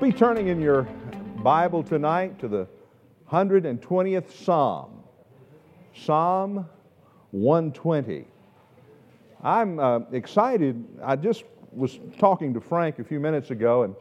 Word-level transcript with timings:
Be 0.00 0.12
turning 0.12 0.46
in 0.46 0.60
your 0.60 0.84
Bible 1.42 1.82
tonight 1.82 2.38
to 2.38 2.46
the 2.46 2.68
120th 3.32 4.30
Psalm, 4.30 5.02
Psalm 5.92 6.68
120. 7.32 8.24
I'm 9.42 9.80
uh, 9.80 9.98
excited. 10.12 10.84
I 11.02 11.16
just 11.16 11.42
was 11.72 11.98
talking 12.16 12.54
to 12.54 12.60
Frank 12.60 13.00
a 13.00 13.04
few 13.04 13.18
minutes 13.18 13.50
ago, 13.50 13.82
and 13.82 13.96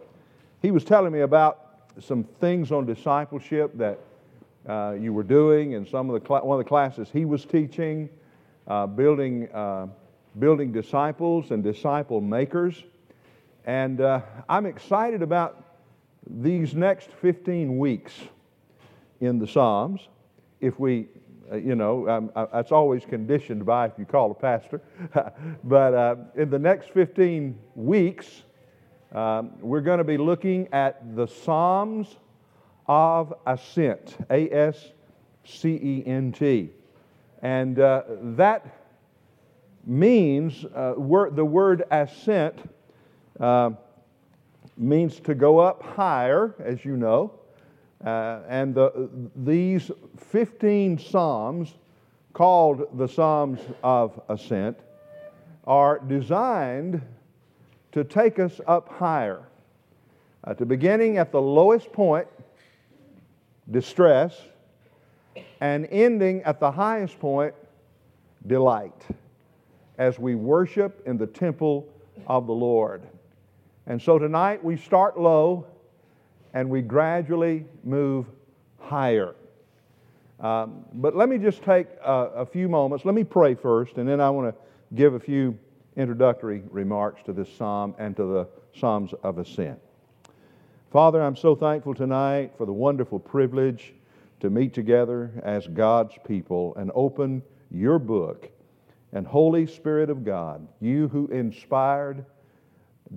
he 0.62 0.70
was 0.70 0.84
telling 0.84 1.12
me 1.12 1.21
about 1.21 1.89
some 2.00 2.25
things 2.39 2.71
on 2.71 2.86
discipleship 2.86 3.75
that 3.75 3.98
uh, 4.70 4.95
you 5.00 5.14
were 5.14 5.23
doing, 5.23 5.73
and 5.73 5.88
some 5.88 6.11
of 6.11 6.21
the 6.21 6.27
cl- 6.27 6.45
one 6.45 6.59
of 6.59 6.64
the 6.64 6.70
classes 6.70 7.09
he 7.12 7.26
was 7.26 7.43
teaching, 7.43 8.07
uh, 8.68 8.85
building 8.85 9.49
uh, 9.52 9.88
building 10.38 10.71
disciples 10.71 11.49
and 11.49 11.63
disciple 11.63 12.21
makers. 12.21 12.84
And 13.66 13.99
uh, 13.99 14.21
I'm 14.48 14.68
excited 14.68 15.23
about 15.23 15.63
these 16.30 16.73
next 16.73 17.12
15 17.22 17.77
weeks 17.77 18.13
in 19.22 19.40
the 19.40 19.48
Psalms. 19.48 20.08
If 20.62 20.80
we, 20.80 21.08
uh, 21.52 21.58
you 21.58 21.76
know, 21.76 22.30
that's 22.54 22.72
always 22.72 23.05
conditioned 23.05 23.66
by 23.66 23.88
if 23.88 23.94
you 23.98 24.05
call 24.05 24.32
a 24.32 24.35
pastor. 24.35 24.82
but 25.63 25.94
uh, 25.94 26.16
in 26.35 26.49
the 26.49 26.59
next 26.59 26.91
15 26.91 27.58
weeks, 27.76 28.44
um, 29.13 29.52
we're 29.62 29.82
going 29.82 29.99
to 29.99 30.04
be 30.04 30.18
looking 30.18 30.68
at 30.73 31.16
the 31.16 31.27
Psalms 31.27 32.18
of 32.88 33.34
Ascent, 33.46 34.18
A 34.30 34.49
S 34.49 34.91
C 35.46 35.70
E 35.70 36.04
N 36.05 36.32
T. 36.32 36.71
And 37.41 37.80
uh, 37.80 38.04
that 38.35 38.66
means, 39.85 40.66
uh, 40.66 40.94
word, 40.98 41.35
the 41.35 41.46
word 41.46 41.84
ascent 41.91 42.70
uh, 43.40 43.71
means 44.77 45.20
to 45.21 45.35
go 45.35 45.59
up 45.59 45.81
higher, 45.83 46.55
as 46.59 46.85
you 46.85 46.97
know. 46.97 47.33
Uh, 48.05 48.41
and 48.47 48.75
the, 48.75 49.09
these 49.35 49.89
15 50.17 50.99
Psalms, 50.99 51.73
called 52.33 52.87
the 52.99 53.07
Psalms 53.07 53.59
of 53.83 54.21
Ascent, 54.29 54.77
are 55.65 55.99
designed 55.99 57.01
to 57.91 58.03
take 58.03 58.37
us 58.37 58.61
up 58.67 58.89
higher. 58.89 59.41
Uh, 60.43 60.53
to 60.53 60.65
beginning 60.65 61.17
at 61.17 61.31
the 61.31 61.41
lowest 61.41 61.91
point, 61.91 62.27
distress, 63.71 64.39
and 65.59 65.88
ending 65.91 66.44
at 66.44 66.59
the 66.59 66.72
highest 66.72 67.19
point, 67.19 67.53
delight, 68.45 69.05
as 69.97 70.19
we 70.19 70.35
worship 70.35 71.01
in 71.07 71.17
the 71.17 71.28
temple 71.28 71.88
of 72.28 72.45
the 72.47 72.53
Lord. 72.53 73.01
And 73.88 74.02
so 74.02 74.19
tonight 74.19 74.62
we 74.62 74.75
start 74.75 75.18
low 75.18 75.66
and 76.53 76.69
we 76.69 76.81
gradually 76.81 77.63
move 77.85 78.25
higher. 78.79 79.34
Um, 80.41 80.84
but 80.94 81.16
let 81.16 81.29
me 81.29 81.38
just 81.38 81.63
take 81.63 81.88
a, 82.03 82.12
a, 82.35 82.46
few 82.46 82.68
moments. 82.68 83.06
Let 83.06 83.16
me 83.16 83.24
pray 83.24 83.56
first, 83.56 83.97
and 83.97 84.07
then 84.07 84.19
I 84.19 84.29
want 84.29 84.53
to 84.53 84.62
give 84.96 85.13
a 85.13 85.19
few 85.19 85.57
introductory 85.96 86.63
remarks 86.69 87.24
to 87.24 87.34
this 87.34 87.52
psalm 87.57 87.96
and 87.97 88.16
to 88.18 88.24
the 88.24 88.47
Psalms 88.78 89.13
of 89.24 89.40
Ascent. 89.40 89.79
Father, 90.91 91.22
I'm 91.24 91.35
so 91.35 91.56
thankful 91.56 91.96
tonight 91.96 92.51
for 92.57 92.66
the 92.66 92.74
wonderful 92.74 93.19
privilege 93.19 93.94
to 94.41 94.50
meet 94.50 94.74
together 94.74 95.31
as 95.44 95.66
God's 95.66 96.13
people 96.25 96.75
and 96.75 96.91
open 96.94 97.41
your 97.72 98.00
book. 98.00 98.50
And 99.13 99.25
Holy 99.25 99.66
Spirit 99.66 100.09
of 100.09 100.24
God, 100.24 100.68
you 100.81 101.07
who 101.07 101.28
inspired 101.28 102.25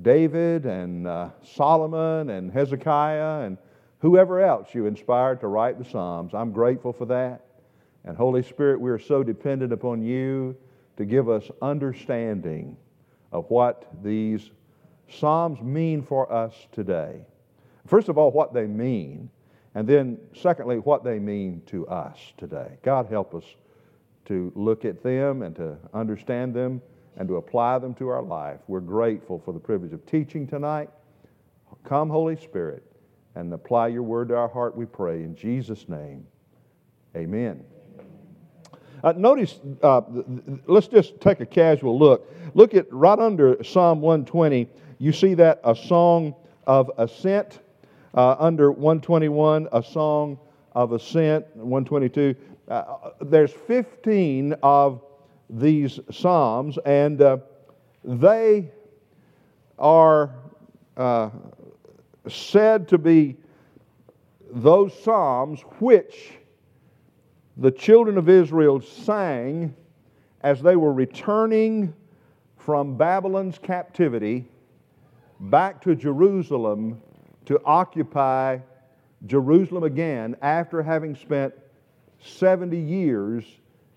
David 0.03 0.67
and 0.67 1.07
uh, 1.07 1.31
Solomon 1.43 2.31
and 2.31 2.53
Hezekiah 2.53 3.47
and 3.47 3.59
whoever 3.99 4.41
else 4.41 4.75
you 4.75 4.87
inspired 4.87 5.41
to 5.41 5.47
write 5.47 5.79
the 5.79 5.85
Psalms. 5.85 6.35
I'm 6.35 6.53
grateful 6.53 6.93
for 6.93 7.07
that. 7.07 7.45
And 8.05 8.17
Holy 8.17 8.43
Spirit, 8.43 8.81
we 8.81 8.91
are 8.91 8.99
so 8.99 9.23
dependent 9.23 9.73
upon 9.73 10.03
you 10.03 10.57
to 10.97 11.05
give 11.05 11.29
us 11.29 11.51
understanding 11.61 12.77
of 13.33 13.47
what 13.49 13.89
these 14.03 14.51
Psalms 15.09 15.61
mean 15.61 16.03
for 16.03 16.33
us 16.33 16.55
today. 16.73 17.21
First 17.87 18.09
of 18.09 18.17
all, 18.17 18.31
what 18.31 18.55
they 18.55 18.67
mean, 18.67 19.29
and 19.75 19.87
then 19.87 20.19
secondly, 20.35 20.77
what 20.77 21.05
they 21.05 21.19
mean 21.19 21.63
to 21.67 21.87
us 21.89 22.19
today. 22.37 22.79
God 22.83 23.07
help 23.07 23.35
us 23.35 23.45
to 24.27 24.53
look 24.55 24.85
at 24.85 25.03
them 25.03 25.43
and 25.43 25.57
to 25.57 25.77
understand 25.93 26.55
them 26.55 26.81
and 27.21 27.29
to 27.29 27.37
apply 27.37 27.79
them 27.79 27.93
to 27.93 28.09
our 28.09 28.23
life. 28.23 28.61
We're 28.67 28.81
grateful 28.81 29.43
for 29.45 29.53
the 29.53 29.61
privilege 29.61 29.93
of 29.93 30.05
teaching 30.07 30.47
tonight. 30.47 30.89
Come, 31.85 32.09
Holy 32.09 32.35
Spirit, 32.35 32.83
and 33.35 33.53
apply 33.53 33.89
your 33.89 34.03
word 34.03 34.29
to 34.31 34.37
our 34.37 34.49
heart, 34.49 34.75
we 34.75 34.87
pray. 34.87 35.23
In 35.23 35.37
Jesus' 35.37 35.87
name, 35.87 36.27
amen. 37.15 37.63
Uh, 39.05 39.13
notice, 39.19 39.61
uh, 39.83 40.01
let's 40.67 40.89
just 40.89 41.21
take 41.21 41.41
a 41.41 41.47
casual 41.47 41.99
look. 41.99 42.27
Look 42.55 42.73
at 42.73 42.91
right 42.91 43.19
under 43.19 43.63
Psalm 43.63 44.01
120, 44.01 44.67
you 44.99 45.13
see 45.13 45.35
that 45.35 45.61
a 45.63 45.77
song 45.77 46.35
of 46.67 46.91
ascent. 46.97 47.59
Uh, 48.15 48.35
under 48.39 48.73
121, 48.73 49.69
a 49.73 49.83
song 49.83 50.39
of 50.73 50.93
ascent. 50.93 51.45
122, 51.55 52.35
uh, 52.69 53.11
there's 53.21 53.53
15 53.53 54.55
of 54.63 55.03
these 55.51 55.99
Psalms, 56.11 56.79
and 56.85 57.21
uh, 57.21 57.39
they 58.05 58.71
are 59.79 60.35
uh, 60.97 61.31
said 62.29 62.89
to 62.89 62.99
be 62.99 63.37
those 64.53 64.99
Psalms 65.03 65.61
which 65.81 66.33
the 67.57 67.71
children 67.71 68.17
of 68.17 68.29
Israel 68.29 68.81
sang 68.81 69.75
as 70.43 70.63
they 70.63 70.77
were 70.77 70.93
returning 70.93 71.95
from 72.57 72.97
Babylon's 72.97 73.59
captivity 73.59 74.47
back 75.41 75.81
to 75.83 75.95
Jerusalem 75.95 77.01
to 77.47 77.61
occupy 77.65 78.59
Jerusalem 79.27 79.85
again 79.85 80.37
after 80.43 80.83
having 80.83 81.15
spent 81.15 81.55
70 82.21 82.79
years 82.79 83.45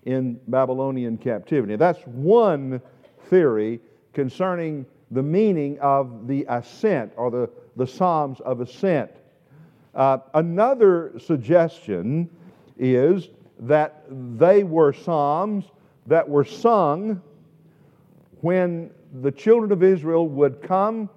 in 0.04 0.38
Babylonian 0.48 1.16
captivity. 1.16 1.76
That's 1.76 2.00
one 2.02 2.80
theory 3.28 3.80
concerning 4.12 4.86
the 5.10 5.22
meaning 5.22 5.78
of 5.80 6.26
the 6.26 6.44
ascent 6.48 7.12
or 7.16 7.30
the, 7.30 7.50
the 7.76 7.86
Psalms 7.86 8.40
of 8.40 8.60
ascent. 8.60 9.10
Uh, 9.94 10.18
another 10.34 11.12
suggestion 11.18 12.28
is 12.78 13.28
that 13.60 14.04
they 14.38 14.64
were 14.64 14.92
Psalms 14.92 15.66
that 16.06 16.28
were 16.28 16.44
sung 16.44 17.22
when 18.40 18.90
the 19.22 19.30
children 19.30 19.72
of 19.72 19.82
Israel 19.82 20.28
would 20.28 20.60
come 20.60 21.08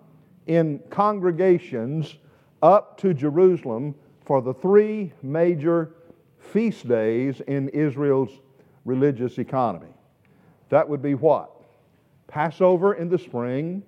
in 0.46 0.80
congregations 0.90 2.16
up 2.62 2.98
to 3.00 3.14
Jerusalem 3.14 3.96
for 4.26 4.42
the 4.42 4.54
three 4.54 5.12
major 5.24 5.92
feast 6.40 6.88
days 6.88 7.42
in 7.48 7.70
Israel's 7.70 8.40
religious 8.88 9.38
economy. 9.38 9.94
That 10.70 10.88
would 10.88 11.02
be 11.02 11.14
what? 11.14 11.52
Passover 12.28 12.94
in 12.94 13.10
the 13.10 13.20
spring, 13.20 13.84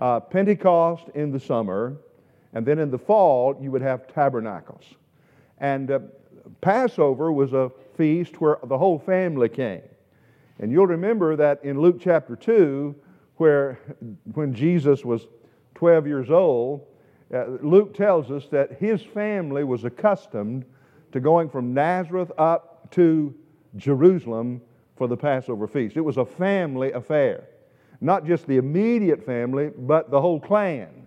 uh, 0.00 0.20
Pentecost 0.20 1.04
in 1.14 1.30
the 1.30 1.40
summer, 1.40 1.96
and 2.52 2.66
then 2.66 2.80
in 2.80 2.90
the 2.90 2.98
fall 2.98 3.56
you 3.62 3.70
would 3.70 3.80
have 3.80 4.12
tabernacles. 4.12 4.84
And 5.58 5.90
uh, 5.90 6.00
Passover 6.60 7.32
was 7.32 7.52
a 7.52 7.70
feast 7.96 8.40
where 8.40 8.58
the 8.64 8.76
whole 8.76 8.98
family 8.98 9.48
came. 9.48 9.82
And 10.58 10.72
you'll 10.72 10.86
remember 10.88 11.36
that 11.36 11.64
in 11.64 11.80
Luke 11.80 11.98
chapter 12.00 12.34
2, 12.34 12.94
where 13.36 13.78
when 14.34 14.52
Jesus 14.52 15.04
was 15.04 15.28
12 15.76 16.06
years 16.08 16.30
old, 16.30 16.84
uh, 17.32 17.44
Luke 17.62 17.94
tells 17.94 18.32
us 18.32 18.46
that 18.50 18.78
his 18.80 19.00
family 19.00 19.62
was 19.62 19.84
accustomed 19.84 20.64
to 21.12 21.20
going 21.20 21.48
from 21.48 21.72
Nazareth 21.72 22.32
up 22.36 22.90
to 22.92 23.32
Jerusalem 23.76 24.60
for 24.96 25.06
the 25.06 25.16
Passover 25.16 25.66
feast. 25.66 25.96
It 25.96 26.00
was 26.00 26.16
a 26.16 26.24
family 26.24 26.92
affair. 26.92 27.44
Not 28.00 28.26
just 28.26 28.46
the 28.46 28.56
immediate 28.56 29.24
family, 29.24 29.70
but 29.76 30.10
the 30.10 30.20
whole 30.20 30.40
clan. 30.40 31.06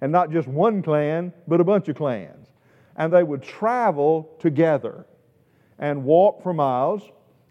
And 0.00 0.10
not 0.10 0.30
just 0.30 0.48
one 0.48 0.82
clan, 0.82 1.32
but 1.46 1.60
a 1.60 1.64
bunch 1.64 1.88
of 1.88 1.96
clans. 1.96 2.48
And 2.96 3.12
they 3.12 3.22
would 3.22 3.42
travel 3.42 4.30
together 4.38 5.06
and 5.78 6.04
walk 6.04 6.42
for 6.42 6.52
miles. 6.52 7.02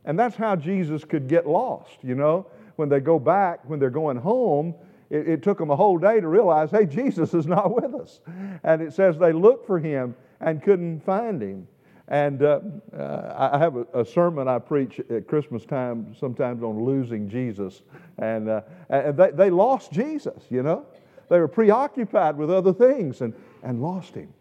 And 0.05 0.17
that's 0.17 0.35
how 0.35 0.55
Jesus 0.55 1.03
could 1.03 1.27
get 1.27 1.47
lost, 1.47 1.97
you 2.01 2.15
know. 2.15 2.47
When 2.77 2.89
they 2.89 2.99
go 2.99 3.19
back, 3.19 3.67
when 3.67 3.79
they're 3.79 3.89
going 3.89 4.17
home, 4.17 4.73
it, 5.09 5.27
it, 5.27 5.43
took 5.43 5.57
them 5.57 5.69
a 5.69 5.75
whole 5.75 5.97
day 5.97 6.19
to 6.19 6.27
realize, 6.27 6.71
hey, 6.71 6.85
Jesus 6.85 7.33
is 7.33 7.45
not 7.45 7.75
with 7.81 7.93
us. 7.93 8.21
And 8.63 8.81
it 8.81 8.93
says 8.93 9.17
they 9.17 9.33
looked 9.33 9.67
for 9.67 9.79
him 9.79 10.15
and 10.39 10.63
couldn't 10.63 11.03
find 11.03 11.41
him. 11.41 11.67
And 12.09 12.41
uh, 12.41 12.59
uh, 12.97 13.51
I 13.53 13.59
have 13.59 13.75
a, 13.75 13.85
a, 13.93 14.03
sermon 14.03 14.47
I 14.47 14.57
preach 14.57 14.99
at 15.11 15.27
Christmas 15.27 15.63
time 15.63 16.15
sometimes 16.19 16.63
on 16.63 16.83
losing 16.83 17.29
Jesus. 17.29 17.83
And, 18.17 18.49
uh, 18.49 18.61
and 18.89 19.15
they, 19.15 19.29
they 19.29 19.49
lost 19.51 19.91
Jesus, 19.91 20.43
you 20.49 20.63
know. 20.63 20.87
They 21.29 21.39
were 21.39 21.47
preoccupied 21.47 22.35
with 22.35 22.49
other 22.49 22.73
things 22.73 23.21
and, 23.21 23.33
and 23.61 23.79
lost 23.81 24.15
him. 24.15 24.33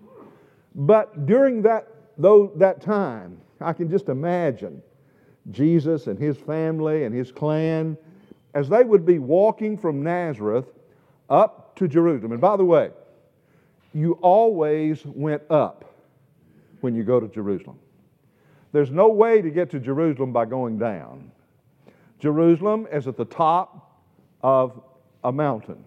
But 0.74 1.26
during 1.26 1.60
that, 1.62 1.88
though, 2.16 2.52
that 2.56 2.80
time, 2.80 3.38
I 3.60 3.74
can 3.74 3.90
just 3.90 4.08
imagine 4.08 4.82
Jesus 5.50 6.06
and 6.06 6.18
his 6.18 6.38
family 6.38 7.04
and 7.04 7.14
his 7.14 7.30
clan 7.30 7.98
as 8.54 8.70
they 8.70 8.82
would 8.82 9.04
be 9.04 9.18
walking 9.18 9.76
from 9.76 10.02
Nazareth 10.02 10.72
up 11.28 11.76
to 11.76 11.86
Jerusalem. 11.86 12.32
And 12.32 12.40
by 12.40 12.56
the 12.56 12.64
way, 12.64 12.90
you 13.92 14.12
always 14.22 15.04
went 15.04 15.42
up 15.50 15.84
when 16.80 16.94
you 16.94 17.02
go 17.02 17.20
to 17.20 17.28
Jerusalem. 17.28 17.78
There's 18.72 18.90
no 18.90 19.08
way 19.08 19.40
to 19.40 19.50
get 19.50 19.70
to 19.70 19.80
Jerusalem 19.80 20.32
by 20.32 20.44
going 20.44 20.78
down. 20.78 21.30
Jerusalem 22.18 22.86
is 22.92 23.06
at 23.06 23.16
the 23.16 23.24
top 23.24 24.02
of 24.42 24.82
a 25.24 25.32
mountain 25.32 25.84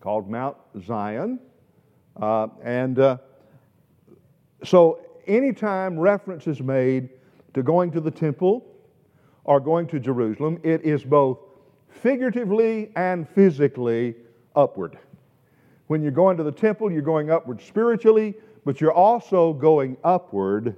called 0.00 0.28
Mount 0.28 0.56
Zion. 0.84 1.38
Uh, 2.20 2.48
and 2.62 2.98
uh, 2.98 3.18
so, 4.64 5.00
anytime 5.26 5.98
reference 5.98 6.46
is 6.46 6.60
made 6.60 7.08
to 7.54 7.62
going 7.62 7.90
to 7.92 8.00
the 8.00 8.10
temple 8.10 8.66
or 9.44 9.60
going 9.60 9.86
to 9.88 9.98
Jerusalem, 9.98 10.60
it 10.62 10.82
is 10.82 11.04
both 11.04 11.38
figuratively 11.88 12.90
and 12.96 13.28
physically 13.28 14.14
upward. 14.56 14.98
When 15.86 16.02
you're 16.02 16.10
going 16.10 16.36
to 16.36 16.42
the 16.42 16.52
temple, 16.52 16.90
you're 16.90 17.02
going 17.02 17.30
upward 17.30 17.60
spiritually, 17.60 18.34
but 18.64 18.80
you're 18.80 18.92
also 18.92 19.52
going 19.52 19.96
upward 20.04 20.76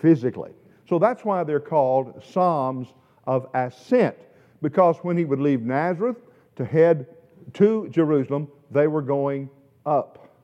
physically. 0.00 0.52
So 0.88 0.98
that's 0.98 1.24
why 1.24 1.44
they're 1.44 1.60
called 1.60 2.22
Psalms 2.24 2.88
of 3.26 3.48
Ascent, 3.54 4.16
because 4.62 4.96
when 4.98 5.16
he 5.16 5.24
would 5.24 5.40
leave 5.40 5.62
Nazareth 5.62 6.18
to 6.56 6.64
head 6.64 7.06
to 7.54 7.88
Jerusalem, 7.88 8.48
they 8.70 8.86
were 8.86 9.02
going 9.02 9.50
up. 9.84 10.34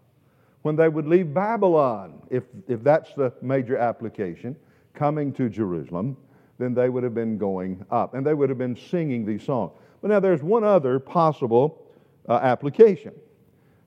When 0.63 0.77
they 0.77 0.89
would 0.89 1.07
leave 1.07 1.35
Babylon, 1.35 2.23
if, 2.31 2.45
if 2.69 2.83
that's 2.83 3.13
the 3.15 3.33
major 3.43 3.77
application, 3.77 4.57
coming 4.95 5.33
to 5.35 5.49
Jerusalem, 5.49 6.17
then 6.59 6.75
they 6.75 6.89
would 6.89 7.03
have 7.03 7.15
been 7.15 7.39
going 7.39 7.85
up. 7.91 8.15
And 8.15 8.25
they 8.25 8.35
would 8.35 8.49
have 8.49 8.59
been 8.59 8.77
singing 8.77 9.25
these 9.25 9.43
songs. 9.43 9.73
But 10.01 10.11
now 10.11 10.21
there's 10.21 10.43
one 10.43 10.65
other 10.65 10.99
possible 10.99 11.87
uh, 12.29 12.35
application. 12.35 13.13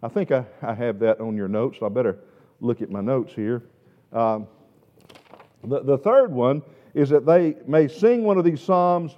I 0.03 0.09
think 0.09 0.31
I, 0.31 0.45
I, 0.61 0.73
have 0.73 0.99
that 0.99 1.19
on 1.19 1.35
your 1.35 1.47
notes, 1.47 1.79
so 1.79 1.85
I 1.85 1.89
better 1.89 2.19
look 2.59 2.81
at 2.81 2.89
my 2.89 3.01
notes 3.01 3.33
here. 3.33 3.63
Um, 4.13 4.47
the, 5.63 5.81
the 5.83 5.97
third 5.97 6.31
one 6.31 6.61
is 6.93 7.09
that 7.09 7.25
they 7.25 7.55
may 7.67 7.87
sing 7.87 8.23
one 8.23 8.37
of 8.37 8.43
these 8.43 8.61
psalms 8.61 9.15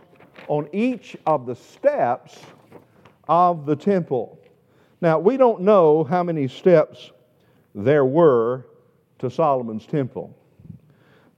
on 0.48 0.68
each 0.74 1.16
of 1.26 1.46
the 1.46 1.56
steps 1.56 2.40
of 3.28 3.66
the 3.66 3.76
temple. 3.76 4.40
Now, 5.02 5.20
we 5.20 5.38
don't 5.38 5.62
know 5.62 6.04
how 6.04 6.24
many 6.24 6.48
steps 6.48 7.12
there 7.76 8.06
were 8.06 8.66
to 9.20 9.30
Solomon's 9.30 9.86
temple, 9.86 10.36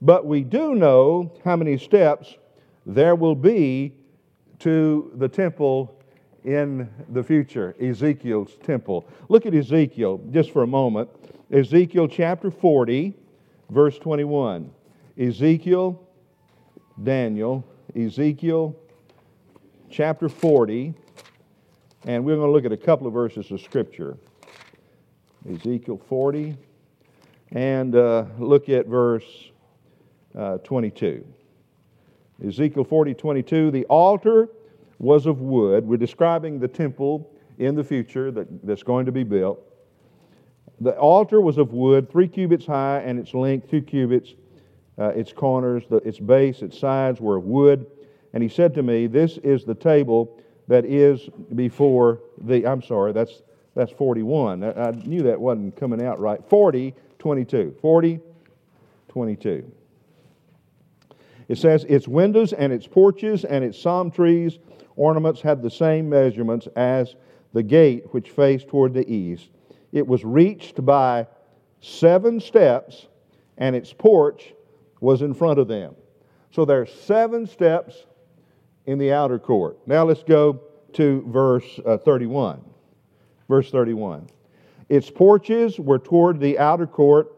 but 0.00 0.24
we 0.24 0.42
do 0.42 0.74
know 0.74 1.32
how 1.44 1.56
many 1.56 1.76
steps 1.76 2.36
there 2.86 3.14
will 3.14 3.34
be 3.34 3.94
to 4.60 5.12
the 5.16 5.28
temple 5.28 5.94
in 6.44 6.88
the 7.10 7.22
future, 7.22 7.74
Ezekiel's 7.80 8.56
temple. 8.62 9.06
Look 9.28 9.44
at 9.44 9.54
Ezekiel 9.54 10.20
just 10.30 10.52
for 10.52 10.62
a 10.62 10.66
moment. 10.66 11.10
Ezekiel 11.52 12.06
chapter 12.06 12.48
40, 12.48 13.12
verse 13.70 13.98
21. 13.98 14.70
Ezekiel, 15.18 16.00
Daniel, 17.02 17.66
Ezekiel 17.96 18.76
chapter 19.90 20.28
40, 20.28 20.94
and 22.06 22.24
we're 22.24 22.36
going 22.36 22.46
to 22.46 22.52
look 22.52 22.64
at 22.64 22.70
a 22.70 22.76
couple 22.76 23.08
of 23.08 23.12
verses 23.12 23.50
of 23.50 23.60
Scripture. 23.60 24.16
Ezekiel 25.52 26.00
40, 26.08 26.56
and 27.50 27.96
uh, 27.96 28.26
look 28.38 28.68
at 28.68 28.86
verse 28.86 29.50
uh, 30.38 30.58
22. 30.58 31.26
Ezekiel 32.46 32.84
40, 32.84 33.14
22. 33.14 33.72
The 33.72 33.84
altar 33.86 34.50
was 35.00 35.26
of 35.26 35.40
wood. 35.40 35.84
We're 35.84 35.96
describing 35.96 36.60
the 36.60 36.68
temple 36.68 37.28
in 37.58 37.74
the 37.74 37.82
future 37.82 38.30
that, 38.30 38.64
that's 38.64 38.84
going 38.84 39.04
to 39.06 39.12
be 39.12 39.24
built. 39.24 39.66
The 40.80 40.96
altar 40.96 41.40
was 41.40 41.58
of 41.58 41.72
wood, 41.72 42.10
three 42.10 42.28
cubits 42.28 42.66
high, 42.66 43.00
and 43.00 43.18
its 43.18 43.34
length 43.34 43.70
two 43.70 43.82
cubits. 43.82 44.34
Uh, 44.98 45.08
its 45.08 45.32
corners, 45.32 45.84
the, 45.88 45.96
its 45.96 46.18
base, 46.18 46.62
its 46.62 46.78
sides 46.78 47.20
were 47.20 47.36
of 47.36 47.44
wood. 47.44 47.86
And 48.32 48.42
he 48.42 48.48
said 48.48 48.74
to 48.74 48.82
me, 48.82 49.06
This 49.06 49.38
is 49.38 49.64
the 49.64 49.74
table 49.74 50.38
that 50.68 50.84
is 50.84 51.28
before 51.54 52.20
the. 52.38 52.66
I'm 52.66 52.82
sorry, 52.82 53.12
that's, 53.12 53.42
that's 53.74 53.92
41. 53.92 54.62
I, 54.62 54.88
I 54.88 54.90
knew 54.92 55.22
that 55.22 55.40
wasn't 55.40 55.76
coming 55.76 56.04
out 56.04 56.20
right. 56.20 56.40
40, 56.48 56.94
22. 57.18 57.76
40, 57.80 58.20
22. 59.08 59.72
It 61.48 61.58
says, 61.58 61.84
Its 61.88 62.06
windows 62.06 62.52
and 62.52 62.72
its 62.72 62.86
porches 62.86 63.44
and 63.44 63.64
its 63.64 63.80
palm 63.82 64.10
trees 64.10 64.58
ornaments 64.96 65.40
had 65.40 65.62
the 65.62 65.70
same 65.70 66.08
measurements 66.08 66.68
as 66.76 67.16
the 67.52 67.62
gate 67.62 68.04
which 68.12 68.30
faced 68.30 68.68
toward 68.68 68.94
the 68.94 69.10
east. 69.10 69.48
It 69.92 70.06
was 70.06 70.24
reached 70.24 70.84
by 70.84 71.26
seven 71.80 72.40
steps, 72.40 73.06
and 73.58 73.74
its 73.74 73.92
porch 73.92 74.54
was 75.00 75.22
in 75.22 75.34
front 75.34 75.58
of 75.58 75.68
them. 75.68 75.94
So 76.50 76.64
there 76.64 76.80
are 76.80 76.86
seven 76.86 77.46
steps 77.46 78.06
in 78.86 78.98
the 78.98 79.12
outer 79.12 79.38
court. 79.38 79.78
Now 79.86 80.04
let's 80.04 80.22
go 80.22 80.60
to 80.94 81.24
verse 81.28 81.80
uh, 81.86 81.98
31. 81.98 82.60
Verse 83.48 83.70
31. 83.70 84.26
Its 84.88 85.10
porches 85.10 85.78
were 85.78 85.98
toward 85.98 86.40
the 86.40 86.58
outer 86.58 86.86
court, 86.86 87.32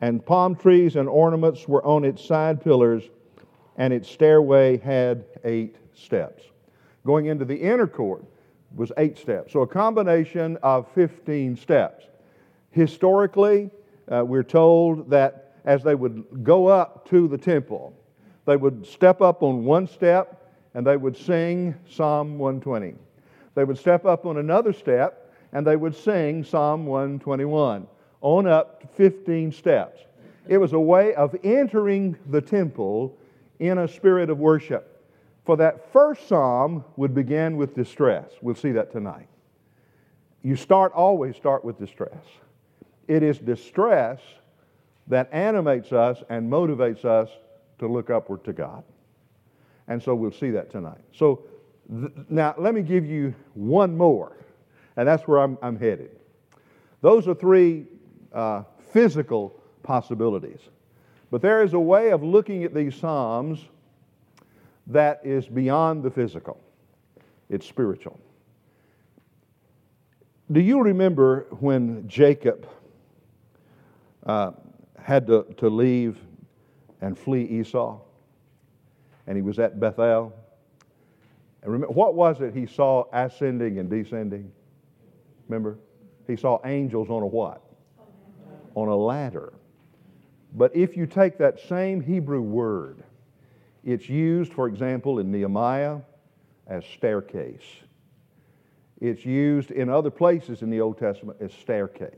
and 0.00 0.24
palm 0.24 0.54
trees 0.54 0.96
and 0.96 1.08
ornaments 1.08 1.66
were 1.66 1.84
on 1.84 2.04
its 2.04 2.24
side 2.24 2.62
pillars, 2.62 3.04
and 3.76 3.92
its 3.92 4.10
stairway 4.10 4.76
had 4.78 5.24
eight 5.44 5.76
steps. 5.94 6.42
Going 7.06 7.26
into 7.26 7.44
the 7.44 7.56
inner 7.56 7.86
court 7.86 8.24
was 8.74 8.92
eight 8.96 9.18
steps. 9.18 9.52
So 9.52 9.62
a 9.62 9.66
combination 9.66 10.56
of 10.62 10.90
15 10.94 11.56
steps. 11.56 12.06
Historically, 12.70 13.70
uh, 14.08 14.24
we're 14.24 14.42
told 14.42 15.10
that 15.10 15.54
as 15.64 15.82
they 15.82 15.94
would 15.94 16.42
go 16.42 16.66
up 16.66 17.08
to 17.10 17.28
the 17.28 17.38
temple, 17.38 17.94
they 18.46 18.56
would 18.56 18.86
step 18.86 19.20
up 19.20 19.42
on 19.42 19.64
one 19.64 19.86
step 19.86 20.50
and 20.74 20.86
they 20.86 20.96
would 20.96 21.16
sing 21.16 21.74
Psalm 21.88 22.38
120. 22.38 22.94
They 23.54 23.64
would 23.64 23.78
step 23.78 24.04
up 24.04 24.26
on 24.26 24.38
another 24.38 24.72
step 24.72 25.32
and 25.52 25.66
they 25.66 25.76
would 25.76 25.94
sing 25.94 26.42
Psalm 26.44 26.86
121, 26.86 27.86
on 28.22 28.46
up 28.46 28.80
to 28.80 28.86
15 28.88 29.52
steps. 29.52 30.00
It 30.48 30.58
was 30.58 30.72
a 30.72 30.80
way 30.80 31.14
of 31.14 31.36
entering 31.44 32.16
the 32.30 32.40
temple 32.40 33.16
in 33.58 33.78
a 33.78 33.86
spirit 33.86 34.30
of 34.30 34.38
worship. 34.38 34.91
For 35.44 35.56
that 35.56 35.92
first 35.92 36.28
psalm 36.28 36.84
would 36.96 37.14
begin 37.14 37.56
with 37.56 37.74
distress. 37.74 38.30
We'll 38.40 38.54
see 38.54 38.72
that 38.72 38.92
tonight. 38.92 39.28
You 40.42 40.56
start 40.56 40.92
always 40.92 41.36
start 41.36 41.64
with 41.64 41.78
distress. 41.78 42.24
It 43.08 43.22
is 43.22 43.38
distress 43.38 44.20
that 45.08 45.28
animates 45.32 45.92
us 45.92 46.22
and 46.28 46.50
motivates 46.50 47.04
us 47.04 47.28
to 47.78 47.88
look 47.88 48.10
upward 48.10 48.44
to 48.44 48.52
God. 48.52 48.84
And 49.88 50.02
so 50.02 50.14
we'll 50.14 50.32
see 50.32 50.50
that 50.50 50.70
tonight. 50.70 51.00
So 51.12 51.42
th- 51.90 52.12
now 52.28 52.54
let 52.56 52.74
me 52.74 52.82
give 52.82 53.04
you 53.04 53.34
one 53.54 53.96
more, 53.96 54.36
and 54.96 55.06
that's 55.06 55.26
where 55.26 55.40
I'm, 55.40 55.58
I'm 55.60 55.76
headed. 55.76 56.10
Those 57.00 57.26
are 57.26 57.34
three 57.34 57.86
uh, 58.32 58.62
physical 58.92 59.60
possibilities. 59.82 60.60
But 61.32 61.42
there 61.42 61.62
is 61.64 61.72
a 61.72 61.80
way 61.80 62.10
of 62.10 62.22
looking 62.22 62.62
at 62.62 62.74
these 62.74 62.94
Psalms 62.94 63.66
that 64.88 65.20
is 65.24 65.46
beyond 65.46 66.02
the 66.02 66.10
physical, 66.10 66.60
it's 67.48 67.66
spiritual. 67.66 68.18
Do 70.50 70.60
you 70.60 70.82
remember 70.82 71.46
when 71.60 72.06
Jacob 72.08 72.68
uh, 74.26 74.52
had 74.98 75.26
to, 75.28 75.46
to 75.56 75.68
leave 75.68 76.18
and 77.00 77.18
flee 77.18 77.44
Esau? 77.44 77.98
And 79.26 79.36
he 79.36 79.42
was 79.42 79.58
at 79.58 79.78
Bethel. 79.80 80.32
And 81.62 81.72
remember, 81.72 81.94
what 81.94 82.14
was 82.14 82.40
it 82.40 82.54
he 82.54 82.66
saw 82.66 83.04
ascending 83.12 83.78
and 83.78 83.88
descending? 83.88 84.50
Remember? 85.48 85.78
He 86.26 86.36
saw 86.36 86.58
angels 86.64 87.08
on 87.08 87.22
a 87.22 87.26
what? 87.26 87.62
On 88.74 88.88
a 88.88 88.96
ladder. 88.96 89.52
But 90.54 90.74
if 90.76 90.96
you 90.96 91.06
take 91.06 91.38
that 91.38 91.60
same 91.60 92.00
Hebrew 92.00 92.42
word, 92.42 93.04
it's 93.84 94.08
used, 94.08 94.52
for 94.52 94.68
example, 94.68 95.18
in 95.18 95.30
Nehemiah 95.30 95.98
as 96.66 96.84
staircase. 96.84 97.64
It's 99.00 99.24
used 99.24 99.72
in 99.72 99.88
other 99.88 100.10
places 100.10 100.62
in 100.62 100.70
the 100.70 100.80
Old 100.80 100.98
Testament 100.98 101.38
as 101.40 101.52
staircase. 101.52 102.10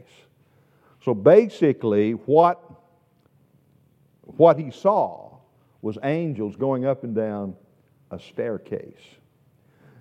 So 1.02 1.14
basically, 1.14 2.12
what, 2.12 2.62
what 4.22 4.58
he 4.58 4.70
saw 4.70 5.38
was 5.80 5.98
angels 6.02 6.56
going 6.56 6.84
up 6.84 7.04
and 7.04 7.14
down 7.14 7.54
a 8.10 8.18
staircase. 8.18 9.00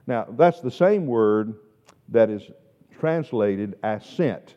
Now, 0.07 0.25
that's 0.31 0.59
the 0.59 0.71
same 0.71 1.05
word 1.05 1.55
that 2.09 2.29
is 2.29 2.43
translated 2.99 3.75
ascent 3.83 4.55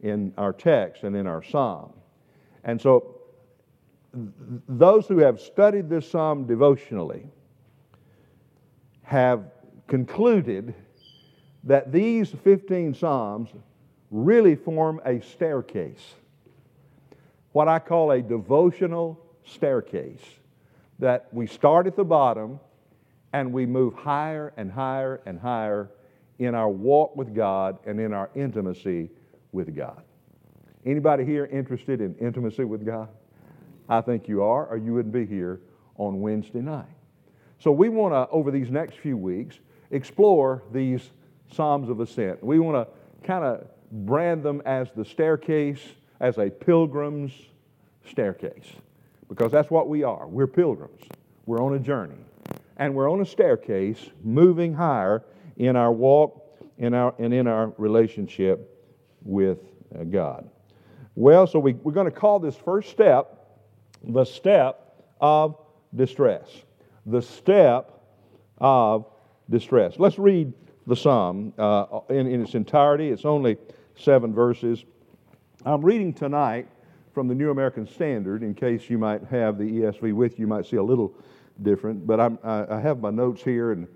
in 0.00 0.32
our 0.38 0.52
text 0.52 1.02
and 1.02 1.14
in 1.14 1.26
our 1.26 1.42
psalm. 1.42 1.92
And 2.64 2.80
so, 2.80 3.17
those 4.12 5.06
who 5.06 5.18
have 5.18 5.40
studied 5.40 5.88
this 5.88 6.10
psalm 6.10 6.46
devotionally 6.46 7.26
have 9.02 9.44
concluded 9.86 10.74
that 11.64 11.92
these 11.92 12.30
15 12.30 12.94
psalms 12.94 13.50
really 14.10 14.54
form 14.54 15.00
a 15.04 15.20
staircase, 15.20 16.14
what 17.52 17.68
I 17.68 17.78
call 17.78 18.12
a 18.12 18.22
devotional 18.22 19.20
staircase, 19.44 20.22
that 20.98 21.28
we 21.32 21.46
start 21.46 21.86
at 21.86 21.96
the 21.96 22.04
bottom 22.04 22.60
and 23.32 23.52
we 23.52 23.66
move 23.66 23.94
higher 23.94 24.52
and 24.56 24.70
higher 24.70 25.20
and 25.26 25.38
higher 25.38 25.90
in 26.38 26.54
our 26.54 26.68
walk 26.68 27.16
with 27.16 27.34
God 27.34 27.78
and 27.84 28.00
in 28.00 28.12
our 28.12 28.30
intimacy 28.34 29.10
with 29.52 29.74
God. 29.76 30.02
Anybody 30.86 31.24
here 31.24 31.46
interested 31.46 32.00
in 32.00 32.14
intimacy 32.16 32.64
with 32.64 32.86
God? 32.86 33.08
I 33.88 34.00
think 34.00 34.28
you 34.28 34.42
are, 34.42 34.66
or 34.66 34.76
you 34.76 34.94
wouldn't 34.94 35.14
be 35.14 35.26
here 35.26 35.60
on 35.96 36.20
Wednesday 36.20 36.60
night. 36.60 36.86
So 37.58 37.72
we 37.72 37.88
want 37.88 38.14
to, 38.14 38.32
over 38.32 38.50
these 38.50 38.70
next 38.70 38.98
few 38.98 39.16
weeks, 39.16 39.58
explore 39.90 40.62
these 40.72 41.10
Psalms 41.52 41.88
of 41.88 42.00
Ascent. 42.00 42.42
We 42.42 42.58
want 42.58 42.86
to 42.86 43.26
kind 43.26 43.44
of 43.44 43.66
brand 43.90 44.42
them 44.42 44.62
as 44.66 44.88
the 44.94 45.04
staircase, 45.04 45.80
as 46.20 46.38
a 46.38 46.50
pilgrim's 46.50 47.32
staircase, 48.08 48.66
because 49.28 49.50
that's 49.50 49.70
what 49.70 49.88
we 49.88 50.04
are. 50.04 50.26
We're 50.28 50.46
pilgrims. 50.46 51.02
We're 51.46 51.62
on 51.62 51.74
a 51.74 51.78
journey. 51.78 52.18
And 52.76 52.94
we're 52.94 53.10
on 53.10 53.20
a 53.20 53.26
staircase 53.26 53.98
moving 54.22 54.74
higher 54.74 55.24
in 55.56 55.74
our 55.74 55.90
walk 55.90 56.44
in 56.78 56.94
our, 56.94 57.14
and 57.18 57.34
in 57.34 57.46
our 57.46 57.72
relationship 57.76 58.86
with 59.24 59.58
uh, 59.98 60.04
God. 60.04 60.48
Well, 61.14 61.46
so 61.46 61.58
we, 61.58 61.72
we're 61.74 61.92
going 61.92 62.06
to 62.06 62.12
call 62.12 62.38
this 62.38 62.54
first 62.54 62.90
step 62.90 63.37
the 64.02 64.24
step 64.24 65.04
of 65.20 65.56
distress. 65.94 66.48
The 67.06 67.22
step 67.22 68.00
of 68.58 69.06
distress. 69.50 69.94
Let's 69.98 70.18
read 70.18 70.52
the 70.86 70.96
psalm 70.96 71.52
uh, 71.58 72.00
in, 72.08 72.26
in 72.26 72.42
its 72.42 72.54
entirety. 72.54 73.08
It's 73.08 73.24
only 73.24 73.56
seven 73.96 74.32
verses. 74.32 74.84
I'm 75.64 75.84
reading 75.84 76.12
tonight 76.12 76.68
from 77.12 77.28
the 77.28 77.34
New 77.34 77.50
American 77.50 77.86
Standard 77.86 78.42
in 78.42 78.54
case 78.54 78.88
you 78.88 78.96
might 78.98 79.24
have 79.24 79.58
the 79.58 79.64
ESV 79.64 80.12
with 80.12 80.38
you. 80.38 80.42
You 80.42 80.46
might 80.46 80.66
see 80.66 80.76
a 80.76 80.82
little 80.82 81.12
different, 81.62 82.06
but 82.06 82.20
I'm, 82.20 82.38
I, 82.44 82.80
have 82.80 83.00
my 83.00 83.10
notes 83.10 83.42
here 83.42 83.72
and 83.72 83.88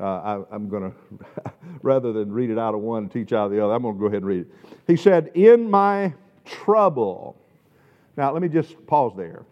uh, 0.00 0.44
I, 0.50 0.54
am 0.54 0.68
going 0.68 0.92
to, 0.92 1.52
rather 1.82 2.12
than 2.12 2.32
read 2.32 2.50
it 2.50 2.58
out 2.58 2.74
of 2.74 2.80
one 2.80 3.04
and 3.04 3.12
teach 3.12 3.32
out 3.32 3.46
of 3.46 3.52
the 3.52 3.62
other, 3.62 3.74
I'm 3.74 3.82
going 3.82 3.94
to 3.94 4.00
go 4.00 4.06
ahead 4.06 4.18
and 4.18 4.26
read 4.26 4.40
it. 4.42 4.46
He 4.86 4.96
said, 4.96 5.32
In 5.34 5.68
my 5.68 6.14
trouble. 6.44 7.36
Now, 8.18 8.32
let 8.32 8.42
me 8.42 8.48
just 8.48 8.84
pause 8.88 9.12
there. 9.16 9.44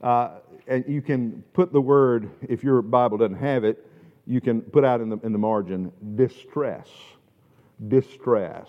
Uh, 0.00 0.36
and 0.68 0.84
you 0.86 1.02
can 1.02 1.42
put 1.54 1.72
the 1.72 1.80
word, 1.80 2.30
if 2.48 2.62
your 2.62 2.80
Bible 2.82 3.18
doesn't 3.18 3.34
have 3.34 3.64
it, 3.64 3.84
you 4.28 4.40
can 4.40 4.60
put 4.60 4.84
out 4.84 5.00
in 5.00 5.08
the, 5.08 5.18
in 5.24 5.32
the 5.32 5.38
margin 5.38 5.90
distress. 6.14 6.86
Distress. 7.88 8.68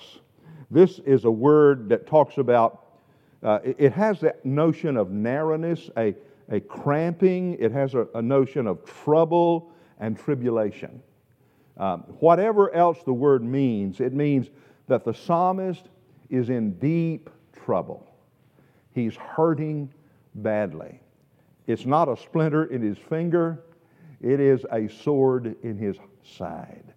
This 0.72 0.98
is 1.06 1.26
a 1.26 1.30
word 1.30 1.88
that 1.90 2.08
talks 2.08 2.40
about, 2.40 2.96
uh, 3.44 3.60
it, 3.64 3.76
it, 3.78 3.94
has 3.94 4.22
that 4.22 4.44
notion 4.44 4.98
of 4.98 5.12
narrowness, 5.12 5.92
a, 5.98 6.16
a 6.50 6.60
cramping, 6.60 7.58
it 7.60 7.72
has 7.72 7.94
a, 7.94 8.08
a 8.16 8.22
notion 8.24 8.66
of 8.66 8.84
trouble 8.86 9.72
and 10.00 10.18
tribulation. 10.18 11.00
Um, 11.78 12.06
whatever 12.22 12.74
else 12.74 13.04
the 13.06 13.14
word 13.14 13.44
means, 13.44 14.00
it 14.00 14.14
means 14.14 14.48
that 14.88 15.06
the 15.06 15.14
psalmist 15.14 15.90
is 16.32 16.50
in 16.50 16.72
deep 16.80 17.30
trouble. 17.54 18.15
He's 18.96 19.16
hurting 19.18 19.94
badly. 20.36 21.02
It's 21.68 21.86
not 21.86 22.08
a 22.08 22.16
splinter 22.16 22.64
in 22.66 22.82
his 22.82 22.98
finger, 22.98 23.62
it 24.22 24.40
is 24.40 24.66
a 24.72 24.88
sword 24.88 25.58
in 25.64 25.78
his 25.78 25.98
side. 26.24 26.94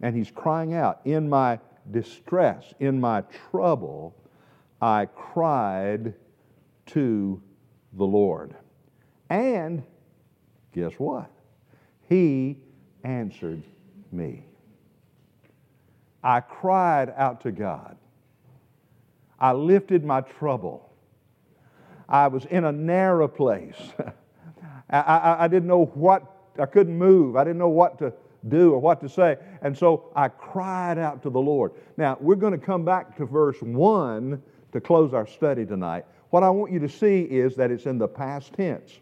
And 0.00 0.16
he's 0.16 0.30
crying 0.30 0.72
out, 0.72 1.00
In 1.04 1.28
my 1.28 1.60
distress, 1.90 2.72
in 2.80 2.98
my 2.98 3.22
trouble, 3.50 4.16
I 4.80 5.04
cried 5.06 6.14
to 6.86 7.42
the 7.92 8.06
Lord. 8.06 8.54
And 9.28 9.82
guess 10.72 10.94
what? 10.94 11.30
He 12.08 12.56
answered 13.04 13.62
me. 14.10 14.46
I 16.24 16.40
cried 16.40 17.12
out 17.16 17.42
to 17.42 17.52
God. 17.52 17.98
I 19.38 19.52
lifted 19.52 20.04
my 20.04 20.22
trouble. 20.22 20.87
I 22.08 22.28
was 22.28 22.44
in 22.46 22.64
a 22.64 22.72
narrow 22.72 23.28
place. 23.28 23.76
I, 24.90 25.00
I, 25.00 25.44
I, 25.44 25.48
didn't 25.48 25.68
know 25.68 25.86
what, 25.86 26.24
I 26.58 26.66
couldn't 26.66 26.96
move. 26.96 27.36
I 27.36 27.44
didn't 27.44 27.58
know 27.58 27.68
what 27.68 27.98
to 27.98 28.12
do 28.48 28.72
or 28.72 28.78
what 28.78 29.00
to 29.00 29.08
say. 29.08 29.36
And 29.62 29.76
so 29.76 30.10
I 30.16 30.28
cried 30.28 30.98
out 30.98 31.22
to 31.24 31.30
the 31.30 31.40
Lord. 31.40 31.72
Now, 31.96 32.16
we're 32.20 32.36
going 32.36 32.58
to 32.58 32.64
come 32.64 32.84
back 32.84 33.16
to 33.18 33.26
verse 33.26 33.60
1 33.60 34.42
to 34.72 34.80
close 34.80 35.12
our 35.12 35.26
study 35.26 35.66
tonight. 35.66 36.04
What 36.30 36.42
I 36.42 36.50
want 36.50 36.72
you 36.72 36.78
to 36.80 36.88
see 36.88 37.22
is 37.22 37.56
that 37.56 37.70
it's 37.70 37.86
in 37.86 37.98
the 37.98 38.08
past 38.08 38.52
tense. 38.54 39.00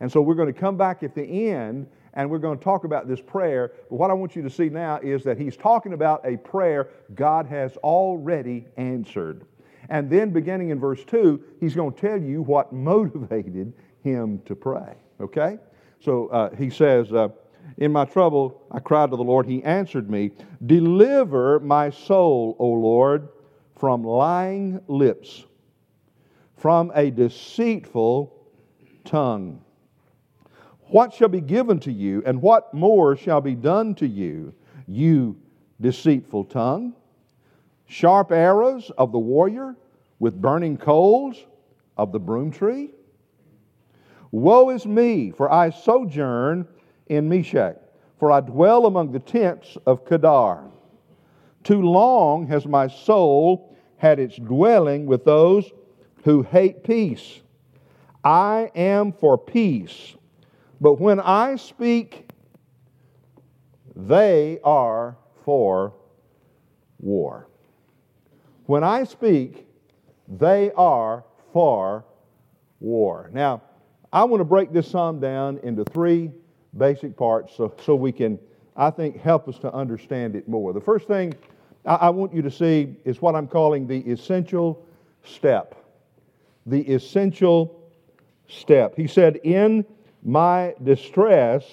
And 0.00 0.10
so 0.10 0.20
we're 0.20 0.34
going 0.34 0.52
to 0.52 0.58
come 0.58 0.76
back 0.76 1.02
at 1.02 1.14
the 1.14 1.50
end 1.50 1.88
and 2.14 2.30
we're 2.30 2.38
going 2.38 2.58
to 2.58 2.64
talk 2.64 2.84
about 2.84 3.08
this 3.08 3.20
prayer. 3.20 3.72
But 3.90 3.96
what 3.96 4.10
I 4.10 4.14
want 4.14 4.36
you 4.36 4.42
to 4.42 4.50
see 4.50 4.68
now 4.68 4.98
is 5.02 5.22
that 5.24 5.38
he's 5.38 5.56
talking 5.56 5.92
about 5.92 6.26
a 6.26 6.36
prayer 6.38 6.88
God 7.14 7.46
has 7.46 7.76
already 7.78 8.66
answered. 8.76 9.44
And 9.88 10.10
then 10.10 10.30
beginning 10.30 10.70
in 10.70 10.80
verse 10.80 11.04
2, 11.04 11.42
he's 11.60 11.74
going 11.74 11.92
to 11.92 12.00
tell 12.00 12.20
you 12.20 12.42
what 12.42 12.72
motivated 12.72 13.72
him 14.02 14.40
to 14.46 14.54
pray. 14.54 14.96
Okay? 15.20 15.58
So 16.00 16.28
uh, 16.28 16.54
he 16.54 16.70
says, 16.70 17.12
uh, 17.12 17.28
In 17.78 17.92
my 17.92 18.04
trouble, 18.04 18.62
I 18.70 18.80
cried 18.80 19.10
to 19.10 19.16
the 19.16 19.24
Lord. 19.24 19.46
He 19.46 19.62
answered 19.64 20.10
me, 20.10 20.32
Deliver 20.64 21.60
my 21.60 21.90
soul, 21.90 22.56
O 22.58 22.68
Lord, 22.68 23.28
from 23.76 24.02
lying 24.02 24.80
lips, 24.88 25.44
from 26.56 26.90
a 26.94 27.10
deceitful 27.10 28.32
tongue. 29.04 29.62
What 30.88 31.12
shall 31.12 31.28
be 31.28 31.40
given 31.40 31.80
to 31.80 31.92
you, 31.92 32.22
and 32.24 32.40
what 32.40 32.72
more 32.72 33.16
shall 33.16 33.40
be 33.40 33.54
done 33.54 33.94
to 33.96 34.06
you, 34.06 34.54
you 34.86 35.36
deceitful 35.80 36.44
tongue? 36.44 36.94
Sharp 37.86 38.32
arrows 38.32 38.90
of 38.98 39.12
the 39.12 39.18
warrior 39.18 39.76
with 40.18 40.40
burning 40.40 40.76
coals 40.76 41.46
of 41.96 42.12
the 42.12 42.18
broom 42.18 42.50
tree? 42.50 42.90
Woe 44.30 44.70
is 44.70 44.86
me, 44.86 45.30
for 45.30 45.50
I 45.50 45.70
sojourn 45.70 46.66
in 47.06 47.28
Meshech, 47.28 47.76
for 48.18 48.32
I 48.32 48.40
dwell 48.40 48.86
among 48.86 49.12
the 49.12 49.20
tents 49.20 49.76
of 49.86 50.04
Kedar. 50.04 50.64
Too 51.62 51.82
long 51.82 52.46
has 52.48 52.66
my 52.66 52.86
soul 52.86 53.76
had 53.96 54.18
its 54.18 54.36
dwelling 54.36 55.06
with 55.06 55.24
those 55.24 55.70
who 56.24 56.42
hate 56.42 56.84
peace. 56.84 57.40
I 58.24 58.70
am 58.74 59.12
for 59.12 59.38
peace, 59.38 60.16
but 60.80 61.00
when 61.00 61.20
I 61.20 61.56
speak, 61.56 62.28
they 63.94 64.58
are 64.62 65.16
for 65.44 65.94
war. 66.98 67.48
When 68.66 68.82
I 68.82 69.04
speak, 69.04 69.66
they 70.28 70.72
are 70.72 71.24
for 71.52 72.04
war. 72.80 73.30
Now, 73.32 73.62
I 74.12 74.24
want 74.24 74.40
to 74.40 74.44
break 74.44 74.72
this 74.72 74.88
psalm 74.88 75.20
down 75.20 75.58
into 75.62 75.84
three 75.84 76.30
basic 76.76 77.16
parts 77.16 77.54
so, 77.56 77.72
so 77.84 77.94
we 77.94 78.12
can, 78.12 78.38
I 78.76 78.90
think, 78.90 79.20
help 79.20 79.48
us 79.48 79.58
to 79.60 79.72
understand 79.72 80.34
it 80.34 80.48
more. 80.48 80.72
The 80.72 80.80
first 80.80 81.06
thing 81.06 81.34
I, 81.84 81.94
I 81.94 82.10
want 82.10 82.34
you 82.34 82.42
to 82.42 82.50
see 82.50 82.96
is 83.04 83.22
what 83.22 83.34
I'm 83.34 83.46
calling 83.46 83.86
the 83.86 84.00
essential 84.10 84.84
step. 85.24 85.74
The 86.66 86.80
essential 86.92 87.80
step. 88.48 88.96
He 88.96 89.06
said, 89.06 89.36
In 89.44 89.84
my 90.24 90.74
distress, 90.82 91.64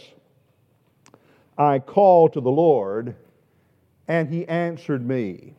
I 1.57 1.79
called 1.79 2.33
to 2.33 2.41
the 2.41 2.51
Lord, 2.51 3.15
and 4.07 4.29
he 4.29 4.47
answered 4.47 5.05
me. 5.05 5.55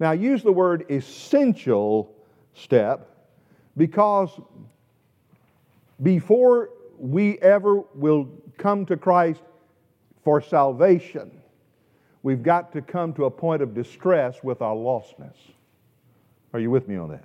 Now, 0.00 0.10
I 0.10 0.14
use 0.14 0.42
the 0.42 0.52
word 0.52 0.86
essential 0.90 2.12
step 2.54 3.06
because 3.76 4.30
before 6.02 6.70
we 6.98 7.38
ever 7.38 7.82
will 7.94 8.28
come 8.56 8.86
to 8.86 8.96
Christ 8.96 9.42
for 10.24 10.40
salvation, 10.40 11.30
we've 12.22 12.42
got 12.42 12.72
to 12.72 12.80
come 12.80 13.12
to 13.14 13.26
a 13.26 13.30
point 13.30 13.60
of 13.60 13.74
distress 13.74 14.42
with 14.42 14.62
our 14.62 14.74
lostness. 14.74 15.36
Are 16.54 16.60
you 16.60 16.70
with 16.70 16.88
me 16.88 16.96
on 16.96 17.10
that? 17.10 17.24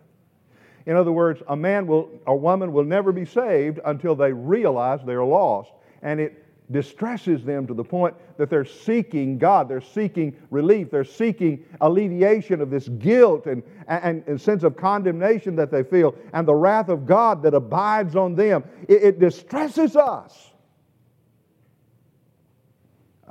In 0.86 0.98
other 0.98 1.14
words, 1.14 1.42
a 1.48 1.56
man 1.56 1.88
will, 1.88 2.10
a 2.28 2.36
woman 2.36 2.74
will 2.74 2.84
never 2.84 3.14
be 3.14 3.26
saved 3.26 3.80
until 3.86 4.16
they 4.16 4.34
realize 4.34 5.00
they're 5.06 5.24
lost. 5.24 5.72
And 6.02 6.20
it 6.20 6.45
distresses 6.72 7.44
them 7.44 7.68
to 7.68 7.74
the 7.74 7.84
point 7.84 8.16
that 8.38 8.50
they're 8.50 8.66
seeking 8.66 9.38
God, 9.38 9.70
they're 9.70 9.82
seeking 9.82 10.36
relief, 10.50 10.90
they're 10.90 11.04
seeking 11.04 11.64
alleviation 11.82 12.60
of 12.62 12.70
this 12.70 12.88
guilt 12.88 13.46
and, 13.46 13.62
and, 13.88 14.24
and 14.28 14.42
sense 14.42 14.64
of 14.64 14.76
condemnation 14.76 15.56
that 15.58 15.72
they 15.72 15.84
feel, 15.84 16.16
and 16.34 16.48
the 16.48 16.56
wrath 16.56 16.90
of 16.90 17.06
God 17.06 17.44
that 17.44 17.54
abides 17.54 18.16
on 18.16 18.36
them. 18.36 18.64
It, 18.88 19.04
it 19.04 19.20
distresses 19.20 19.96
us. 19.96 20.52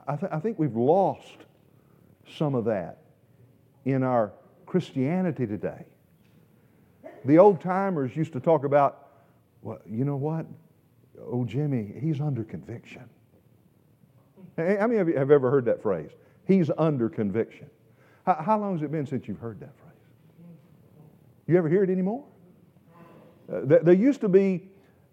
I, 0.07 0.17
th- 0.17 0.31
I 0.33 0.38
think 0.38 0.59
we've 0.59 0.76
lost 0.76 1.38
some 2.37 2.55
of 2.55 2.67
that 2.67 2.99
in 3.85 4.03
our 4.03 4.33
Christianity 4.67 5.47
today. 5.47 5.87
The 7.25 7.38
old 7.38 7.61
timers 7.61 8.14
used 8.14 8.33
to 8.35 8.41
talk 8.41 8.64
about, 8.64 9.09
well, 9.62 9.79
you 9.87 10.05
know 10.05 10.17
what? 10.17 10.47
Oh, 11.19 11.45
Jimmy, 11.45 11.95
he's 12.00 12.21
under 12.21 12.45
conviction. 12.45 13.09
How 14.57 14.87
many 14.87 15.01
of 15.01 15.09
you 15.09 15.17
have 15.17 15.31
ever 15.31 15.51
heard 15.51 15.65
that 15.65 15.83
phrase? 15.83 16.11
He's 16.47 16.71
under 16.79 17.09
conviction. 17.09 17.69
How, 18.25 18.35
how 18.35 18.59
long 18.59 18.75
has 18.75 18.83
it 18.83 18.93
been 18.93 19.07
since 19.07 19.27
you've 19.27 19.41
heard 19.41 19.61
that 19.61 19.77
phrase? 19.79 19.93
You 21.47 21.59
ever 21.59 21.69
hear 21.69 21.83
it 21.83 21.91
anymore? 21.91 22.25
Uh, 23.53 23.61
there 23.65 23.93
used 23.93 24.23
to 24.23 24.29
be, 24.29 24.69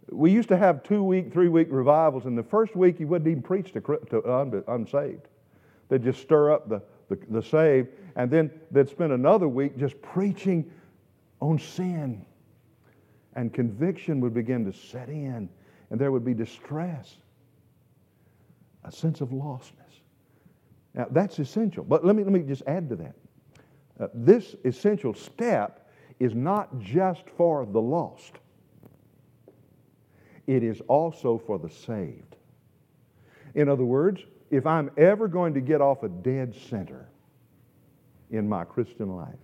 we 0.10 0.32
used 0.32 0.48
to 0.50 0.58
have 0.58 0.84
two 0.84 1.04
week, 1.04 1.34
three 1.34 1.50
week 1.50 1.68
revivals, 1.70 2.26
and 2.26 2.38
the 2.38 2.44
first 2.44 2.76
week 2.76 3.00
you 3.00 3.08
wouldn't 3.08 3.30
even 3.30 3.44
preach 3.44 3.74
to, 3.74 3.82
to 3.82 4.64
unsaved. 4.68 5.28
They'd 5.90 6.04
just 6.04 6.22
stir 6.22 6.54
up 6.54 6.70
the, 6.70 6.82
the, 7.10 7.20
the 7.30 7.44
saved, 7.44 7.90
and 8.16 8.32
then 8.32 8.50
they'd 8.72 8.88
spend 8.88 9.12
another 9.12 9.50
week 9.50 9.78
just 9.78 10.02
preaching 10.02 10.72
on 11.42 11.60
sin. 11.60 12.26
And 13.36 13.54
conviction 13.54 14.22
would 14.22 14.34
begin 14.34 14.64
to 14.66 14.74
set 14.74 15.10
in, 15.10 15.50
and 15.90 16.00
there 16.00 16.12
would 16.12 16.24
be 16.24 16.34
distress 16.34 17.18
a 18.84 18.92
sense 18.92 19.22
of 19.22 19.30
lostness. 19.30 20.02
Now, 20.94 21.08
that's 21.10 21.40
essential. 21.40 21.84
But 21.84 22.06
let 22.06 22.16
me, 22.16 22.24
let 22.24 22.34
me 22.34 22.42
just 22.42 22.64
add 22.68 22.90
to 22.90 22.96
that. 22.98 23.16
Uh, 24.00 24.08
this 24.14 24.56
essential 24.66 25.14
step 25.14 25.90
is 26.20 26.36
not 26.36 26.80
just 26.80 27.24
for 27.38 27.66
the 27.66 27.82
lost, 27.82 28.34
it 30.48 30.64
is 30.64 30.82
also 30.88 31.38
for 31.38 31.58
the 31.60 31.70
saved. 31.70 32.36
In 33.56 33.70
other 33.70 33.86
words, 33.86 34.22
if 34.50 34.66
I'm 34.66 34.92
ever 34.98 35.28
going 35.28 35.54
to 35.54 35.62
get 35.62 35.82
off 35.82 36.04
a 36.04 36.10
dead 36.10 36.54
center 36.70 37.08
in 38.30 38.48
my 38.48 38.64
Christian 38.64 39.16
life, 39.16 39.40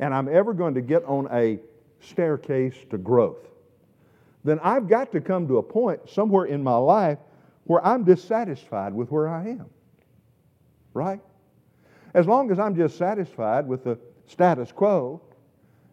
and 0.00 0.14
I'm 0.14 0.28
ever 0.28 0.54
going 0.54 0.74
to 0.74 0.80
get 0.80 1.04
on 1.04 1.28
a 1.30 1.58
staircase 2.00 2.74
to 2.90 2.98
growth, 2.98 3.48
then 4.44 4.58
I've 4.60 4.88
got 4.88 5.12
to 5.12 5.20
come 5.20 5.48
to 5.48 5.58
a 5.58 5.62
point 5.62 6.08
somewhere 6.08 6.46
in 6.46 6.62
my 6.62 6.76
life 6.76 7.18
where 7.68 7.86
I'm 7.86 8.02
dissatisfied 8.02 8.92
with 8.94 9.10
where 9.10 9.28
I 9.28 9.48
am. 9.50 9.66
Right? 10.94 11.20
As 12.14 12.26
long 12.26 12.50
as 12.50 12.58
I'm 12.58 12.74
just 12.74 12.96
satisfied 12.96 13.68
with 13.68 13.84
the 13.84 13.98
status 14.26 14.72
quo, 14.72 15.20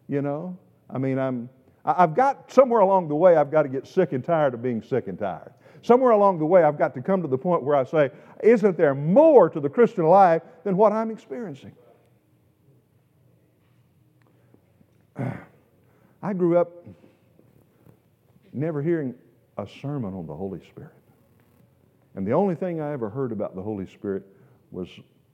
you 0.08 0.22
know, 0.22 0.58
I 0.88 0.96
mean, 0.96 1.18
I'm, 1.18 1.50
I've 1.84 2.14
got 2.14 2.50
somewhere 2.50 2.80
along 2.80 3.08
the 3.08 3.14
way, 3.14 3.36
I've 3.36 3.50
got 3.50 3.64
to 3.64 3.68
get 3.68 3.86
sick 3.86 4.12
and 4.12 4.24
tired 4.24 4.54
of 4.54 4.62
being 4.62 4.82
sick 4.82 5.06
and 5.06 5.18
tired. 5.18 5.52
Somewhere 5.82 6.12
along 6.12 6.38
the 6.38 6.46
way, 6.46 6.62
I've 6.62 6.78
got 6.78 6.94
to 6.94 7.02
come 7.02 7.20
to 7.20 7.28
the 7.28 7.36
point 7.36 7.62
where 7.62 7.76
I 7.76 7.84
say, 7.84 8.10
isn't 8.42 8.78
there 8.78 8.94
more 8.94 9.50
to 9.50 9.60
the 9.60 9.68
Christian 9.68 10.04
life 10.04 10.40
than 10.64 10.78
what 10.78 10.92
I'm 10.92 11.10
experiencing? 11.10 11.72
I 16.22 16.32
grew 16.32 16.56
up 16.56 16.72
never 18.54 18.80
hearing 18.80 19.14
a 19.58 19.68
sermon 19.82 20.14
on 20.14 20.26
the 20.26 20.34
Holy 20.34 20.60
Spirit. 20.60 20.95
And 22.16 22.26
the 22.26 22.32
only 22.32 22.54
thing 22.54 22.80
I 22.80 22.92
ever 22.92 23.10
heard 23.10 23.30
about 23.30 23.54
the 23.54 23.62
Holy 23.62 23.86
Spirit 23.86 24.24
was 24.70 24.88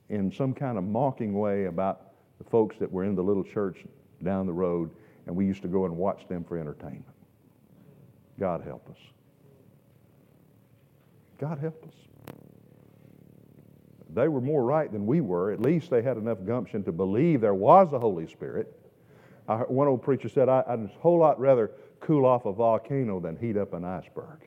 in 0.09 0.33
some 0.33 0.53
kind 0.53 0.77
of 0.77 0.85
mocking 0.85 1.33
way 1.33 1.67
about 1.67 2.13
the 2.39 2.45
folks 2.45 2.77
that 2.79 2.91
were 2.91 3.05
in 3.05 3.15
the 3.15 3.23
little 3.23 3.45
church 3.45 3.85
down 4.23 4.47
the 4.47 4.53
road, 4.53 4.91
and 5.27 5.35
we 5.35 5.47
used 5.47 5.63
to 5.63 5.69
go 5.69 5.85
and 5.85 5.97
watch 5.97 6.27
them 6.29 6.45
for 6.45 6.59
entertainment. 6.59 7.07
God 8.39 8.63
help 8.63 8.91
us. 8.91 8.97
God 11.39 11.59
help 11.59 11.85
us. 11.87 11.95
They 14.15 14.29
were 14.29 14.41
more 14.41 14.65
right 14.65 14.91
than 14.93 15.07
we 15.07 15.21
were. 15.21 15.53
At 15.53 15.61
least 15.61 15.89
they 15.89 16.03
had 16.03 16.17
enough 16.17 16.39
gumption 16.45 16.85
to 16.85 16.93
believe 16.93 17.41
there 17.41 17.55
was 17.55 17.93
a 17.93 17.99
Holy 17.99 18.27
Spirit. 18.27 18.77
I, 19.49 19.59
one 19.59 19.89
old 19.89 20.03
preacher 20.03 20.29
said, 20.29 20.49
I, 20.49 20.63
I'd 20.67 20.81
a 20.81 20.91
whole 21.01 21.19
lot 21.19 21.41
rather 21.41 21.71
cool 22.01 22.27
off 22.27 22.45
a 22.45 22.53
volcano 22.53 23.21
than 23.21 23.37
heat 23.37 23.57
up 23.57 23.73
an 23.73 23.85
iceberg. 23.85 24.41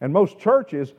And 0.00 0.12
most 0.12 0.38
churches, 0.38 0.92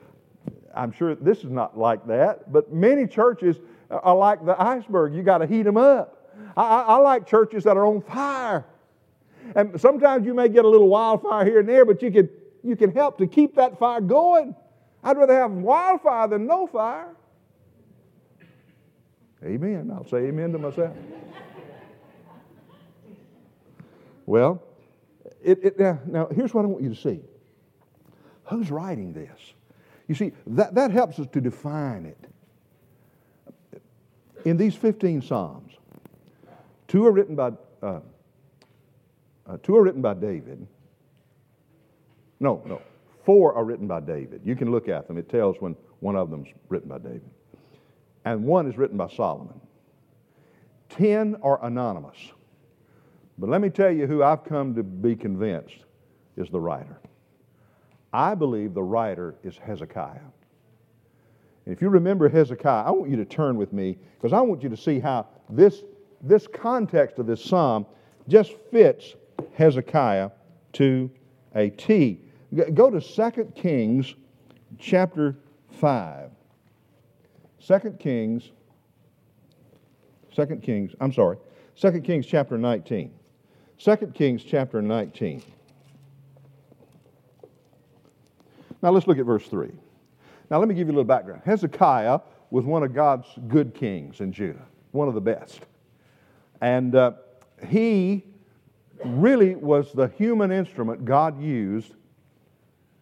I'm 0.73 0.91
sure 0.91 1.15
this 1.15 1.39
is 1.39 1.51
not 1.51 1.77
like 1.77 2.05
that, 2.07 2.51
but 2.51 2.73
many 2.73 3.07
churches 3.07 3.57
are 3.89 4.15
like 4.15 4.45
the 4.45 4.59
iceberg. 4.61 5.13
You 5.13 5.23
got 5.23 5.39
to 5.39 5.47
heat 5.47 5.63
them 5.63 5.77
up. 5.77 6.31
I, 6.55 6.63
I, 6.63 6.81
I, 6.81 6.95
like 6.97 7.27
churches 7.27 7.63
that 7.63 7.77
are 7.77 7.85
on 7.85 8.01
fire. 8.01 8.65
And 9.55 9.79
sometimes 9.79 10.25
you 10.25 10.33
may 10.33 10.49
get 10.49 10.65
a 10.65 10.67
little 10.67 10.89
wildfire 10.89 11.45
here 11.45 11.59
and 11.59 11.69
there, 11.69 11.85
but 11.85 12.01
you 12.01 12.11
can, 12.11 12.29
you 12.63 12.75
can 12.75 12.91
help 12.91 13.17
to 13.19 13.27
keep 13.27 13.55
that 13.55 13.79
fire 13.79 14.01
going. 14.01 14.55
I'd 15.03 15.17
rather 15.17 15.35
have 15.35 15.51
wildfire 15.51 16.27
than 16.27 16.45
no 16.45 16.67
fire. 16.67 17.15
Amen. 19.43 19.91
I'll 19.93 20.07
say 20.07 20.17
amen 20.17 20.51
to 20.51 20.57
myself. 20.57 20.95
well, 24.25 24.61
it, 25.41 25.59
it, 25.63 25.79
now, 25.79 25.99
now 26.05 26.27
here's 26.27 26.53
what 26.53 26.65
I 26.65 26.67
want 26.67 26.83
you 26.83 26.89
to 26.89 26.95
see. 26.95 27.21
Who's 28.49 28.71
writing 28.71 29.13
this? 29.13 29.53
You 30.07 30.15
see, 30.15 30.31
that, 30.47 30.75
that 30.75 30.91
helps 30.91 31.19
us 31.19 31.27
to 31.33 31.41
define 31.41 32.05
it. 32.05 32.17
In 34.45 34.55
these 34.55 34.75
15 34.75 35.21
Psalms, 35.21 35.73
two 36.87 37.05
are 37.05 37.11
written 37.11 37.35
by, 37.35 37.51
uh, 37.83 37.99
uh, 39.45 39.57
two 39.63 39.75
are 39.75 39.83
written 39.83 40.01
by 40.01 40.13
David. 40.13 40.65
No, 42.39 42.61
no. 42.65 42.81
Four 43.25 43.53
are 43.55 43.65
written 43.65 43.87
by 43.87 43.99
David. 43.99 44.41
You 44.45 44.55
can 44.55 44.71
look 44.71 44.87
at 44.87 45.07
them. 45.07 45.17
It 45.17 45.27
tells 45.27 45.57
when 45.59 45.75
one 45.99 46.15
of 46.15 46.29
them's 46.29 46.47
written 46.69 46.87
by 46.87 46.99
David. 46.99 47.29
And 48.23 48.45
one 48.45 48.69
is 48.69 48.77
written 48.77 48.95
by 48.95 49.09
Solomon. 49.09 49.59
Ten 50.89 51.35
are 51.43 51.63
anonymous. 51.65 52.17
But 53.37 53.49
let 53.49 53.59
me 53.59 53.69
tell 53.69 53.91
you 53.91 54.07
who 54.07 54.23
I've 54.23 54.45
come 54.45 54.75
to 54.75 54.83
be 54.83 55.15
convinced 55.15 55.75
is 56.37 56.49
the 56.49 56.59
writer. 56.59 56.97
I 58.13 58.35
believe 58.35 58.73
the 58.73 58.83
writer 58.83 59.35
is 59.43 59.57
Hezekiah. 59.57 60.19
If 61.65 61.81
you 61.81 61.89
remember 61.89 62.29
Hezekiah, 62.29 62.85
I 62.85 62.91
want 62.91 63.11
you 63.11 63.17
to 63.17 63.25
turn 63.25 63.57
with 63.57 63.73
me 63.73 63.97
because 64.17 64.31
I 64.31 64.39
want 64.41 64.63
you 64.63 64.69
to 64.69 64.77
see 64.77 64.99
how 64.99 65.27
this, 65.49 65.83
this 66.21 66.47
context 66.47 67.19
of 67.19 67.27
this 67.27 67.43
psalm 67.43 67.85
just 68.29 68.53
fits 68.71 69.15
Hezekiah 69.53 70.29
to 70.73 71.11
a 71.55 71.69
T. 71.71 72.21
Go 72.73 72.89
to 72.89 73.01
2 73.01 73.51
Kings 73.55 74.15
chapter 74.79 75.35
5. 75.71 76.31
2 77.59 77.79
Kings, 77.99 78.51
2 80.33 80.45
Kings, 80.57 80.93
I'm 81.01 81.11
sorry, 81.11 81.37
2 81.75 81.99
Kings 82.01 82.25
chapter 82.25 82.57
19. 82.57 83.11
2 83.77 83.95
Kings 84.13 84.43
chapter 84.43 84.81
19. 84.81 85.43
Now 88.87 88.93
let's 88.93 89.05
look 89.05 89.19
at 89.19 89.25
verse 89.25 89.45
3. 89.49 89.69
Now 90.49 90.59
let 90.59 90.69
me 90.69 90.73
give 90.73 90.87
you 90.87 90.93
a 90.93 90.95
little 90.95 91.03
background. 91.03 91.41
Hezekiah 91.43 92.21
was 92.51 92.63
one 92.63 92.83
of 92.83 92.93
God's 92.93 93.27
good 93.49 93.73
kings 93.73 94.21
in 94.21 94.31
Judah, 94.31 94.65
one 94.91 95.09
of 95.09 95.13
the 95.13 95.19
best. 95.19 95.59
And 96.61 96.95
uh, 96.95 97.11
he 97.67 98.23
really 99.03 99.55
was 99.55 99.91
the 99.91 100.07
human 100.17 100.53
instrument 100.53 101.03
God 101.03 101.37
used 101.37 101.95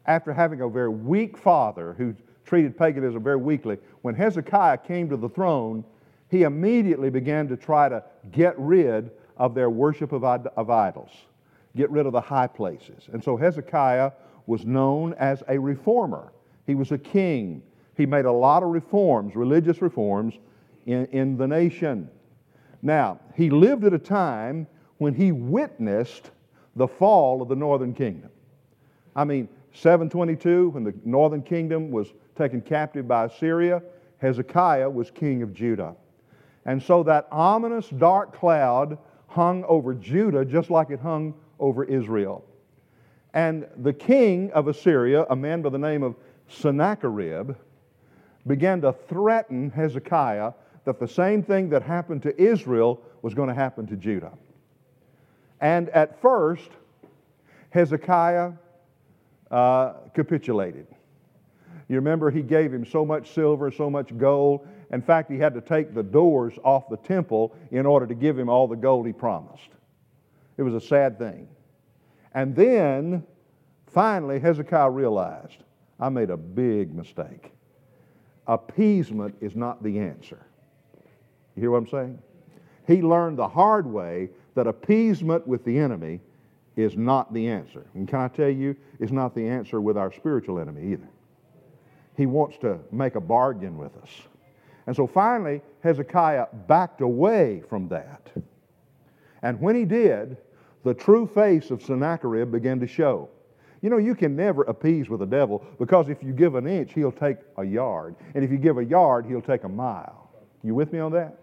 after 0.08 0.34
having 0.34 0.62
a 0.62 0.68
very 0.68 0.90
weak 0.90 1.38
father 1.38 1.94
who 1.94 2.16
treated 2.46 2.76
paganism 2.76 3.22
very 3.22 3.38
weakly. 3.38 3.78
When 4.02 4.16
Hezekiah 4.16 4.80
came 4.80 5.08
to 5.10 5.18
the 5.18 5.30
throne, 5.30 5.86
he 6.32 6.42
immediately 6.42 7.12
began 7.12 7.48
to 7.50 7.56
try 7.56 7.90
to 7.90 8.04
get 8.32 8.58
rid 8.58 9.12
of 9.38 9.54
their 9.54 9.70
worship 9.70 10.14
of, 10.14 10.24
of 10.24 10.72
idols, 10.72 11.12
get 11.76 11.92
rid 11.92 12.08
of 12.08 12.12
the 12.12 12.22
high 12.22 12.48
places. 12.48 13.08
And 13.14 13.24
so 13.24 13.38
Hezekiah 13.38 14.14
was 14.48 14.66
known 14.66 15.14
as 15.16 15.44
a 15.48 15.58
reformer. 15.58 16.32
He 16.66 16.76
was 16.76 16.92
a 16.92 16.98
king. 16.98 17.62
He 17.96 18.06
made 18.06 18.26
a 18.26 18.32
lot 18.32 18.64
of 18.64 18.70
reforms, 18.70 19.36
religious 19.36 19.82
reforms, 19.82 20.36
in, 20.86 21.06
in 21.08 21.38
the 21.38 21.48
nation. 21.48 22.10
Now, 22.82 23.20
he 23.34 23.50
lived 23.50 23.84
at 23.84 23.94
a 23.94 24.00
time 24.00 24.68
when 24.98 25.14
he 25.14 25.32
witnessed 25.32 26.32
the 26.76 26.88
fall 26.88 27.42
of 27.42 27.50
the 27.50 27.56
northern 27.56 27.94
kingdom. 27.94 28.30
I 29.16 29.24
mean, 29.24 29.48
722, 29.74 30.70
when 30.70 30.84
the 30.84 30.94
northern 31.04 31.42
kingdom 31.42 31.90
was 31.90 32.14
taken 32.36 32.62
captive 32.62 33.08
by 33.08 33.26
Assyria, 33.26 33.82
Hezekiah 34.20 34.90
was 34.90 35.12
king 35.12 35.42
of 35.42 35.54
Judah. 35.54 35.96
And 36.66 36.82
so 36.82 37.04
that 37.04 37.28
ominous 37.32 37.90
dark 37.90 38.34
cloud 38.34 38.98
hung 39.28 39.64
over 39.66 39.94
Judah 39.94 40.46
just 40.46 40.70
like 40.70 40.90
it 40.90 41.00
hung 41.00 41.34
over 41.60 41.84
Israel. 41.84 42.44
And 43.36 43.68
the 43.78 43.92
king 43.92 44.50
of 44.54 44.70
Assyria, 44.70 45.26
a 45.30 45.36
man 45.36 45.62
by 45.62 45.70
the 45.70 45.78
name 45.78 46.04
of 46.04 46.16
Sennacherib, 46.48 47.52
began 48.48 48.80
to 48.82 48.94
threaten 48.94 49.70
Hezekiah 49.70 50.54
that 50.86 51.00
the 51.00 51.08
same 51.08 51.44
thing 51.44 51.70
that 51.70 51.84
happened 51.84 52.24
to 52.24 52.42
Israel 52.42 53.02
was 53.22 53.34
going 53.34 53.50
to 53.50 53.54
happen 53.54 53.86
to 53.88 53.98
Judah. 53.98 54.32
And 55.60 55.90
at 55.90 56.22
first, 56.22 56.70
Hezekiah 57.72 58.54
uh, 59.52 59.94
capitulated. 60.14 60.88
You 61.90 61.98
remember 61.98 62.32
he 62.32 62.42
gave 62.42 62.74
him 62.74 62.86
so 62.86 63.06
much 63.06 63.34
silver, 63.34 63.70
so 63.70 63.90
much 63.90 64.18
gold. 64.18 64.66
In 64.92 65.02
fact, 65.02 65.30
he 65.30 65.38
had 65.38 65.54
to 65.56 65.62
take 65.62 65.94
the 65.94 66.04
doors 66.04 66.54
off 66.64 66.88
the 66.88 66.98
temple 66.98 67.54
in 67.72 67.86
order 67.86 68.08
to 68.08 68.16
give 68.16 68.40
him 68.40 68.48
all 68.48 68.68
the 68.68 68.78
gold 68.78 69.06
he 69.06 69.14
promised. 69.14 69.70
It 70.58 70.64
was 70.64 70.74
a 70.74 70.82
sad 70.82 71.18
thing. 71.18 71.50
And 72.36 72.56
then, 72.56 73.26
finally, 73.88 74.40
Hezekiah 74.40 74.92
realized 74.92 75.58
I 76.00 76.10
made 76.10 76.30
a 76.30 76.38
big 76.38 76.94
mistake. 76.94 77.54
Appeasement 78.46 79.36
is 79.42 79.56
not 79.56 79.82
the 79.82 79.98
answer. 79.98 80.46
You 81.56 81.62
hear 81.62 81.72
what 81.72 81.78
I'm 81.78 81.88
saying? 81.88 82.20
He 82.86 83.02
learned 83.02 83.40
the 83.40 83.48
hard 83.48 83.88
way 83.88 84.30
that 84.54 84.68
appeasement 84.68 85.48
with 85.48 85.64
the 85.64 85.80
enemy 85.80 86.20
is 86.76 86.98
not 86.98 87.34
the 87.34 87.48
answer. 87.48 87.86
And 87.94 88.08
can 88.08 88.20
I 88.20 88.28
tell 88.28 88.50
you, 88.50 88.76
it's 89.00 89.14
not 89.14 89.34
the 89.34 89.48
answer 89.48 89.80
with 89.80 89.98
our 89.98 90.12
spiritual 90.12 90.60
enemy 90.60 90.92
either. 90.92 91.08
He 92.18 92.26
wants 92.26 92.58
to 92.60 92.80
make 92.92 93.16
a 93.16 93.22
bargain 93.22 93.78
with 93.78 93.96
us. 93.98 94.10
And 94.88 94.96
so 94.96 95.08
finally, 95.08 95.62
Hezekiah 95.82 96.48
backed 96.68 97.02
away 97.02 97.64
from 97.70 97.88
that. 97.88 98.30
And 99.42 99.60
when 99.62 99.76
he 99.76 99.86
did, 99.86 100.38
the 100.86 100.94
true 100.94 101.26
face 101.26 101.72
of 101.72 101.82
Sennacherib 101.82 102.52
began 102.52 102.80
to 102.80 102.88
show. 102.88 103.28
You 103.82 103.90
know, 103.90 103.98
you 103.98 104.14
can 104.16 104.36
never 104.36 104.62
appease 104.64 105.10
with 105.10 105.20
the 105.20 105.26
devil 105.26 105.66
because 105.80 106.10
if 106.10 106.24
you 106.24 106.32
give 106.32 106.54
an 106.54 106.68
inch, 106.68 106.94
he'll 106.94 107.12
take 107.12 107.38
a 107.58 107.64
yard. 107.64 108.16
And 108.36 108.46
if 108.46 108.52
you 108.52 108.58
give 108.58 108.78
a 108.78 108.86
yard, 108.86 109.26
he'll 109.26 109.42
take 109.42 109.64
a 109.64 109.70
mile. 109.70 110.30
You 110.64 110.76
with 110.76 110.94
me 110.94 111.00
on 111.00 111.12
that? 111.14 111.40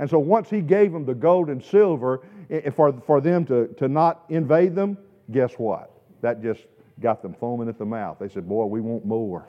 And 0.00 0.10
so 0.10 0.18
once 0.18 0.50
he 0.50 0.60
gave 0.60 0.92
them 0.92 1.06
the 1.06 1.14
gold 1.14 1.50
and 1.50 1.62
silver 1.62 2.26
eh, 2.50 2.62
eh, 2.64 2.70
for, 2.70 2.92
for 3.06 3.20
them 3.20 3.46
to, 3.46 3.68
to 3.78 3.86
not 3.86 4.24
invade 4.28 4.74
them, 4.74 4.98
guess 5.30 5.54
what? 5.54 5.92
That 6.20 6.42
just 6.42 6.62
got 7.00 7.22
them 7.22 7.32
foaming 7.32 7.68
at 7.68 7.78
the 7.78 7.86
mouth. 7.86 8.18
They 8.18 8.28
said, 8.28 8.48
Boy, 8.48 8.64
we 8.66 8.80
want 8.80 9.04
more. 9.04 9.48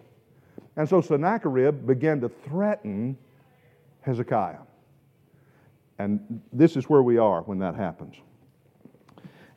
And 0.77 0.87
so 0.87 1.01
Sennacherib 1.01 1.87
began 1.87 2.21
to 2.21 2.29
threaten 2.29 3.17
Hezekiah. 4.01 4.59
And 5.97 6.41
this 6.53 6.77
is 6.77 6.89
where 6.89 7.01
we 7.01 7.17
are 7.17 7.41
when 7.41 7.57
that 7.59 7.73
happens. 7.73 8.15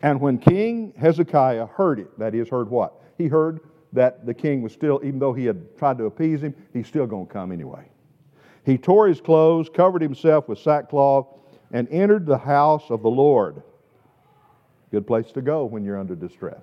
And 0.03 0.21
when 0.21 0.39
King 0.39 0.93
Hezekiah 0.97 1.67
heard 1.67 1.99
it, 1.99 2.19
that 2.19 2.35
is, 2.35 2.49
heard 2.49 2.71
what? 2.71 2.95
He 3.17 3.27
heard 3.27 3.61
that 3.93 4.27
the 4.27 4.35
king 4.35 4.63
was 4.63 4.73
still, 4.73 5.01
even 5.03 5.19
though 5.19 5.33
he 5.33 5.45
had 5.45 5.77
tried 5.77 5.99
to 5.99 6.05
appease 6.05 6.43
him, 6.43 6.55
he's 6.73 6.87
still 6.87 7.07
going 7.07 7.27
to 7.27 7.33
come 7.33 7.51
anyway. 7.51 7.89
He 8.65 8.79
tore 8.79 9.09
his 9.09 9.21
clothes, 9.21 9.69
covered 9.69 10.03
himself 10.03 10.47
with 10.49 10.59
sackcloth, 10.59 11.27
and 11.73 11.89
entered 11.89 12.27
the 12.27 12.39
house 12.39 12.91
of 12.91 13.03
the 13.03 13.11
Lord. 13.11 13.63
Good 14.91 15.07
place 15.07 15.33
to 15.33 15.43
go 15.43 15.65
when 15.65 15.85
you're 15.85 15.99
under 15.99 16.15
distress. 16.15 16.63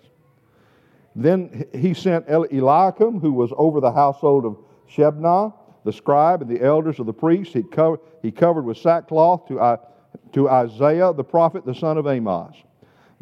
Then 1.15 1.65
he 1.73 1.93
sent 1.93 2.29
Eliakim, 2.29 3.19
who 3.19 3.31
was 3.31 3.51
over 3.57 3.79
the 3.79 3.91
household 3.91 4.45
of 4.45 4.57
Shebna, 4.89 5.53
the 5.83 5.93
scribe, 5.93 6.41
and 6.41 6.49
the 6.49 6.63
elders 6.63 6.99
of 6.99 7.05
the 7.05 7.13
priests. 7.13 7.53
He, 7.53 7.63
co- 7.63 8.01
he 8.21 8.31
covered 8.31 8.65
with 8.65 8.77
sackcloth 8.77 9.47
to 9.47 10.49
Isaiah 10.49 11.13
the 11.13 11.23
prophet, 11.23 11.65
the 11.65 11.75
son 11.75 11.97
of 11.97 12.07
Amos. 12.07 12.55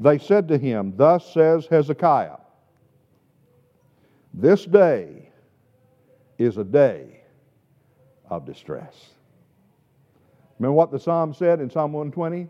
They 0.04 0.18
said 0.18 0.50
to 0.50 0.58
him, 0.58 0.94
Thus 0.98 1.34
says 1.34 1.66
Hezekiah, 1.66 2.36
This 4.34 4.66
day 4.66 5.30
is 6.38 6.58
a 6.58 6.64
day 6.66 7.22
of 8.30 8.46
distress. 8.46 9.12
Remember 10.60 10.74
what 10.74 10.92
the 10.92 11.00
psalm 11.00 11.34
said 11.34 11.62
in 11.62 11.70
Psalm 11.70 11.94
120? 11.94 12.50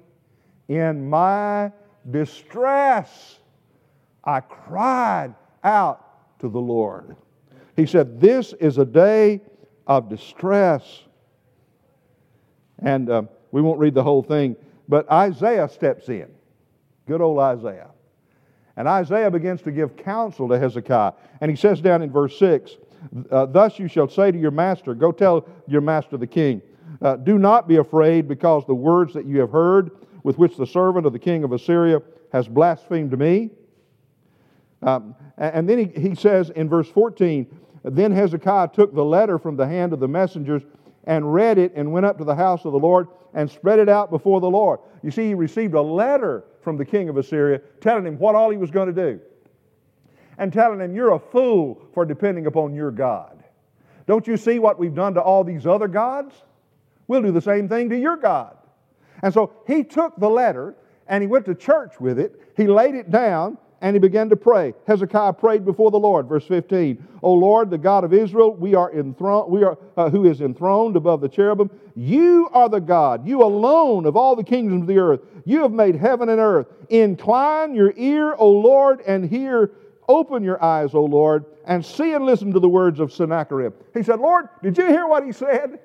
In 0.70 1.08
my 1.08 1.72
distress, 2.10 3.38
I 4.24 4.40
cried 4.40 5.36
out 5.64 6.40
to 6.40 6.50
the 6.50 6.60
Lord. 6.60 7.16
He 7.76 7.86
said, 7.86 8.20
This 8.20 8.54
is 8.54 8.80
a 8.80 8.86
day 8.86 9.42
of 9.86 10.10
distress. 10.10 11.04
And 12.80 13.12
uh, 13.12 13.24
we 13.52 13.62
won't 13.62 13.78
read 13.78 13.94
the 13.94 14.04
whole 14.04 14.24
thing, 14.24 14.56
but 14.90 15.10
Isaiah 15.12 15.70
steps 15.70 16.10
in. 16.10 16.34
Good 17.08 17.22
old 17.22 17.40
Isaiah. 17.40 17.90
And 18.76 18.88
Isaiah 18.88 19.30
begins 19.30 19.62
to 19.64 19.72
give 19.72 19.96
counsel 19.96 20.50
to 20.50 20.58
Hezekiah. 20.58 21.14
And 21.42 21.52
he 21.52 21.58
says 21.58 21.82
down 21.82 22.02
in 22.02 22.12
verse 22.12 22.38
6 22.40 22.78
uh, 23.30 23.46
Thus 23.48 23.78
you 23.78 23.88
shall 23.88 24.10
say 24.10 24.32
to 24.32 24.38
your 24.38 24.52
master, 24.52 24.96
Go 24.96 25.12
tell 25.12 25.48
your 25.68 25.82
master 25.82 26.18
the 26.18 26.28
king, 26.28 26.62
uh, 27.02 27.18
Do 27.18 27.38
not 27.38 27.68
be 27.68 27.78
afraid 27.78 28.28
because 28.28 28.66
the 28.66 28.76
words 28.76 29.14
that 29.14 29.26
you 29.26 29.40
have 29.40 29.52
heard, 29.52 29.92
with 30.24 30.38
which 30.38 30.56
the 30.56 30.66
servant 30.66 31.06
of 31.06 31.14
the 31.14 31.20
king 31.20 31.44
of 31.44 31.52
Assyria 31.52 32.02
has 32.32 32.48
blasphemed 32.48 33.18
me. 33.18 33.52
Um, 34.82 35.16
and 35.38 35.70
then 35.70 35.78
he, 35.78 36.02
he 36.02 36.16
says 36.16 36.50
in 36.50 36.68
verse 36.68 36.90
14, 36.90 37.46
Then 37.84 38.12
Hezekiah 38.12 38.70
took 38.74 38.94
the 38.94 39.04
letter 39.04 39.38
from 39.38 39.56
the 39.56 39.68
hand 39.68 39.94
of 39.94 40.00
the 40.00 40.08
messengers 40.08 40.64
and 41.06 41.34
read 41.34 41.58
it 41.58 41.74
and 41.76 41.92
went 41.92 42.06
up 42.06 42.18
to 42.18 42.24
the 42.24 42.36
house 42.36 42.66
of 42.66 42.72
the 42.72 42.80
Lord 42.80 43.08
and 43.34 43.50
spread 43.50 43.80
it 43.80 43.90
out 43.90 44.10
before 44.10 44.40
the 44.40 44.50
Lord. 44.50 44.80
You 45.02 45.12
see, 45.12 45.28
he 45.28 45.34
received 45.34 45.74
a 45.74 45.82
letter 45.82 46.44
from 46.62 46.78
the 46.78 46.86
king 46.86 47.10
of 47.10 47.18
Assyria 47.18 47.60
telling 47.82 48.06
him 48.06 48.18
what 48.18 48.36
all 48.36 48.50
he 48.50 48.58
was 48.58 48.72
going 48.72 48.94
to 48.94 49.12
do 49.12 49.20
and 50.38 50.52
telling 50.52 50.80
him, 50.80 50.96
You're 50.96 51.14
a 51.14 51.20
fool 51.20 51.82
for 51.94 52.06
depending 52.06 52.46
upon 52.46 52.74
your 52.74 52.92
God. 52.92 53.44
Don't 54.06 54.28
you 54.28 54.38
see 54.38 54.60
what 54.60 54.80
we've 54.80 54.96
done 54.96 55.14
to 55.14 55.22
all 55.22 55.44
these 55.44 55.66
other 55.66 55.88
gods? 55.88 56.34
We'll 57.08 57.22
do 57.22 57.32
the 57.32 57.42
same 57.42 57.68
thing 57.70 57.90
to 57.90 57.98
your 57.98 58.18
God. 58.18 58.58
And 59.22 59.34
so 59.34 59.54
he 59.68 59.84
took 59.84 60.16
the 60.18 60.30
letter 60.30 60.76
and 61.08 61.22
he 61.22 61.28
went 61.28 61.46
to 61.46 61.56
church 61.56 62.00
with 62.00 62.20
it. 62.20 62.40
He 62.58 62.68
laid 62.68 62.96
it 62.96 63.12
down 63.12 63.58
and 63.84 63.94
he 63.98 64.00
began 64.00 64.30
to 64.30 64.38
pray. 64.38 64.74
Hezekiah 64.88 65.34
prayed 65.34 65.66
before 65.66 65.92
the 65.92 66.00
Lord, 66.00 66.26
verse 66.30 66.46
15. 66.46 67.06
O 67.22 67.34
Lord, 67.34 67.70
the 67.70 67.78
God 67.78 68.06
of 68.06 68.14
Israel, 68.14 68.56
we 68.56 68.76
are 68.76 68.90
enthroned, 68.94 69.52
we 69.52 69.66
are 69.66 69.78
uh, 69.98 70.10
who 70.10 70.26
is 70.26 70.40
enthroned 70.40 70.96
above 70.96 71.20
the 71.20 71.28
cherubim. 71.28 71.70
You 71.94 72.50
are 72.54 72.70
the 72.70 72.80
God, 72.80 73.28
you 73.28 73.44
alone 73.44 74.06
of 74.06 74.16
all 74.16 74.38
the 74.38 74.44
kingdoms 74.44 74.84
of 74.84 74.88
the 74.88 75.00
earth. 75.00 75.20
You 75.44 75.62
have 75.64 75.74
made 75.74 75.98
heaven 75.98 76.30
and 76.30 76.40
earth. 76.40 76.68
Incline 76.90 77.76
your 77.76 77.94
ear, 77.98 78.36
O 78.40 78.50
Lord, 78.50 79.02
and 79.02 79.30
hear. 79.30 79.72
Open 80.08 80.44
your 80.44 80.64
eyes, 80.64 80.94
O 80.94 81.04
Lord, 81.04 81.46
and 81.66 81.86
see 81.86 82.14
and 82.14 82.26
listen 82.26 82.54
to 82.54 82.60
the 82.62 82.70
words 82.70 83.02
of 83.02 83.12
Sennacherib. 83.12 83.74
He 83.94 84.04
said, 84.04 84.20
Lord, 84.20 84.48
did 84.62 84.78
you 84.78 84.88
hear 84.88 85.08
what 85.08 85.26
he 85.26 85.34
said? 85.34 85.80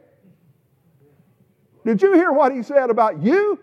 Did 1.84 2.00
you 2.02 2.14
hear 2.14 2.30
what 2.32 2.52
he 2.52 2.62
said 2.62 2.90
about 2.90 3.22
you? 3.22 3.58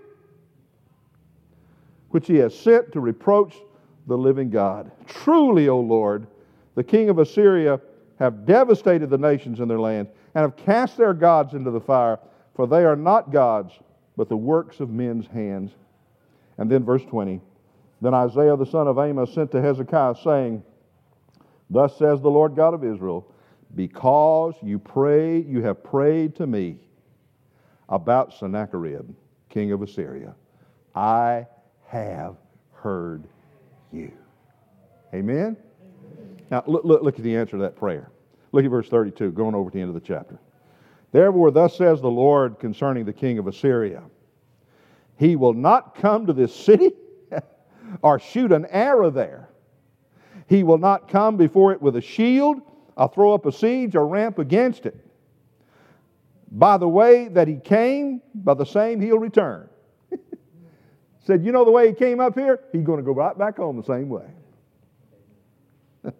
Which 2.09 2.27
he 2.27 2.35
has 2.37 2.57
sent 2.57 2.91
to 2.93 2.99
reproach 2.99 3.55
the 4.07 4.17
living 4.17 4.49
God. 4.49 4.91
Truly, 5.07 5.67
O 5.67 5.79
Lord, 5.79 6.27
the 6.75 6.83
king 6.83 7.09
of 7.09 7.19
Assyria 7.19 7.79
have 8.19 8.45
devastated 8.45 9.09
the 9.09 9.17
nations 9.17 9.59
in 9.59 9.67
their 9.67 9.79
land 9.79 10.07
and 10.33 10.41
have 10.41 10.55
cast 10.55 10.97
their 10.97 11.13
gods 11.13 11.53
into 11.53 11.71
the 11.71 11.79
fire, 11.79 12.19
for 12.55 12.67
they 12.67 12.85
are 12.85 12.95
not 12.95 13.31
gods, 13.31 13.73
but 14.15 14.29
the 14.29 14.37
works 14.37 14.79
of 14.79 14.89
men's 14.89 15.27
hands. 15.27 15.71
And 16.57 16.69
then 16.69 16.83
verse 16.83 17.03
20. 17.05 17.41
Then 18.01 18.13
Isaiah 18.13 18.55
the 18.55 18.65
son 18.65 18.87
of 18.87 18.99
Amos 18.99 19.33
sent 19.33 19.51
to 19.51 19.61
Hezekiah, 19.61 20.15
saying, 20.23 20.63
Thus 21.69 21.97
says 21.97 22.21
the 22.21 22.29
Lord 22.29 22.55
God 22.55 22.73
of 22.73 22.83
Israel, 22.83 23.31
because 23.75 24.55
you 24.61 24.79
pray, 24.79 25.39
you 25.41 25.61
have 25.63 25.83
prayed 25.83 26.35
to 26.35 26.47
me 26.47 26.77
about 27.89 28.33
Sennacherib, 28.33 29.09
king 29.49 29.71
of 29.71 29.81
Assyria. 29.81 30.35
I 30.93 31.47
have 31.87 32.35
heard 32.73 33.27
you. 33.95 34.11
Amen? 35.13 35.57
Now, 36.51 36.63
look, 36.67 36.83
look, 36.83 37.01
look 37.01 37.17
at 37.17 37.23
the 37.23 37.35
answer 37.35 37.53
to 37.53 37.63
that 37.63 37.75
prayer. 37.75 38.11
Look 38.51 38.63
at 38.63 38.71
verse 38.71 38.87
32, 38.89 39.31
going 39.31 39.55
over 39.55 39.69
to 39.69 39.73
the 39.73 39.81
end 39.81 39.89
of 39.89 39.95
the 39.95 40.05
chapter. 40.05 40.39
Therefore, 41.11 41.51
thus 41.51 41.77
says 41.77 42.01
the 42.01 42.11
Lord 42.11 42.59
concerning 42.59 43.05
the 43.05 43.13
king 43.13 43.39
of 43.39 43.47
Assyria 43.47 44.03
He 45.17 45.35
will 45.35 45.53
not 45.53 45.95
come 45.95 46.25
to 46.27 46.33
this 46.33 46.53
city 46.53 46.91
or 48.01 48.19
shoot 48.19 48.51
an 48.51 48.65
arrow 48.67 49.09
there. 49.09 49.49
He 50.47 50.63
will 50.63 50.77
not 50.77 51.07
come 51.07 51.37
before 51.37 51.71
it 51.71 51.81
with 51.81 51.95
a 51.95 52.01
shield 52.01 52.61
or 52.95 53.09
throw 53.09 53.33
up 53.33 53.45
a 53.45 53.51
siege 53.51 53.95
or 53.95 54.07
ramp 54.07 54.39
against 54.39 54.85
it. 54.85 54.95
By 56.51 56.77
the 56.77 56.87
way 56.87 57.27
that 57.29 57.47
he 57.47 57.57
came, 57.57 58.21
by 58.33 58.53
the 58.53 58.65
same 58.65 59.01
he'll 59.01 59.19
return. 59.19 59.69
Said, 61.25 61.43
you 61.43 61.51
know 61.51 61.65
the 61.65 61.71
way 61.71 61.87
he 61.87 61.93
came 61.93 62.19
up 62.19 62.35
here? 62.35 62.59
He's 62.71 62.83
going 62.83 62.99
to 62.99 63.03
go 63.03 63.11
right 63.11 63.37
back 63.37 63.57
home 63.57 63.77
the 63.77 63.83
same 63.83 64.09
way. 64.09 64.27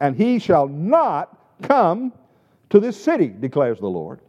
and 0.00 0.16
he 0.16 0.38
shall 0.38 0.66
not 0.66 1.38
come 1.62 2.12
to 2.70 2.80
this 2.80 3.02
city, 3.02 3.28
declares 3.28 3.78
the 3.78 3.86
Lord. 3.86 4.20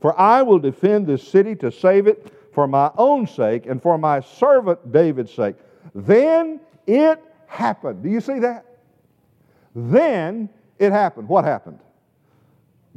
For 0.00 0.18
I 0.18 0.42
will 0.42 0.58
defend 0.58 1.06
this 1.06 1.26
city 1.26 1.54
to 1.56 1.70
save 1.70 2.08
it 2.08 2.32
for 2.52 2.66
my 2.66 2.90
own 2.98 3.26
sake 3.26 3.66
and 3.66 3.80
for 3.80 3.98
my 3.98 4.20
servant 4.20 4.92
David's 4.92 5.32
sake. 5.32 5.56
Then 5.94 6.60
it 6.86 7.22
happened. 7.46 8.02
Do 8.02 8.10
you 8.10 8.20
see 8.20 8.40
that? 8.40 8.66
Then 9.76 10.48
it 10.78 10.90
happened. 10.90 11.28
What 11.28 11.44
happened? 11.44 11.78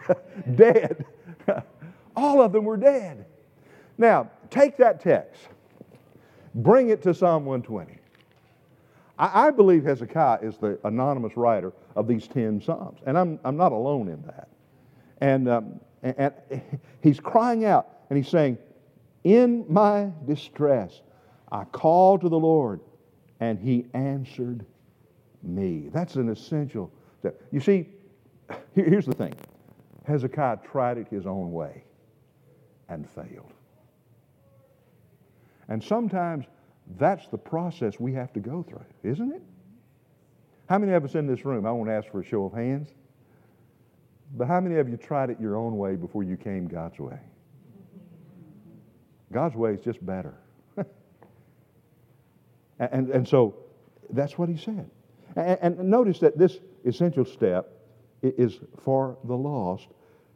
dead. 0.54 1.06
all 2.16 2.42
of 2.42 2.52
them 2.52 2.64
were 2.64 2.76
dead. 2.76 3.24
Now, 3.96 4.30
take 4.50 4.76
that 4.76 5.00
text, 5.00 5.40
bring 6.54 6.90
it 6.90 7.00
to 7.02 7.14
Psalm 7.14 7.46
120. 7.46 7.98
I, 9.18 9.46
I 9.46 9.50
believe 9.50 9.84
Hezekiah 9.84 10.40
is 10.42 10.56
the 10.58 10.78
anonymous 10.84 11.36
writer 11.36 11.72
of 11.94 12.06
these 12.06 12.28
10 12.28 12.60
Psalms, 12.60 13.00
and 13.06 13.16
I'm, 13.16 13.38
I'm 13.44 13.56
not 13.56 13.72
alone 13.72 14.08
in 14.08 14.22
that. 14.22 14.48
And, 15.20 15.48
um, 15.48 15.80
and, 16.02 16.14
and 16.18 16.62
he's 17.00 17.20
crying 17.20 17.64
out 17.64 17.88
and 18.10 18.16
he's 18.16 18.28
saying, 18.28 18.58
In 19.24 19.64
my 19.68 20.10
distress, 20.26 21.00
I 21.50 21.64
called 21.64 22.22
to 22.22 22.28
the 22.28 22.38
Lord, 22.38 22.80
and 23.40 23.58
he 23.58 23.86
answered 23.94 24.64
me. 25.42 25.88
That's 25.92 26.16
an 26.16 26.28
essential 26.28 26.90
step. 27.20 27.40
You 27.52 27.60
see, 27.60 27.88
here's 28.74 29.06
the 29.06 29.14
thing 29.14 29.34
Hezekiah 30.06 30.58
tried 30.70 30.98
it 30.98 31.08
his 31.08 31.26
own 31.26 31.52
way 31.52 31.84
and 32.88 33.08
failed. 33.08 33.52
And 35.68 35.82
sometimes 35.82 36.46
that's 36.98 37.26
the 37.28 37.38
process 37.38 37.98
we 37.98 38.12
have 38.12 38.32
to 38.34 38.40
go 38.40 38.62
through, 38.62 38.84
isn't 39.02 39.32
it? 39.32 39.42
How 40.68 40.78
many 40.78 40.92
of 40.92 41.04
us 41.04 41.14
in 41.14 41.26
this 41.26 41.44
room, 41.44 41.66
I 41.66 41.72
won't 41.72 41.90
ask 41.90 42.10
for 42.10 42.20
a 42.20 42.24
show 42.24 42.44
of 42.44 42.52
hands, 42.52 42.90
but 44.34 44.48
how 44.48 44.60
many 44.60 44.76
of 44.76 44.88
you 44.88 44.96
tried 44.96 45.30
it 45.30 45.40
your 45.40 45.56
own 45.56 45.76
way 45.76 45.96
before 45.96 46.22
you 46.22 46.36
came 46.36 46.66
God's 46.66 46.98
way? 46.98 47.18
God's 49.32 49.54
way 49.54 49.72
is 49.72 49.80
just 49.80 50.04
better. 50.04 50.34
and, 52.78 53.10
and 53.10 53.26
so 53.26 53.56
that's 54.10 54.38
what 54.38 54.48
he 54.48 54.56
said. 54.56 54.90
And, 55.36 55.78
and 55.78 55.90
notice 55.90 56.18
that 56.20 56.38
this 56.38 56.58
essential 56.84 57.24
step 57.24 57.72
is 58.22 58.60
for 58.82 59.18
the 59.24 59.36
lost 59.36 59.88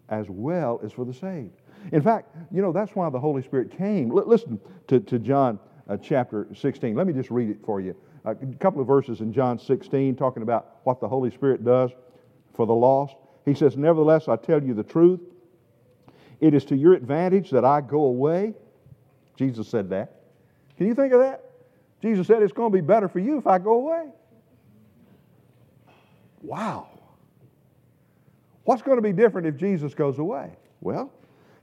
as 0.08 0.26
well 0.28 0.80
as 0.84 0.92
for 0.92 1.04
the 1.04 1.14
saved. 1.14 1.60
In 1.92 2.02
fact, 2.02 2.34
you 2.52 2.60
know, 2.60 2.72
that's 2.72 2.94
why 2.94 3.08
the 3.10 3.18
Holy 3.18 3.42
Spirit 3.42 3.76
came. 3.76 4.10
L- 4.10 4.26
listen 4.26 4.60
to, 4.88 5.00
to 5.00 5.18
John 5.18 5.58
uh, 5.88 5.96
chapter 5.96 6.46
16. 6.54 6.94
Let 6.94 7.06
me 7.06 7.12
just 7.12 7.30
read 7.30 7.48
it 7.48 7.58
for 7.64 7.80
you. 7.80 7.96
a 8.24 8.34
couple 8.58 8.80
of 8.80 8.86
verses 8.86 9.20
in 9.20 9.32
John 9.32 9.58
16 9.58 10.16
talking 10.16 10.42
about 10.42 10.80
what 10.84 11.00
the 11.00 11.08
Holy 11.08 11.30
Spirit 11.30 11.64
does 11.64 11.90
for 12.54 12.66
the 12.66 12.74
lost. 12.74 13.16
He 13.44 13.54
says, 13.54 13.76
Nevertheless, 13.76 14.28
I 14.28 14.36
tell 14.36 14.62
you 14.62 14.74
the 14.74 14.82
truth. 14.82 15.20
It 16.40 16.54
is 16.54 16.64
to 16.66 16.76
your 16.76 16.94
advantage 16.94 17.50
that 17.50 17.64
I 17.64 17.80
go 17.80 18.04
away. 18.04 18.54
Jesus 19.36 19.68
said 19.68 19.90
that. 19.90 20.22
Can 20.76 20.86
you 20.86 20.94
think 20.94 21.12
of 21.12 21.20
that? 21.20 21.44
Jesus 22.00 22.26
said, 22.26 22.42
It's 22.42 22.52
going 22.52 22.72
to 22.72 22.76
be 22.76 22.82
better 22.82 23.08
for 23.08 23.18
you 23.18 23.38
if 23.38 23.46
I 23.46 23.58
go 23.58 23.74
away. 23.74 24.08
Wow. 26.42 26.88
What's 28.64 28.82
going 28.82 28.96
to 28.96 29.02
be 29.02 29.12
different 29.12 29.46
if 29.46 29.56
Jesus 29.56 29.94
goes 29.94 30.18
away? 30.18 30.52
Well, 30.80 31.12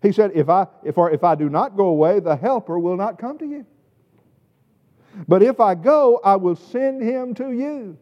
he 0.02 0.12
said, 0.12 0.32
if 0.36 0.50
I, 0.50 0.68
if, 0.84 0.98
or 0.98 1.12
if 1.12 1.24
I 1.24 1.36
do 1.36 1.50
not 1.50 1.76
go 1.76 1.88
away, 1.88 2.20
the 2.20 2.36
helper 2.36 2.78
will 2.78 2.98
not 2.98 3.18
come 3.18 3.38
to 3.40 3.46
you. 3.46 3.66
But 5.28 5.42
if 5.42 5.60
I 5.60 5.74
go, 5.74 6.20
I 6.24 6.36
will 6.36 6.56
send 6.56 7.02
him 7.02 7.34
to 7.36 7.52
you. 7.52 7.98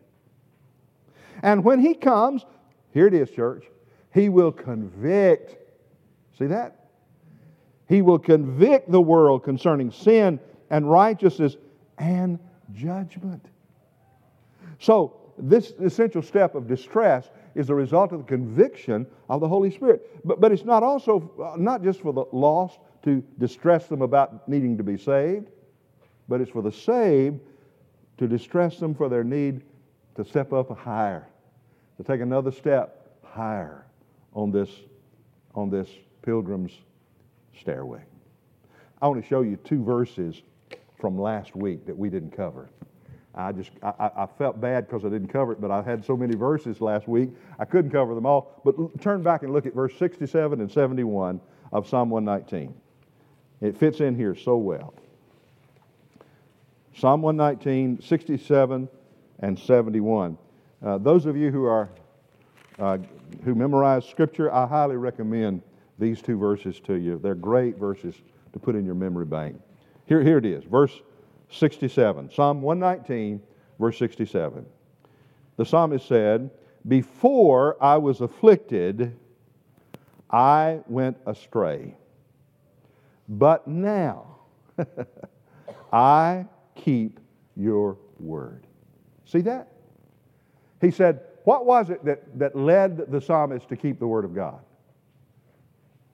And 1.41 1.63
when 1.63 1.79
he 1.79 1.93
comes, 1.93 2.45
here 2.95 3.07
it 3.07 3.13
is, 3.13 3.29
church, 3.29 3.65
he 4.13 4.29
will 4.29 4.53
convict. 4.53 5.57
See 6.39 6.47
that? 6.47 6.87
He 7.89 8.01
will 8.01 8.17
convict 8.17 8.89
the 8.89 9.01
world 9.01 9.43
concerning 9.43 9.91
sin 9.91 10.39
and 10.69 10.89
righteousness 10.89 11.57
and 11.97 12.39
judgment. 12.73 13.45
So, 14.79 15.17
this 15.37 15.71
essential 15.81 16.21
step 16.21 16.55
of 16.55 16.67
distress 16.67 17.29
is 17.53 17.67
the 17.67 17.75
result 17.75 18.13
of 18.13 18.19
the 18.19 18.25
conviction 18.25 19.05
of 19.27 19.41
the 19.41 19.47
Holy 19.49 19.71
Spirit. 19.71 20.09
But, 20.23 20.39
but 20.39 20.53
it's 20.53 20.63
not 20.63 20.81
also, 20.81 21.29
uh, 21.37 21.57
not 21.57 21.83
just 21.83 21.99
for 21.99 22.13
the 22.13 22.23
lost 22.31 22.79
to 23.03 23.21
distress 23.39 23.87
them 23.87 24.01
about 24.01 24.47
needing 24.47 24.77
to 24.77 24.83
be 24.83 24.97
saved, 24.97 25.49
but 26.29 26.39
it's 26.39 26.49
for 26.49 26.61
the 26.61 26.71
saved 26.71 27.41
to 28.19 28.27
distress 28.27 28.79
them 28.79 28.95
for 28.95 29.09
their 29.09 29.25
need 29.25 29.63
to 30.15 30.23
step 30.23 30.53
up 30.53 30.69
higher, 30.77 31.27
to 31.97 32.03
take 32.03 32.21
another 32.21 32.51
step 32.51 33.17
higher 33.23 33.85
on 34.33 34.51
this, 34.51 34.69
on 35.53 35.69
this 35.69 35.89
pilgrim's 36.21 36.71
stairway. 37.59 38.01
I 39.01 39.07
want 39.07 39.21
to 39.21 39.27
show 39.27 39.41
you 39.41 39.57
two 39.57 39.83
verses 39.83 40.41
from 40.99 41.19
last 41.19 41.55
week 41.55 41.85
that 41.85 41.97
we 41.97 42.09
didn't 42.09 42.31
cover. 42.31 42.69
I 43.35 43.51
just 43.51 43.71
I, 43.83 44.09
I 44.15 44.27
felt 44.37 44.61
bad 44.61 44.87
because 44.87 45.03
I 45.03 45.09
didn't 45.09 45.27
cover 45.27 45.51
it, 45.51 45.59
but 45.59 45.69
I 45.69 45.81
had 45.81 46.05
so 46.05 46.15
many 46.15 46.35
verses 46.35 46.79
last 46.79 47.07
week 47.07 47.31
I 47.59 47.65
couldn't 47.65 47.91
cover 47.91 48.15
them 48.15 48.25
all. 48.25 48.61
But 48.63 49.01
turn 49.01 49.21
back 49.21 49.43
and 49.43 49.51
look 49.51 49.65
at 49.65 49.73
verse 49.73 49.93
67 49.99 50.61
and 50.61 50.71
71 50.71 51.41
of 51.73 51.87
Psalm 51.87 52.09
119. 52.09 52.73
It 53.61 53.77
fits 53.77 53.99
in 53.99 54.15
here 54.15 54.35
so 54.35 54.57
well. 54.57 54.93
Psalm 56.97 57.21
119, 57.21 58.01
67, 58.01 58.87
and 59.39 59.59
71. 59.59 60.37
Uh, 60.83 60.97
those 60.97 61.25
of 61.25 61.37
you 61.37 61.51
who 61.51 61.65
are 61.65 61.89
uh, 62.79 62.97
who 63.43 63.55
memorize 63.55 64.05
Scripture, 64.05 64.53
I 64.53 64.67
highly 64.67 64.97
recommend 64.97 65.61
these 65.97 66.21
two 66.21 66.37
verses 66.37 66.79
to 66.81 66.95
you. 66.95 67.19
They're 67.21 67.35
great 67.35 67.77
verses 67.77 68.15
to 68.53 68.59
put 68.59 68.75
in 68.75 68.85
your 68.85 68.95
memory 68.95 69.25
bank. 69.25 69.59
Here, 70.05 70.21
here 70.21 70.37
it 70.37 70.45
is, 70.45 70.63
verse 70.65 71.01
67. 71.49 72.31
Psalm 72.31 72.61
119, 72.61 73.41
verse 73.79 73.97
67. 73.97 74.65
The 75.57 75.65
psalmist 75.65 76.07
said, 76.07 76.49
Before 76.87 77.81
I 77.81 77.97
was 77.97 78.21
afflicted, 78.21 79.17
I 80.29 80.81
went 80.87 81.17
astray. 81.25 81.95
But 83.29 83.67
now 83.67 84.39
I 85.93 86.45
keep 86.75 87.19
your 87.55 87.97
word. 88.19 88.67
See 89.25 89.41
that? 89.41 89.74
He 90.85 90.91
said, 90.91 91.21
What 91.45 91.65
was 91.65 91.89
it 91.89 92.05
that, 92.05 92.37
that 92.37 92.55
led 92.55 93.11
the 93.11 93.19
psalmist 93.19 93.67
to 93.69 93.75
keep 93.75 93.99
the 93.99 94.07
word 94.07 94.23
of 94.23 94.35
God? 94.35 94.59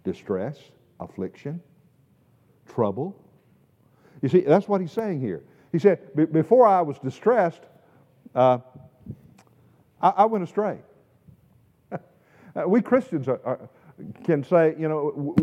Distress, 0.04 0.58
affliction, 1.00 1.62
trouble, 2.74 3.16
you 4.22 4.30
see, 4.30 4.42
that's 4.42 4.68
what 4.68 4.82
he's 4.82 4.92
saying 4.92 5.20
here. 5.20 5.44
He 5.72 5.80
said, 5.80 6.16
Before 6.32 6.66
I 6.66 6.82
was 6.82 7.00
distressed, 7.00 7.64
uh, 8.36 8.60
I, 10.02 10.10
I, 10.10 10.26
went 10.26 10.44
astray. 10.44 10.80
we 12.68 12.82
Christians 12.82 13.28
are, 13.28 13.42
are, 13.44 13.70
can 14.24 14.44
say, 14.44 14.76
you 14.80 14.88
know, 14.88 15.36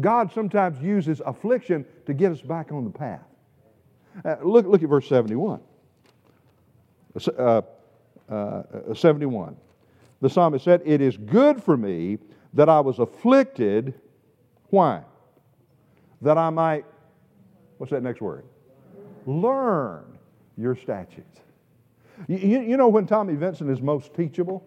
God 0.00 0.32
sometimes 0.32 0.82
uses 0.82 1.20
affliction 1.24 1.84
to 2.06 2.14
get 2.14 2.32
us 2.32 2.40
back 2.40 2.72
on 2.72 2.84
the 2.84 2.90
path. 2.90 3.22
Uh, 4.24 4.36
look, 4.42 4.66
look 4.66 4.82
at 4.82 4.88
verse 4.88 5.08
71. 5.08 5.60
Uh, 7.38 7.62
uh, 8.28 8.94
71. 8.94 9.56
The 10.20 10.30
psalmist 10.30 10.64
said, 10.64 10.82
It 10.84 11.00
is 11.00 11.16
good 11.16 11.62
for 11.62 11.76
me 11.76 12.18
that 12.54 12.68
I 12.68 12.80
was 12.80 12.98
afflicted. 12.98 13.94
Why? 14.70 15.02
That 16.22 16.38
I 16.38 16.50
might 16.50 16.84
What's 17.78 17.90
that 17.90 18.02
next 18.02 18.20
word? 18.20 18.44
Learn 19.26 20.18
your 20.56 20.76
statutes. 20.76 21.40
You, 22.28 22.36
you, 22.38 22.60
you 22.60 22.76
know 22.76 22.88
when 22.88 23.06
Tommy 23.06 23.34
Vincent 23.34 23.70
is 23.70 23.82
most 23.82 24.14
teachable? 24.14 24.66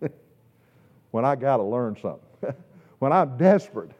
when 1.10 1.24
I 1.24 1.36
got 1.36 1.58
to 1.58 1.62
learn 1.62 1.96
something. 2.00 2.54
when 2.98 3.12
I'm 3.12 3.36
desperate. 3.38 3.90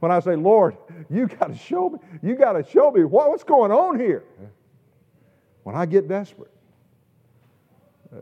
When 0.00 0.12
I 0.12 0.20
say, 0.20 0.36
Lord, 0.36 0.76
you 1.10 1.26
got 1.26 1.48
to 1.48 1.56
show 1.56 1.90
me, 1.90 1.98
you 2.22 2.36
got 2.36 2.52
to 2.52 2.64
show 2.68 2.90
me 2.90 3.04
what, 3.04 3.30
what's 3.30 3.44
going 3.44 3.72
on 3.72 3.98
here. 3.98 4.22
When 5.64 5.74
I 5.74 5.86
get 5.86 6.06
desperate. 6.06 6.52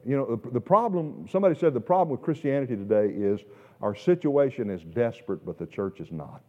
You 0.05 0.17
know, 0.17 0.37
the, 0.37 0.51
the 0.51 0.61
problem, 0.61 1.27
somebody 1.31 1.59
said 1.59 1.75
the 1.75 1.81
problem 1.81 2.11
with 2.11 2.23
Christianity 2.23 2.77
today 2.77 3.07
is 3.07 3.41
our 3.83 3.95
situation 3.95 4.71
is 4.71 4.83
desperate, 4.83 5.47
but 5.47 5.59
the 5.59 5.67
church 5.67 6.01
is 6.01 6.11
not. 6.11 6.43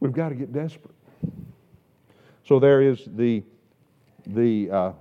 We've 0.00 0.12
got 0.12 0.28
to 0.30 0.34
get 0.34 0.52
desperate. 0.52 0.94
So 2.44 2.60
there 2.60 2.80
is 2.82 3.02
the, 3.16 3.42
the 4.26 4.70
uh, 4.70 4.92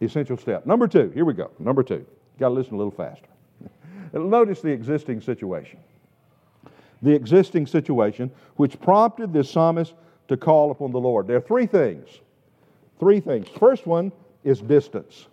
essential 0.00 0.36
step. 0.36 0.66
Number 0.66 0.88
two, 0.88 1.10
here 1.10 1.24
we 1.24 1.34
go. 1.34 1.50
Number 1.58 1.82
two. 1.82 2.04
Got 2.38 2.48
to 2.48 2.54
listen 2.54 2.74
a 2.74 2.76
little 2.76 2.90
faster. 2.90 3.28
Notice 4.12 4.60
the 4.60 4.70
existing 4.70 5.20
situation. 5.20 5.78
the 7.02 7.14
existing 7.14 7.66
situation, 7.66 8.30
which 8.56 8.80
prompted 8.80 9.32
the 9.32 9.44
psalmist 9.44 9.94
to 10.28 10.36
call 10.36 10.70
upon 10.70 10.92
the 10.92 11.00
Lord. 11.00 11.26
There 11.26 11.36
are 11.36 11.40
three 11.40 11.66
things. 11.66 12.08
Three 12.98 13.20
things. 13.20 13.48
First 13.48 13.86
one 13.86 14.12
is 14.44 14.60
distance. 14.60 15.26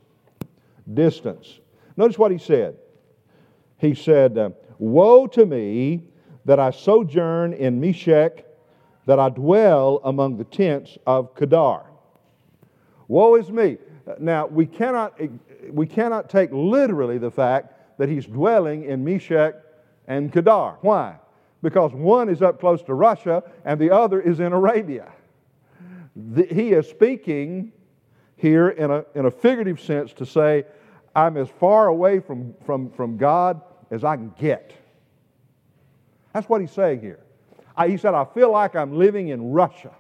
Distance. 0.94 1.60
Notice 1.96 2.18
what 2.18 2.32
he 2.32 2.38
said. 2.38 2.76
He 3.78 3.96
said, 3.96 4.38
uh, 4.38 4.50
Woe 4.80 5.28
to 5.28 5.46
me 5.46 6.04
that 6.46 6.60
I 6.60 6.72
sojourn 6.72 7.54
in 7.54 7.80
Meshech, 7.80 8.46
that 9.06 9.20
I 9.20 9.30
dwell 9.30 10.02
among 10.04 10.38
the 10.38 10.44
tents 10.44 10.98
of 11.06 11.36
Kedar. 11.36 11.84
Woe 13.08 13.36
is 13.36 13.50
me. 13.50 13.78
Now, 14.20 14.48
we 14.48 14.66
cannot, 14.66 15.20
we 15.70 15.86
cannot 15.86 16.30
take 16.30 16.50
literally 16.52 17.18
the 17.18 17.32
fact 17.32 17.98
that 17.98 18.10
he's 18.10 18.26
dwelling 18.26 18.86
in 18.86 19.04
Meshech 19.04 19.56
and 20.08 20.32
Kedar. 20.32 20.78
Why? 20.82 21.16
Because 21.64 21.94
one 21.94 22.30
is 22.30 22.44
up 22.44 22.60
close 22.60 22.84
to 22.84 22.94
Russia 22.94 23.42
and 23.66 23.80
the 23.80 23.90
other 23.90 24.22
is 24.22 24.40
in 24.40 24.54
Arabia. 24.54 25.12
The, 26.16 26.46
he 26.46 26.74
is 26.74 26.88
speaking 26.88 27.72
here 28.36 28.70
in 28.70 28.92
a, 28.92 29.06
in 29.16 29.26
a 29.26 29.32
figurative 29.32 29.80
sense 29.80 30.14
to 30.14 30.26
say, 30.26 30.66
I'm 31.16 31.38
as 31.38 31.48
far 31.50 31.88
away 31.88 32.20
from, 32.20 32.54
from, 32.66 32.92
from 32.92 33.18
God 33.18 33.62
as 33.90 34.04
I 34.04 34.18
can 34.18 34.34
get. 34.38 34.74
That's 36.34 36.50
what 36.50 36.60
he's 36.60 36.72
saying 36.72 37.00
here. 37.00 37.22
I, 37.78 37.88
he 37.88 37.98
said, 37.98 38.14
I 38.14 38.26
feel 38.26 38.52
like 38.52 38.76
I'm 38.76 38.98
living 38.98 39.30
in 39.30 39.52
Russia, 39.52 39.92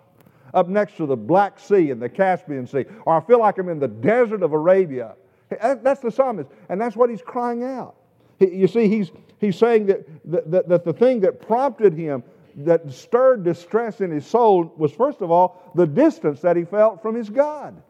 up 0.53 0.67
next 0.67 0.97
to 0.97 1.05
the 1.05 1.15
Black 1.15 1.59
Sea 1.59 1.91
and 1.91 2.01
the 2.01 2.09
Caspian 2.09 2.67
Sea, 2.67 2.85
or 3.05 3.15
I 3.15 3.21
feel 3.21 3.39
like 3.39 3.57
I'm 3.57 3.69
in 3.69 3.79
the 3.79 3.87
desert 3.87 4.43
of 4.43 4.51
Arabia. 4.51 5.15
That's 5.49 6.01
the 6.01 6.11
psalmist, 6.11 6.49
and 6.67 6.81
that's 6.81 6.95
what 6.95 7.09
he's 7.09 7.21
crying 7.21 7.63
out. 7.63 7.95
You 8.39 8.67
see, 8.67 8.87
he's, 8.87 9.11
he's 9.39 9.57
saying 9.57 9.87
that, 9.87 10.51
that, 10.51 10.67
that 10.69 10.83
the 10.83 10.93
thing 10.93 11.21
that 11.21 11.41
prompted 11.41 11.93
him, 11.93 12.23
that 12.57 12.91
stirred 12.91 13.43
distress 13.43 14.01
in 14.01 14.11
his 14.11 14.25
soul, 14.25 14.73
was 14.77 14.91
first 14.91 15.21
of 15.21 15.31
all 15.31 15.71
the 15.75 15.87
distance 15.87 16.41
that 16.41 16.55
he 16.55 16.65
felt 16.65 17.01
from 17.01 17.15
his 17.15 17.29
God. 17.29 17.81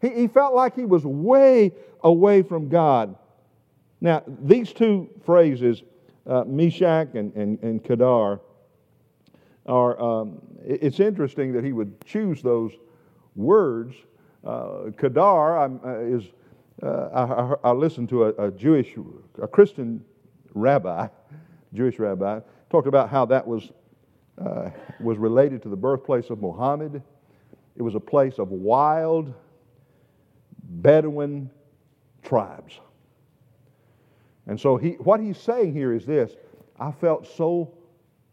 He, 0.00 0.10
he 0.10 0.26
felt 0.28 0.54
like 0.54 0.74
he 0.74 0.84
was 0.84 1.04
way 1.04 1.72
away 2.02 2.42
from 2.42 2.68
God. 2.68 3.16
Now, 4.00 4.22
these 4.26 4.72
two 4.72 5.08
phrases, 5.24 5.82
uh, 6.26 6.44
Meshech 6.46 7.14
and, 7.14 7.34
and, 7.34 7.58
and 7.62 7.82
Kedar, 7.82 8.40
are, 9.66 10.00
um, 10.00 10.40
it's 10.62 11.00
interesting 11.00 11.52
that 11.54 11.64
he 11.64 11.72
would 11.72 12.04
choose 12.04 12.42
those 12.42 12.72
words. 13.34 13.94
Uh, 14.44 14.90
Kedar 14.98 15.58
uh, 15.58 16.00
is, 16.00 16.24
uh, 16.82 17.56
I, 17.62 17.68
I, 17.68 17.72
listened 17.72 18.08
to 18.10 18.24
a, 18.24 18.48
a, 18.48 18.50
Jewish, 18.50 18.94
a 19.40 19.46
Christian 19.46 20.04
rabbi, 20.54 21.06
Jewish 21.72 21.98
rabbi, 21.98 22.40
talked 22.68 22.88
about 22.88 23.08
how 23.08 23.24
that 23.26 23.46
was, 23.46 23.70
uh, 24.44 24.70
was 25.00 25.16
related 25.18 25.62
to 25.62 25.68
the 25.68 25.76
birthplace 25.76 26.30
of 26.30 26.40
Muhammad. 26.40 27.02
It 27.76 27.82
was 27.82 27.94
a 27.94 28.00
place 28.00 28.38
of 28.38 28.50
wild 28.50 29.32
Bedouin 30.62 31.50
tribes. 32.22 32.78
And 34.46 34.60
so 34.60 34.76
he, 34.76 34.92
what 34.92 35.20
he's 35.20 35.38
saying 35.38 35.72
here 35.72 35.92
is 35.92 36.04
this 36.04 36.32
I 36.78 36.90
felt 36.90 37.26
so 37.26 37.72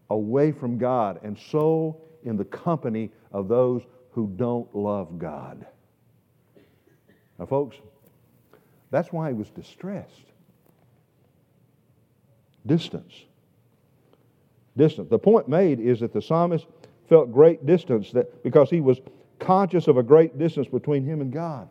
away 0.10 0.52
from 0.52 0.78
God 0.78 1.20
and 1.24 1.38
so 1.38 2.02
in 2.24 2.38
the 2.38 2.46
company 2.46 3.12
of 3.32 3.48
those 3.48 3.84
who 4.12 4.32
don't 4.36 4.74
love 4.76 5.18
God. 5.18 5.66
Now, 7.40 7.46
folks, 7.46 7.78
that's 8.92 9.12
why 9.12 9.30
he 9.30 9.34
was 9.34 9.50
distressed. 9.50 10.26
Distance. 12.66 13.14
Distance. 14.78 15.10
The 15.10 15.18
point 15.18 15.48
made 15.48 15.80
is 15.80 16.02
that 16.02 16.14
the 16.14 16.22
psalmist 16.22 16.68
felt 17.10 17.32
great 17.32 17.66
distance 17.66 18.12
that, 18.12 18.44
because 18.44 18.70
he 18.70 18.82
was 18.82 19.00
conscious 19.40 19.88
of 19.88 19.98
a 19.98 20.04
great 20.04 20.38
distance 20.38 20.68
between 20.68 21.04
him 21.04 21.22
and 21.22 21.32
God. 21.32 21.68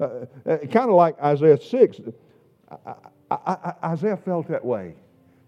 Uh, 0.00 0.26
uh, 0.46 0.58
kind 0.58 0.88
of 0.88 0.94
like 0.94 1.20
Isaiah 1.20 1.60
6. 1.60 2.00
I, 2.70 2.94
I, 3.30 3.36
I, 3.36 3.74
Isaiah 3.92 4.16
felt 4.16 4.48
that 4.48 4.64
way. 4.64 4.94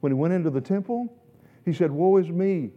When 0.00 0.12
he 0.12 0.14
went 0.14 0.34
into 0.34 0.50
the 0.50 0.60
temple, 0.60 1.12
he 1.64 1.72
said, 1.72 1.90
Woe 1.90 2.16
is 2.16 2.28
me, 2.28 2.70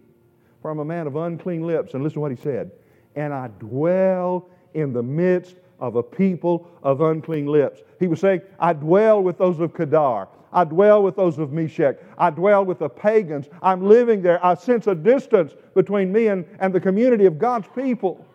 for 0.61 0.71
I'm 0.71 0.79
a 0.79 0.85
man 0.85 1.07
of 1.07 1.15
unclean 1.15 1.65
lips. 1.65 1.93
And 1.93 2.03
listen 2.03 2.15
to 2.15 2.19
what 2.21 2.31
he 2.31 2.37
said. 2.37 2.71
And 3.15 3.33
I 3.33 3.47
dwell 3.59 4.49
in 4.73 4.93
the 4.93 5.03
midst 5.03 5.55
of 5.83 5.97
a 5.97 6.01
people 6.01 6.65
of 6.81 7.01
unclean 7.01 7.45
lips. 7.45 7.81
He 7.99 8.07
was 8.07 8.21
saying, 8.21 8.41
I 8.57 8.71
dwell 8.71 9.21
with 9.21 9.37
those 9.37 9.59
of 9.59 9.73
Kedar. 9.73 10.29
I 10.53 10.63
dwell 10.63 11.03
with 11.03 11.17
those 11.17 11.37
of 11.39 11.51
Meshech. 11.51 11.97
I 12.17 12.29
dwell 12.29 12.63
with 12.63 12.79
the 12.79 12.87
pagans. 12.87 13.47
I'm 13.61 13.85
living 13.85 14.21
there. 14.21 14.43
I 14.43 14.53
sense 14.53 14.87
a 14.87 14.95
distance 14.95 15.51
between 15.75 16.09
me 16.13 16.27
and, 16.27 16.45
and 16.59 16.73
the 16.73 16.79
community 16.79 17.25
of 17.25 17.37
God's 17.37 17.67
people. 17.75 18.25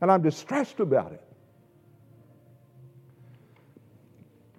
And 0.00 0.10
I'm 0.10 0.20
distressed 0.20 0.80
about 0.80 1.12
it. 1.12 1.22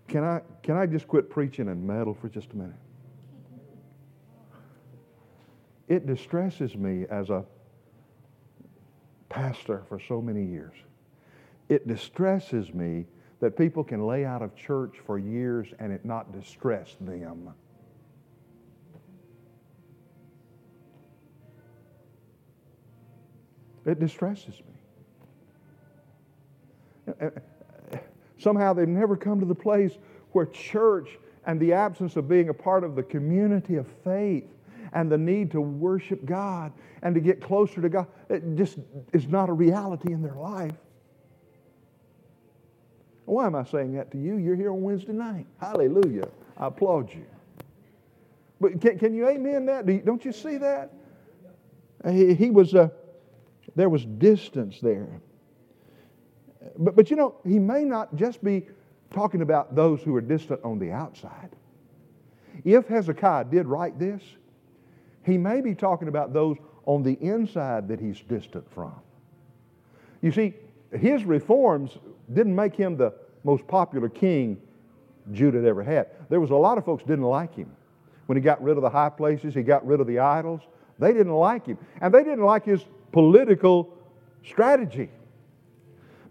Can 0.08 0.24
I, 0.24 0.40
can 0.64 0.78
I 0.78 0.86
just 0.86 1.06
quit 1.06 1.30
preaching 1.30 1.68
and 1.68 1.86
meddle 1.86 2.14
for 2.14 2.30
just 2.30 2.50
a 2.54 2.56
minute? 2.56 2.76
It 5.90 6.08
distresses 6.08 6.78
me 6.78 7.06
as 7.10 7.30
a 7.30 7.44
pastor 9.28 9.84
for 9.90 10.00
so 10.00 10.22
many 10.22 10.46
years. 10.46 10.74
It 11.70 11.88
distresses 11.88 12.74
me 12.74 13.06
that 13.40 13.58
people 13.58 13.84
can 13.84 14.06
lay 14.08 14.26
out 14.26 14.42
of 14.42 14.56
church 14.56 14.96
for 15.06 15.20
years 15.20 15.68
and 15.80 15.92
it 15.92 16.06
not 16.06 16.32
distress 16.32 16.96
them. 17.00 17.54
It 23.86 24.00
distresses 24.00 24.56
me. 24.60 24.74
Somehow 28.38 28.74
they've 28.74 28.88
never 28.88 29.16
come 29.16 29.40
to 29.40 29.46
the 29.46 29.56
place 29.56 29.98
where 30.34 30.46
church 30.46 31.18
and 31.46 31.60
the 31.60 31.74
absence 31.74 32.18
of 32.18 32.28
being 32.28 32.50
a 32.50 32.54
part 32.54 32.84
of 32.84 32.96
the 32.96 33.04
community 33.04 33.76
of 33.76 33.88
faith 34.04 34.44
and 34.94 35.12
the 35.12 35.18
need 35.18 35.52
to 35.52 35.62
worship 35.62 36.26
God 36.26 36.74
and 37.02 37.16
to 37.16 37.22
get 37.22 37.42
closer 37.42 37.82
to 37.82 37.90
God 37.90 38.08
it 38.30 38.44
just 38.56 38.78
is 39.14 39.28
not 39.28 39.50
a 39.50 39.54
reality 39.54 40.12
in 40.12 40.22
their 40.22 40.36
life. 40.36 40.76
Why 43.28 43.46
am 43.46 43.56
I 43.56 43.66
saying 43.66 43.94
that 43.96 44.10
to 44.12 44.18
you? 44.18 44.38
You're 44.38 44.56
here 44.56 44.72
on 44.72 44.82
Wednesday 44.82 45.12
night. 45.12 45.46
Hallelujah. 45.60 46.30
I 46.58 46.68
applaud 46.68 47.14
you. 47.14 47.26
But 48.62 48.80
can, 48.80 48.98
can 48.98 49.14
you 49.14 49.28
amen 49.28 49.66
that? 49.66 49.86
Do 49.86 50.02
not 50.06 50.24
you 50.24 50.32
see 50.32 50.56
that? 50.58 50.94
He, 52.10 52.34
he 52.34 52.50
was, 52.50 52.74
uh, 52.74 52.88
there 53.76 53.90
was 53.90 54.06
distance 54.06 54.80
there. 54.82 55.20
But, 56.78 56.96
but 56.96 57.10
you 57.10 57.18
know, 57.18 57.36
he 57.46 57.60
may 57.60 57.84
not 57.84 58.16
just 58.16 58.42
be 58.42 58.66
talking 59.12 59.42
about 59.42 59.76
those 59.76 60.02
who 60.02 60.16
are 60.16 60.22
distant 60.22 60.64
on 60.64 60.80
the 60.80 60.92
outside. 60.92 61.50
If 62.64 62.88
Hezekiah 62.88 63.46
did 63.46 63.68
write 63.68 64.00
this, 64.00 64.24
he 65.26 65.38
may 65.38 65.60
be 65.60 65.76
talking 65.76 66.08
about 66.08 66.32
those 66.32 66.56
on 66.86 67.04
the 67.04 67.18
inside 67.22 67.90
that 67.90 68.00
he's 68.00 68.22
distant 68.22 68.74
from. 68.74 68.96
You 70.22 70.32
see, 70.32 70.54
his 70.98 71.26
reforms 71.26 71.98
didn't 72.34 72.56
make 72.56 72.76
him 72.76 72.98
the 72.98 73.14
most 73.44 73.68
popular 73.68 74.10
king 74.10 74.60
Judah 75.32 75.60
had 75.60 75.68
ever 75.68 75.84
had. 75.84 76.08
There 76.30 76.40
was 76.40 76.52
a 76.52 76.56
lot 76.56 76.78
of 76.78 76.86
folks 76.86 77.04
didn't 77.04 77.26
like 77.26 77.56
him. 77.56 77.72
When 78.26 78.38
he 78.38 78.42
got 78.42 78.62
rid 78.62 78.78
of 78.78 78.84
the 78.84 78.90
high 78.90 79.10
places, 79.10 79.54
he 79.54 79.64
got 79.64 79.86
rid 79.86 80.00
of 80.00 80.08
the 80.08 80.20
idols. 80.20 80.62
They 81.00 81.14
didn't 81.14 81.34
like 81.34 81.66
him. 81.66 81.78
And 82.02 82.14
they 82.14 82.24
didn't 82.24 82.44
like 82.44 82.66
his 82.66 82.84
political 83.12 83.94
strategy 84.44 85.10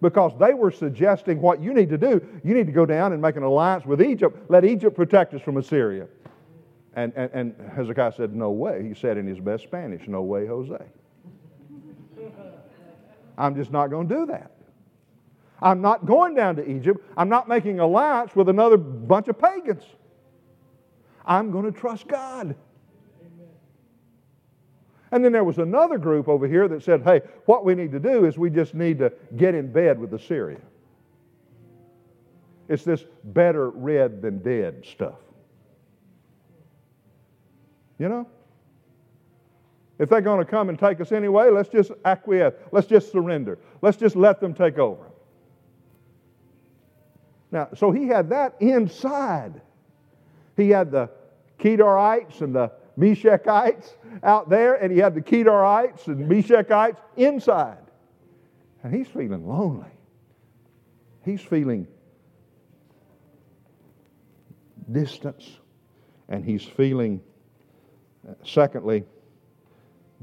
because 0.00 0.32
they 0.38 0.54
were 0.54 0.70
suggesting 0.70 1.40
what 1.40 1.60
you 1.62 1.72
need 1.72 1.88
to 1.88 1.98
do. 1.98 2.24
You 2.44 2.54
need 2.54 2.66
to 2.66 2.72
go 2.72 2.84
down 2.84 3.12
and 3.12 3.22
make 3.22 3.36
an 3.36 3.42
alliance 3.42 3.86
with 3.86 4.02
Egypt. 4.02 4.38
Let 4.50 4.64
Egypt 4.64 4.94
protect 4.94 5.34
us 5.34 5.40
from 5.40 5.56
Assyria. 5.56 6.06
And, 6.94 7.12
and, 7.16 7.30
and 7.32 7.70
Hezekiah 7.74 8.12
said, 8.16 8.34
No 8.34 8.50
way. 8.50 8.86
He 8.86 8.94
said 8.94 9.16
in 9.16 9.26
his 9.26 9.38
best 9.38 9.64
Spanish, 9.64 10.06
No 10.06 10.22
way, 10.22 10.46
Jose. 10.46 10.84
I'm 13.38 13.54
just 13.54 13.70
not 13.70 13.88
going 13.88 14.08
to 14.08 14.14
do 14.14 14.26
that. 14.26 14.50
I'm 15.60 15.80
not 15.80 16.04
going 16.06 16.34
down 16.34 16.56
to 16.56 16.70
Egypt. 16.70 17.04
I'm 17.16 17.28
not 17.28 17.48
making 17.48 17.80
alliance 17.80 18.36
with 18.36 18.48
another 18.48 18.76
bunch 18.76 19.28
of 19.28 19.38
pagans. 19.38 19.84
I'm 21.24 21.50
going 21.50 21.64
to 21.64 21.72
trust 21.72 22.06
God. 22.06 22.54
And 25.12 25.24
then 25.24 25.32
there 25.32 25.44
was 25.44 25.58
another 25.58 25.98
group 25.98 26.28
over 26.28 26.46
here 26.46 26.68
that 26.68 26.82
said, 26.82 27.02
hey, 27.02 27.20
what 27.46 27.64
we 27.64 27.74
need 27.74 27.92
to 27.92 28.00
do 28.00 28.24
is 28.26 28.36
we 28.36 28.50
just 28.50 28.74
need 28.74 28.98
to 28.98 29.12
get 29.36 29.54
in 29.54 29.72
bed 29.72 29.98
with 29.98 30.12
Assyria. 30.12 30.60
It's 32.68 32.84
this 32.84 33.04
better 33.24 33.70
red 33.70 34.20
than 34.20 34.38
dead 34.38 34.84
stuff. 34.84 35.18
You 37.98 38.08
know? 38.08 38.28
If 39.98 40.10
they're 40.10 40.20
going 40.20 40.44
to 40.44 40.50
come 40.50 40.68
and 40.68 40.78
take 40.78 41.00
us 41.00 41.12
anyway, 41.12 41.50
let's 41.50 41.70
just 41.70 41.92
acquiesce. 42.04 42.54
Let's 42.72 42.86
just 42.86 43.10
surrender. 43.10 43.58
Let's 43.80 43.96
just 43.96 44.16
let 44.16 44.40
them 44.40 44.52
take 44.52 44.78
over. 44.78 45.04
Now, 47.56 47.68
so 47.74 47.90
he 47.90 48.06
had 48.06 48.28
that 48.28 48.54
inside. 48.60 49.62
He 50.58 50.68
had 50.68 50.90
the 50.90 51.08
Kedarites 51.58 52.42
and 52.42 52.54
the 52.54 52.70
Meshechites 52.98 53.94
out 54.22 54.50
there, 54.50 54.74
and 54.74 54.92
he 54.92 54.98
had 54.98 55.14
the 55.14 55.22
Kedarites 55.22 56.06
and 56.06 56.30
Meshechites 56.30 56.98
inside. 57.16 57.78
And 58.82 58.94
he's 58.94 59.08
feeling 59.08 59.48
lonely. 59.48 59.88
He's 61.24 61.40
feeling 61.40 61.88
distance. 64.92 65.56
And 66.28 66.44
he's 66.44 66.62
feeling, 66.62 67.22
uh, 68.28 68.34
secondly, 68.44 69.02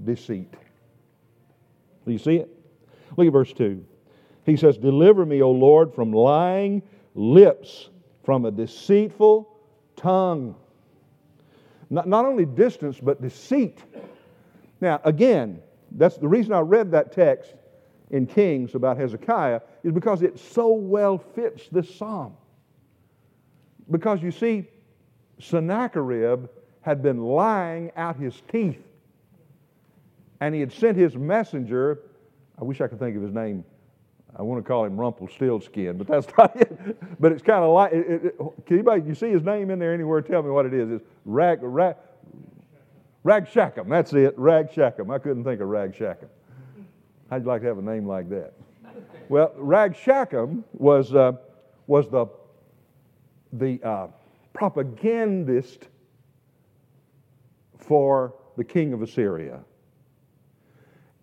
deceit. 0.05 0.53
Do 2.05 2.11
you 2.11 2.19
see 2.19 2.36
it? 2.36 2.49
Look 3.17 3.25
at 3.25 3.34
verse 3.34 3.53
2. 3.53 3.84
He 4.45 4.55
says, 4.55 4.77
Deliver 4.77 5.25
me, 5.25 5.41
O 5.41 5.49
Lord, 5.49 5.95
from 5.95 6.13
lying 6.13 6.84
lips, 7.16 7.89
from 8.24 8.45
a 8.45 8.51
deceitful 8.51 9.49
tongue. 9.95 10.55
Not, 11.89 12.07
not 12.07 12.26
only 12.26 12.45
distance, 12.45 12.99
but 13.01 13.22
deceit. 13.22 13.80
Now, 14.82 15.01
again, 15.03 15.61
that's 15.91 16.18
the 16.18 16.28
reason 16.28 16.53
I 16.53 16.59
read 16.59 16.91
that 16.91 17.11
text 17.11 17.53
in 18.09 18.28
Kings 18.28 18.76
about 18.76 18.97
Hezekiah, 18.97 19.61
is 19.84 19.91
because 19.91 20.22
it 20.22 20.38
so 20.38 20.72
well 20.72 21.18
fits 21.18 21.68
this 21.72 21.93
psalm. 21.93 22.38
Because 23.89 24.22
you 24.22 24.32
see, 24.32 24.68
Sennacherib 25.39 26.47
had 26.82 27.01
been 27.01 27.18
lying 27.24 27.91
out 27.95 28.16
his 28.16 28.41
teeth. 28.51 28.82
And 30.41 30.53
he 30.53 30.61
had 30.61 30.72
sent 30.72 30.97
his 30.97 31.16
messenger, 31.16 32.01
I 32.59 32.64
wish 32.64 32.82
I 32.82 32.88
could 32.88 32.99
think 32.99 33.16
of 33.16 33.24
his 33.24 33.34
name. 33.34 33.64
I 34.36 34.41
want 34.41 34.64
to 34.64 34.68
call 34.68 34.86
him 34.86 34.97
Rumpelstiltskin, 34.97 35.97
but 35.97 36.07
that's 36.07 36.28
not 36.38 36.55
it. 36.55 36.72
But 37.19 37.31
it's 37.31 37.43
kind 37.43 37.63
of 37.63 37.73
like, 37.73 37.93
it, 37.93 38.25
it, 38.25 38.38
can 38.65 38.77
anybody, 38.77 39.03
you 39.07 39.15
see 39.15 39.29
his 39.29 39.43
name 39.43 39.69
in 39.69 39.79
there 39.79 39.93
anywhere? 39.93 40.21
Tell 40.21 40.41
me 40.41 40.49
what 40.49 40.65
it 40.65 40.73
is. 40.73 40.89
It's 40.91 41.03
Rag, 41.25 41.59
Rag, 41.61 41.95
Rag 43.23 43.45
Shachem. 43.45 43.89
That's 43.89 44.13
it, 44.13 44.38
Rag 44.38 44.69
Shachem. 44.69 45.13
I 45.13 45.19
couldn't 45.19 45.43
think 45.43 45.61
of 45.61 45.67
Rag 45.67 45.93
Shachem. 45.93 46.27
How'd 47.29 47.43
you 47.43 47.47
like 47.47 47.61
to 47.61 47.67
have 47.67 47.77
a 47.77 47.81
name 47.81 48.05
like 48.05 48.29
that? 48.29 48.53
Well, 49.29 49.53
Rag 49.57 49.93
Shachem 49.93 50.63
was, 50.73 51.15
uh, 51.15 51.34
was 51.88 52.09
the, 52.09 52.27
the 53.53 53.81
uh, 53.84 54.07
propagandist 54.53 55.88
for 57.77 58.34
the 58.57 58.63
king 58.63 58.93
of 58.93 59.01
Assyria. 59.01 59.61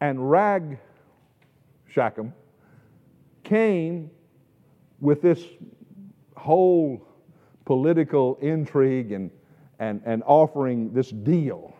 And 0.00 0.30
Rag 0.30 0.78
Shachem 1.94 2.32
came 3.44 4.11
with 5.01 5.22
this 5.22 5.44
whole 6.36 7.07
political 7.64 8.36
intrigue 8.40 9.12
and, 9.12 9.30
and, 9.78 10.03
and 10.05 10.22
offering 10.26 10.92
this 10.92 11.11
deal. 11.11 11.74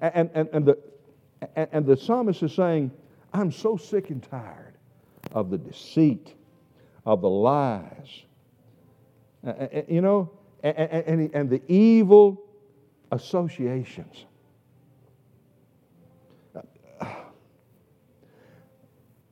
And, 0.00 0.30
and, 0.34 0.48
and, 0.52 0.66
the, 0.66 0.78
and 1.56 1.86
the 1.86 1.96
psalmist 1.96 2.42
is 2.42 2.52
saying, 2.52 2.90
I'm 3.32 3.50
so 3.50 3.76
sick 3.76 4.10
and 4.10 4.22
tired 4.22 4.74
of 5.32 5.50
the 5.50 5.58
deceit, 5.58 6.34
of 7.06 7.20
the 7.22 7.30
lies, 7.30 8.22
you 9.88 10.00
know, 10.00 10.30
and, 10.62 10.76
and, 10.76 11.34
and 11.34 11.50
the 11.50 11.62
evil 11.68 12.42
associations. 13.10 14.26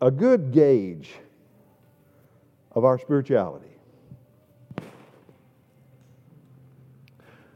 A 0.03 0.11
good 0.11 0.51
gauge 0.51 1.11
of 2.81 2.87
our 2.87 2.99
spirituality. 2.99 3.77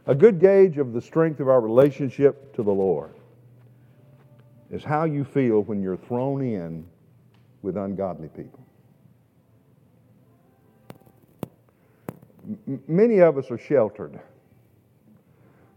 A 0.06 0.14
good 0.14 0.38
gauge 0.38 0.76
of 0.76 0.92
the 0.92 1.00
strength 1.00 1.40
of 1.40 1.48
our 1.48 1.62
relationship 1.62 2.54
to 2.56 2.62
the 2.62 2.70
Lord 2.70 3.14
is 4.70 4.84
how 4.84 5.04
you 5.04 5.24
feel 5.24 5.62
when 5.62 5.80
you're 5.80 5.96
thrown 5.96 6.42
in 6.42 6.84
with 7.62 7.78
ungodly 7.78 8.28
people. 8.28 8.60
many 12.86 13.20
of 13.20 13.38
us 13.38 13.50
are 13.50 13.56
sheltered. 13.56 14.20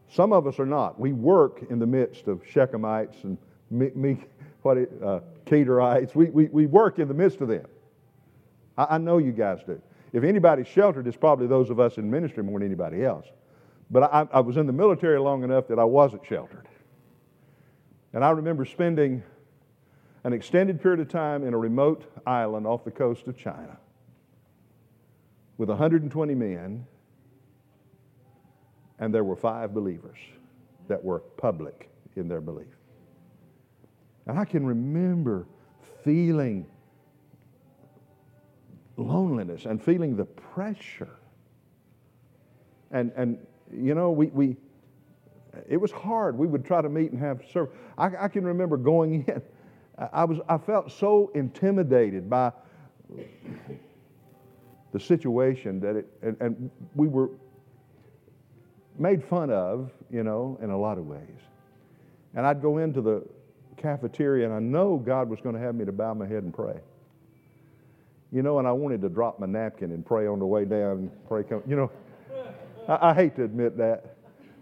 Some 0.09 0.33
of 0.33 0.45
us 0.45 0.59
are 0.59 0.65
not. 0.65 0.99
We 0.99 1.13
work 1.13 1.63
in 1.69 1.79
the 1.79 1.87
midst 1.87 2.27
of 2.27 2.43
Shechemites 2.43 3.23
and 3.23 3.37
me, 3.71 3.91
me 3.95 4.17
what 4.63 4.75
it, 4.77 4.91
uh, 5.01 5.21
Kedarites. 5.45 6.15
We, 6.15 6.25
we, 6.25 6.47
we 6.47 6.65
work 6.65 6.99
in 6.99 7.07
the 7.07 7.13
midst 7.13 7.39
of 7.39 7.47
them. 7.47 7.65
I, 8.78 8.95
I, 8.95 8.97
know 8.97 9.17
you 9.17 9.32
guys 9.32 9.59
do. 9.65 9.82
If 10.13 10.23
anybody's 10.23 10.67
sheltered, 10.67 11.07
it's 11.07 11.17
probably 11.17 11.47
those 11.47 11.69
of 11.69 11.80
us 11.80 11.97
in 11.97 12.09
ministry 12.09 12.43
more 12.43 12.59
than 12.59 12.67
anybody 12.67 13.03
else. 13.03 13.25
But 13.89 14.03
I, 14.13 14.28
I 14.32 14.39
was 14.41 14.57
in 14.57 14.67
the 14.67 14.73
military 14.73 15.19
long 15.19 15.43
enough 15.43 15.67
that 15.67 15.80
I 15.80 15.84
wasn't 15.84 16.25
sheltered. 16.25 16.67
And 18.13 18.23
I 18.23 18.32
remember 18.32 18.65
spending 18.65 19.23
an 20.23 20.34
extended 20.34 20.82
period 20.82 20.99
of 20.99 21.09
time 21.09 21.45
in 21.45 21.53
a 21.53 21.57
remote 21.57 22.11
island 22.25 22.67
off 22.67 22.84
the 22.84 22.91
coast 22.91 23.28
of 23.28 23.38
China 23.38 23.78
with 25.57 25.69
120 25.69 26.36
men, 26.36 26.86
and 28.99 29.13
there 29.13 29.23
were 29.23 29.36
five 29.36 29.73
believers 29.73 30.17
that 30.88 31.03
were 31.03 31.19
public 31.19 31.89
in 32.15 32.28
their 32.28 32.41
belief. 32.41 32.67
And 34.25 34.38
I 34.38 34.45
can 34.45 34.65
remember 34.65 35.47
feeling 36.03 36.65
loneliness 38.97 39.65
and 39.65 39.81
feeling 39.81 40.15
the 40.15 40.25
pressure. 40.25 41.15
And, 42.91 43.11
and 43.15 43.37
you 43.71 43.95
know, 43.95 44.11
we, 44.11 44.27
we, 44.27 44.57
it 45.69 45.77
was 45.77 45.91
hard. 45.91 46.37
We 46.37 46.47
would 46.47 46.65
try 46.65 46.81
to 46.81 46.89
meet 46.89 47.11
and 47.11 47.19
have 47.19 47.41
service. 47.51 47.73
I, 47.97 48.09
I 48.19 48.27
can 48.27 48.43
remember 48.43 48.77
going 48.77 49.23
in. 49.27 49.41
I, 50.13 50.25
was, 50.25 50.39
I 50.47 50.57
felt 50.57 50.91
so 50.91 51.31
intimidated 51.33 52.29
by 52.29 52.51
the 54.91 54.99
situation 54.99 55.79
that 55.79 55.95
it, 55.95 56.07
and, 56.21 56.37
and 56.39 56.69
we 56.95 57.07
were 57.07 57.31
made 58.99 59.23
fun 59.23 59.49
of, 59.49 59.91
you 60.11 60.23
know, 60.23 60.59
in 60.61 60.69
a 60.69 60.77
lot 60.77 60.97
of 60.97 61.07
ways. 61.07 61.39
And 62.35 62.45
I'd 62.45 62.61
go 62.61 62.77
into 62.77 63.01
the 63.01 63.25
cafeteria 63.77 64.45
and 64.45 64.53
I 64.53 64.59
know 64.59 64.97
God 64.97 65.29
was 65.29 65.39
going 65.41 65.55
to 65.55 65.61
have 65.61 65.75
me 65.75 65.85
to 65.85 65.91
bow 65.91 66.13
my 66.13 66.27
head 66.27 66.43
and 66.43 66.53
pray. 66.53 66.79
You 68.32 68.41
know, 68.41 68.59
and 68.59 68.67
I 68.67 68.71
wanted 68.71 69.01
to 69.01 69.09
drop 69.09 69.39
my 69.39 69.47
napkin 69.47 69.91
and 69.91 70.05
pray 70.05 70.28
on 70.28 70.39
the 70.39 70.45
way 70.45 70.65
down, 70.65 71.09
pray, 71.28 71.43
come, 71.43 71.63
you 71.65 71.75
know, 71.75 71.91
I, 72.88 73.11
I 73.11 73.13
hate 73.13 73.36
to 73.38 73.43
admit 73.43 73.78
that. 73.78 74.15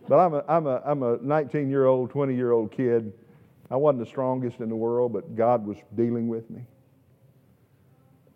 But 0.08 0.20
I'm 0.20 0.34
a, 0.36 0.44
I'm 0.48 0.68
a, 0.68 0.82
I'm 0.86 1.04
a 1.04 1.18
19 1.22 1.70
year 1.70 1.86
old, 1.86 2.12
20 2.12 2.36
year 2.36 2.52
old 2.52 2.72
kid. 2.72 3.12
I 3.72 3.76
wasn't 3.76 4.04
the 4.04 4.10
strongest 4.10 4.60
in 4.60 4.70
the 4.70 4.76
world, 4.76 5.14
but 5.14 5.36
God 5.36 5.66
was 5.66 5.78
dealing 5.96 6.28
with 6.28 6.50
me 6.52 6.62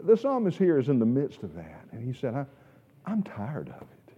the 0.04 0.16
psalmist 0.16 0.58
here 0.58 0.80
is 0.80 0.90
in 0.90 1.00
the 1.00 1.06
midst 1.06 1.44
of 1.44 1.54
that. 1.56 1.86
And 1.92 2.04
he 2.04 2.20
said, 2.20 2.34
I, 2.34 3.12
am 3.12 3.24
tired 3.24 3.70
of 3.70 3.82
it. 3.82 4.14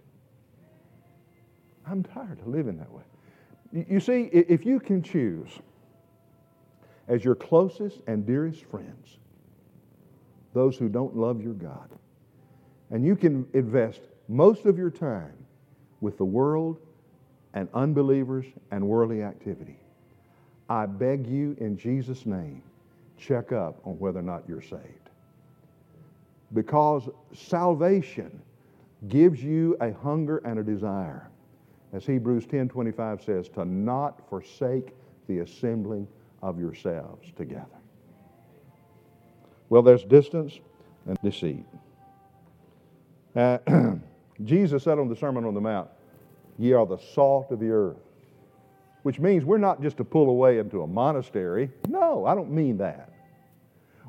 I'm 1.86 2.02
tired 2.02 2.40
of 2.40 2.46
living 2.46 2.78
that 2.78 2.90
way. 2.90 3.02
You 3.72 4.00
see, 4.00 4.24
if 4.32 4.64
you 4.64 4.78
can 4.78 5.02
choose 5.02 5.50
as 7.08 7.24
your 7.24 7.34
closest 7.34 8.00
and 8.06 8.24
dearest 8.26 8.64
friends 8.64 9.18
those 10.52 10.76
who 10.76 10.88
don't 10.88 11.16
love 11.16 11.42
your 11.42 11.54
God, 11.54 11.88
and 12.90 13.04
you 13.04 13.16
can 13.16 13.46
invest 13.54 14.00
most 14.28 14.66
of 14.66 14.78
your 14.78 14.90
time 14.90 15.34
with 16.00 16.18
the 16.18 16.24
world 16.24 16.78
and 17.54 17.68
unbelievers 17.74 18.46
and 18.70 18.86
worldly 18.86 19.22
activity, 19.22 19.78
I 20.68 20.86
beg 20.86 21.26
you 21.26 21.56
in 21.60 21.76
Jesus' 21.76 22.26
name, 22.26 22.62
check 23.18 23.52
up 23.52 23.80
on 23.84 23.98
whether 23.98 24.20
or 24.20 24.22
not 24.22 24.44
you're 24.48 24.62
saved. 24.62 25.10
Because 26.54 27.08
salvation 27.34 28.40
gives 29.08 29.42
you 29.42 29.76
a 29.80 29.92
hunger 29.92 30.38
and 30.38 30.58
a 30.58 30.62
desire 30.62 31.28
as 31.92 32.06
hebrews 32.06 32.46
10.25 32.46 33.24
says 33.24 33.48
to 33.48 33.64
not 33.64 34.28
forsake 34.28 34.94
the 35.28 35.40
assembling 35.40 36.06
of 36.42 36.58
yourselves 36.58 37.32
together 37.36 37.81
well 39.72 39.82
there's 39.82 40.04
distance 40.04 40.60
and 41.06 41.18
deceit 41.22 41.64
uh, 43.36 43.58
jesus 44.44 44.84
said 44.84 44.98
on 44.98 45.08
the 45.08 45.16
sermon 45.16 45.44
on 45.44 45.54
the 45.54 45.60
mount 45.60 45.88
ye 46.58 46.72
are 46.72 46.86
the 46.86 46.98
salt 47.14 47.50
of 47.50 47.58
the 47.58 47.70
earth 47.70 47.96
which 49.02 49.18
means 49.18 49.44
we're 49.44 49.58
not 49.58 49.82
just 49.82 49.96
to 49.96 50.04
pull 50.04 50.28
away 50.30 50.58
into 50.58 50.82
a 50.82 50.86
monastery 50.86 51.70
no 51.88 52.26
i 52.26 52.34
don't 52.34 52.50
mean 52.50 52.76
that 52.76 53.10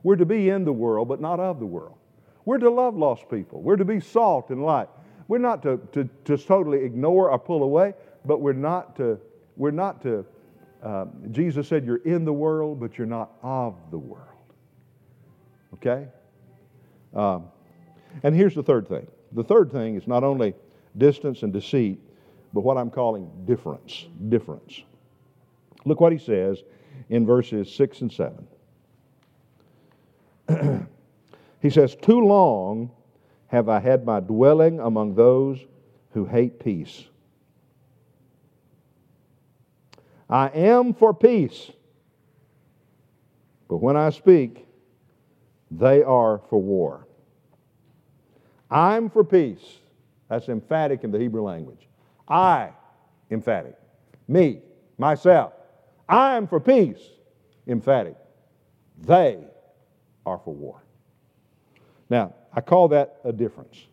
we're 0.04 0.16
to 0.16 0.26
be 0.26 0.50
in 0.50 0.66
the 0.66 0.74
world 0.74 1.08
but 1.08 1.22
not 1.22 1.40
of 1.40 1.60
the 1.60 1.66
world 1.66 1.98
we're 2.46 2.58
to 2.58 2.70
love 2.70 2.96
lost 2.96 3.30
people. 3.30 3.62
We're 3.62 3.78
to 3.78 3.86
be 3.86 4.00
salt 4.00 4.50
and 4.50 4.64
light. 4.64 4.90
We're 5.28 5.38
not 5.38 5.64
to, 5.64 5.80
to, 5.94 6.10
to 6.26 6.38
totally 6.38 6.84
ignore 6.84 7.32
or 7.32 7.40
pull 7.40 7.64
away, 7.64 7.94
but 8.26 8.42
we're 8.42 8.54
not 8.54 8.96
to, 8.98 9.20
we're 9.56 9.72
not 9.72 10.02
to, 10.04 10.26
uh, 10.84 11.06
Jesus 11.32 11.68
said, 11.68 11.86
you're 11.86 11.98
in 11.98 12.26
the 12.26 12.34
world, 12.34 12.80
but 12.80 12.98
you're 12.98 13.08
not 13.08 13.32
of 13.42 13.76
the 13.92 13.98
world. 13.98 14.28
Okay? 15.74 16.08
Um, 17.14 17.46
and 18.24 18.36
here's 18.36 18.56
the 18.56 18.64
third 18.64 18.88
thing. 18.88 19.08
The 19.32 19.44
third 19.44 19.72
thing 19.72 19.96
is 19.96 20.08
not 20.08 20.24
only 20.24 20.54
distance 20.98 21.44
and 21.44 21.52
deceit, 21.52 22.00
but 22.54 22.62
what 22.62 22.78
I'm 22.78 22.92
calling 22.92 23.30
difference. 23.46 24.06
Difference. 24.30 24.84
Look 25.86 26.00
what 26.00 26.12
he 26.12 26.20
says 26.20 26.64
in 27.10 27.26
verses 27.26 27.74
6 27.74 28.02
and 28.02 28.12
7. 28.12 28.48
he 31.62 31.70
says, 31.70 31.96
Too 31.96 32.20
long 32.20 32.92
have 33.48 33.70
I 33.70 33.80
had 33.80 34.06
my 34.06 34.20
dwelling 34.20 34.80
among 34.80 35.16
those 35.16 35.60
who 36.12 36.26
hate 36.26 36.60
peace. 36.60 37.06
I 40.30 40.48
am 40.50 40.94
for 40.94 41.14
peace, 41.14 41.72
but 43.68 43.78
when 43.78 43.96
I 43.98 44.10
speak, 44.10 44.66
they 45.78 46.04
are 46.04 46.42
for 46.50 46.62
war. 46.62 47.08
I'm 48.70 49.10
for 49.10 49.24
peace. 49.24 49.80
That's 50.30 50.50
emphatic 50.50 51.04
in 51.04 51.12
the 51.12 51.20
Hebrew 51.20 51.44
language. 51.44 51.88
I, 52.28 52.70
emphatic. 53.30 53.76
Me, 54.28 54.62
myself. 54.98 55.54
I'm 56.08 56.48
for 56.48 56.60
peace, 56.60 57.02
emphatic. 57.68 58.16
They 59.02 59.40
are 60.26 60.40
for 60.44 60.54
war. 60.54 60.82
Now, 62.10 62.34
I 62.54 62.62
call 62.62 62.88
that 62.90 63.20
a 63.24 63.32
difference 63.32 63.88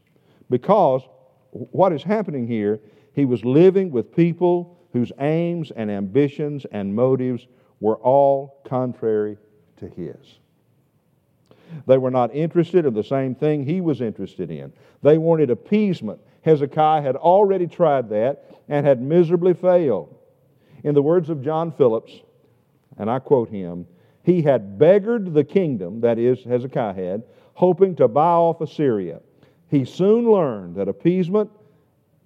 because 0.48 1.02
what 1.50 1.92
is 1.92 2.02
happening 2.02 2.46
here, 2.46 2.80
he 3.14 3.24
was 3.24 3.44
living 3.44 3.90
with 3.90 4.14
people 4.14 4.78
whose 4.92 5.12
aims 5.20 5.70
and 5.70 5.90
ambitions 5.90 6.66
and 6.72 6.94
motives 6.94 7.46
were 7.80 7.96
all 7.96 8.60
contrary 8.64 9.38
to 9.78 9.88
his. 9.88 10.39
They 11.86 11.98
were 11.98 12.10
not 12.10 12.34
interested 12.34 12.86
in 12.86 12.94
the 12.94 13.04
same 13.04 13.34
thing 13.34 13.64
he 13.64 13.80
was 13.80 14.00
interested 14.00 14.50
in. 14.50 14.72
They 15.02 15.18
wanted 15.18 15.50
appeasement. 15.50 16.20
Hezekiah 16.42 17.02
had 17.02 17.16
already 17.16 17.66
tried 17.66 18.08
that 18.10 18.44
and 18.68 18.86
had 18.86 19.00
miserably 19.00 19.54
failed. 19.54 20.14
In 20.84 20.94
the 20.94 21.02
words 21.02 21.28
of 21.30 21.42
John 21.42 21.72
Phillips, 21.72 22.12
and 22.96 23.10
I 23.10 23.18
quote 23.18 23.48
him, 23.48 23.86
he 24.22 24.42
had 24.42 24.78
beggared 24.78 25.32
the 25.32 25.44
kingdom, 25.44 26.00
that 26.00 26.18
is, 26.18 26.44
Hezekiah 26.44 26.94
had, 26.94 27.22
hoping 27.54 27.94
to 27.96 28.08
buy 28.08 28.32
off 28.32 28.60
Assyria. 28.60 29.20
He 29.68 29.84
soon 29.84 30.30
learned 30.30 30.76
that 30.76 30.88
appeasement 30.88 31.50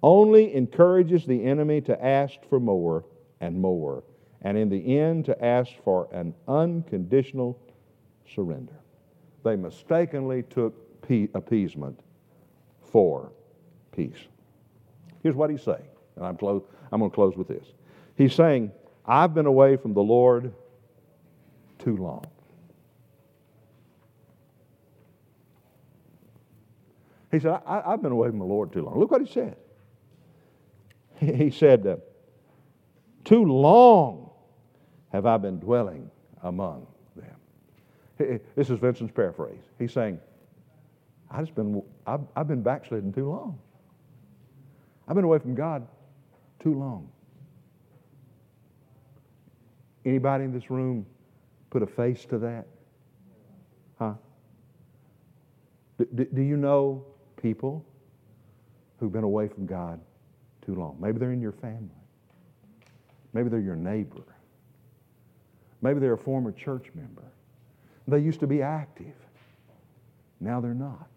only 0.01 0.53
encourages 0.55 1.25
the 1.25 1.43
enemy 1.43 1.81
to 1.81 2.05
ask 2.05 2.35
for 2.49 2.59
more 2.59 3.05
and 3.41 3.59
more, 3.59 4.03
and 4.41 4.57
in 4.57 4.69
the 4.69 4.97
end, 4.97 5.25
to 5.25 5.45
ask 5.45 5.71
for 5.83 6.07
an 6.11 6.33
unconditional 6.47 7.59
surrender. 8.33 8.79
They 9.45 9.55
mistakenly 9.55 10.41
took 10.41 10.73
appeasement 11.35 11.99
for 12.91 13.31
peace. 13.91 14.17
Here's 15.21 15.35
what 15.35 15.51
he's 15.51 15.61
saying, 15.61 15.85
and 16.15 16.25
I'm, 16.25 16.35
close, 16.35 16.63
I'm 16.91 16.99
going 16.99 17.11
to 17.11 17.15
close 17.15 17.37
with 17.37 17.47
this. 17.47 17.63
He's 18.17 18.33
saying, 18.33 18.71
I've 19.05 19.35
been 19.35 19.45
away 19.45 19.77
from 19.77 19.93
the 19.93 20.01
Lord 20.01 20.51
too 21.77 21.95
long. 21.95 22.25
He 27.31 27.39
said, 27.39 27.61
I, 27.67 27.91
have 27.91 28.01
been 28.01 28.13
away 28.13 28.29
from 28.29 28.39
the 28.39 28.45
Lord 28.45 28.73
too 28.73 28.81
long. 28.81 28.99
Look 28.99 29.11
what 29.11 29.21
he 29.21 29.31
said. 29.31 29.57
He 31.19 31.51
said, 31.51 32.01
Too 33.23 33.45
long 33.45 34.31
have 35.11 35.27
I 35.27 35.37
been 35.37 35.59
dwelling 35.59 36.09
among. 36.41 36.87
This 38.17 38.69
is 38.69 38.79
Vincent's 38.79 39.13
paraphrase. 39.13 39.59
He's 39.77 39.91
saying, 39.91 40.19
I 41.29 41.41
just 41.41 41.55
been, 41.55 41.81
I've, 42.07 42.21
I've 42.35 42.47
been 42.47 42.61
backsliding 42.61 43.13
too 43.13 43.29
long. 43.29 43.59
I've 45.07 45.15
been 45.15 45.25
away 45.25 45.39
from 45.39 45.53
God 45.55 45.87
too 46.59 46.73
long. 46.73 47.09
Anybody 50.05 50.45
in 50.45 50.53
this 50.53 50.69
room 50.69 51.05
put 51.69 51.83
a 51.83 51.87
face 51.87 52.25
to 52.25 52.37
that? 52.39 52.67
Huh? 53.99 54.13
Do, 55.97 56.25
do 56.25 56.41
you 56.41 56.57
know 56.57 57.05
people 57.41 57.85
who've 58.99 59.11
been 59.11 59.23
away 59.23 59.47
from 59.47 59.65
God 59.65 59.99
too 60.65 60.75
long? 60.75 60.97
Maybe 60.99 61.17
they're 61.17 61.33
in 61.33 61.41
your 61.41 61.51
family. 61.51 61.89
Maybe 63.33 63.49
they're 63.49 63.59
your 63.59 63.75
neighbor. 63.75 64.23
Maybe 65.81 65.99
they're 65.99 66.13
a 66.13 66.17
former 66.17 66.51
church 66.51 66.87
member. 66.95 67.23
They 68.07 68.19
used 68.19 68.39
to 68.41 68.47
be 68.47 68.61
active. 68.61 69.13
Now 70.39 70.61
they're 70.61 70.73
not. 70.73 71.07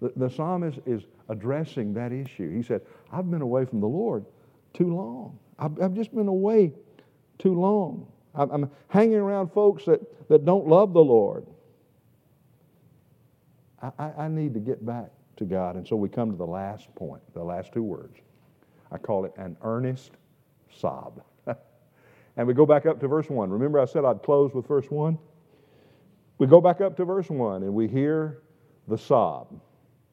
The, 0.00 0.12
the 0.16 0.28
psalmist 0.28 0.78
is 0.86 1.02
addressing 1.28 1.94
that 1.94 2.12
issue. 2.12 2.54
He 2.54 2.62
said, 2.62 2.82
I've 3.10 3.30
been 3.30 3.42
away 3.42 3.64
from 3.64 3.80
the 3.80 3.86
Lord 3.86 4.24
too 4.74 4.94
long. 4.94 5.38
I've, 5.58 5.80
I've 5.80 5.94
just 5.94 6.14
been 6.14 6.28
away 6.28 6.72
too 7.38 7.58
long. 7.58 8.06
I'm 8.34 8.70
hanging 8.88 9.16
around 9.16 9.48
folks 9.52 9.86
that, 9.86 10.28
that 10.28 10.44
don't 10.44 10.66
love 10.66 10.92
the 10.92 11.02
Lord. 11.02 11.46
I, 13.98 14.12
I 14.18 14.28
need 14.28 14.52
to 14.54 14.60
get 14.60 14.84
back 14.84 15.10
to 15.36 15.44
God. 15.44 15.76
And 15.76 15.86
so 15.86 15.96
we 15.96 16.08
come 16.08 16.30
to 16.30 16.36
the 16.36 16.46
last 16.46 16.94
point, 16.94 17.22
the 17.34 17.42
last 17.42 17.72
two 17.72 17.82
words. 17.82 18.18
I 18.92 18.98
call 18.98 19.24
it 19.24 19.32
an 19.36 19.56
earnest 19.62 20.12
sob. 20.70 21.22
and 22.36 22.46
we 22.46 22.54
go 22.54 22.66
back 22.66 22.84
up 22.84 23.00
to 23.00 23.08
verse 23.08 23.28
1. 23.28 23.50
Remember, 23.50 23.80
I 23.80 23.86
said 23.86 24.04
I'd 24.04 24.22
close 24.22 24.52
with 24.52 24.66
verse 24.66 24.90
1? 24.90 25.18
We 26.38 26.46
go 26.46 26.60
back 26.60 26.80
up 26.80 26.96
to 26.96 27.04
verse 27.04 27.30
1 27.30 27.62
and 27.62 27.74
we 27.74 27.88
hear 27.88 28.42
the 28.88 28.98
sob, 28.98 29.60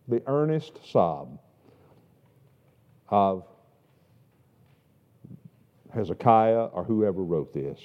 the 0.07 0.21
earnest 0.25 0.79
sob 0.89 1.39
of 3.09 3.45
Hezekiah 5.93 6.65
or 6.65 6.83
whoever 6.83 7.23
wrote 7.23 7.53
this. 7.53 7.79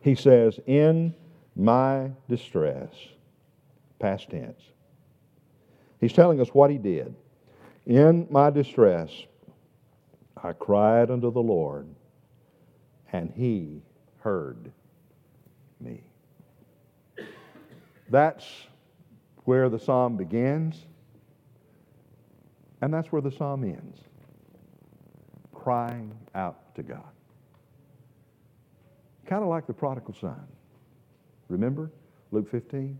He 0.00 0.14
says, 0.14 0.60
In 0.66 1.14
my 1.56 2.12
distress, 2.28 2.90
past 3.98 4.30
tense. 4.30 4.60
He's 6.00 6.12
telling 6.12 6.40
us 6.40 6.48
what 6.48 6.70
he 6.70 6.78
did. 6.78 7.14
In 7.86 8.26
my 8.30 8.50
distress, 8.50 9.10
I 10.40 10.52
cried 10.52 11.10
unto 11.10 11.32
the 11.32 11.42
Lord, 11.42 11.88
and 13.12 13.32
he 13.34 13.82
heard 14.20 14.70
me. 15.80 16.07
That's 18.10 18.46
where 19.44 19.68
the 19.68 19.78
psalm 19.78 20.16
begins, 20.16 20.86
and 22.80 22.92
that's 22.92 23.10
where 23.12 23.22
the 23.22 23.32
psalm 23.32 23.64
ends. 23.64 24.00
Crying 25.54 26.16
out 26.34 26.74
to 26.76 26.82
God. 26.82 27.02
Kind 29.26 29.42
of 29.42 29.48
like 29.48 29.66
the 29.66 29.74
prodigal 29.74 30.14
son. 30.18 30.40
Remember 31.48 31.90
Luke 32.30 32.50
15? 32.50 32.98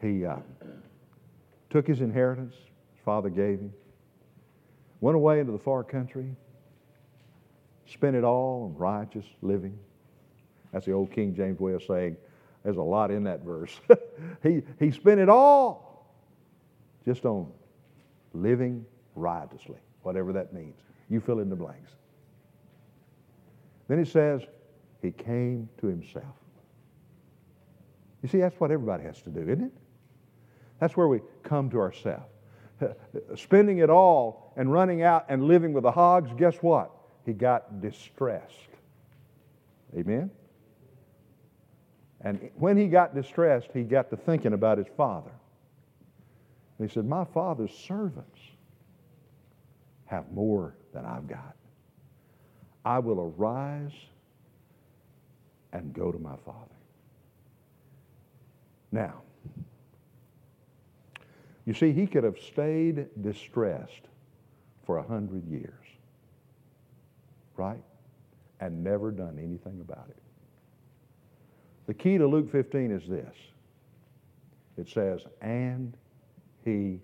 He 0.00 0.24
uh, 0.24 0.36
took 1.70 1.86
his 1.86 2.00
inheritance 2.00 2.54
his 2.54 3.04
father 3.04 3.28
gave 3.28 3.60
him, 3.60 3.72
went 5.00 5.16
away 5.16 5.40
into 5.40 5.52
the 5.52 5.58
far 5.58 5.84
country, 5.84 6.34
spent 7.86 8.16
it 8.16 8.24
all 8.24 8.64
on 8.64 8.78
righteous 8.78 9.26
living. 9.42 9.78
That's 10.72 10.86
the 10.86 10.92
old 10.92 11.12
King 11.12 11.34
James 11.34 11.60
way 11.60 11.72
of 11.72 11.82
saying 11.82 12.16
there's 12.66 12.78
a 12.78 12.82
lot 12.82 13.12
in 13.12 13.22
that 13.22 13.42
verse. 13.44 13.80
he, 14.42 14.60
he 14.80 14.90
spent 14.90 15.20
it 15.20 15.28
all 15.28 16.10
just 17.04 17.24
on 17.24 17.46
living 18.32 18.84
riotously, 19.14 19.78
whatever 20.02 20.32
that 20.32 20.52
means. 20.52 20.74
You 21.08 21.20
fill 21.20 21.38
in 21.38 21.48
the 21.48 21.54
blanks. 21.54 21.92
Then 23.86 24.00
it 24.00 24.08
says, 24.08 24.42
he 25.00 25.12
came 25.12 25.68
to 25.80 25.86
himself. 25.86 26.24
You 28.20 28.28
see, 28.28 28.38
that's 28.38 28.58
what 28.58 28.72
everybody 28.72 29.04
has 29.04 29.22
to 29.22 29.30
do, 29.30 29.42
isn't 29.42 29.66
it? 29.66 29.72
That's 30.80 30.96
where 30.96 31.06
we 31.06 31.20
come 31.44 31.70
to 31.70 31.78
ourselves. 31.78 32.26
Spending 33.36 33.78
it 33.78 33.90
all 33.90 34.52
and 34.56 34.72
running 34.72 35.04
out 35.04 35.26
and 35.28 35.44
living 35.44 35.72
with 35.72 35.84
the 35.84 35.92
hogs, 35.92 36.32
guess 36.36 36.56
what? 36.56 36.90
He 37.24 37.32
got 37.32 37.80
distressed. 37.80 38.70
Amen? 39.96 40.32
And 42.26 42.50
when 42.56 42.76
he 42.76 42.88
got 42.88 43.14
distressed, 43.14 43.68
he 43.72 43.84
got 43.84 44.10
to 44.10 44.16
thinking 44.16 44.52
about 44.52 44.78
his 44.78 44.88
father. 44.96 45.30
And 46.76 46.88
he 46.88 46.92
said, 46.92 47.04
My 47.04 47.24
father's 47.24 47.70
servants 47.72 48.40
have 50.06 50.32
more 50.32 50.74
than 50.92 51.04
I've 51.04 51.28
got. 51.28 51.54
I 52.84 52.98
will 52.98 53.32
arise 53.38 53.92
and 55.72 55.92
go 55.92 56.10
to 56.10 56.18
my 56.18 56.34
father. 56.44 56.74
Now, 58.90 59.22
you 61.64 61.74
see, 61.74 61.92
he 61.92 62.08
could 62.08 62.24
have 62.24 62.40
stayed 62.40 63.06
distressed 63.22 64.08
for 64.84 64.96
a 64.96 65.02
hundred 65.04 65.46
years, 65.46 65.84
right? 67.56 67.84
And 68.58 68.82
never 68.82 69.12
done 69.12 69.38
anything 69.40 69.80
about 69.80 70.08
it. 70.08 70.25
The 71.86 71.94
key 71.94 72.18
to 72.18 72.26
Luke 72.26 72.50
15 72.50 72.90
is 72.90 73.08
this 73.08 73.34
it 74.76 74.88
says, 74.88 75.22
and 75.40 75.96
he 76.64 77.00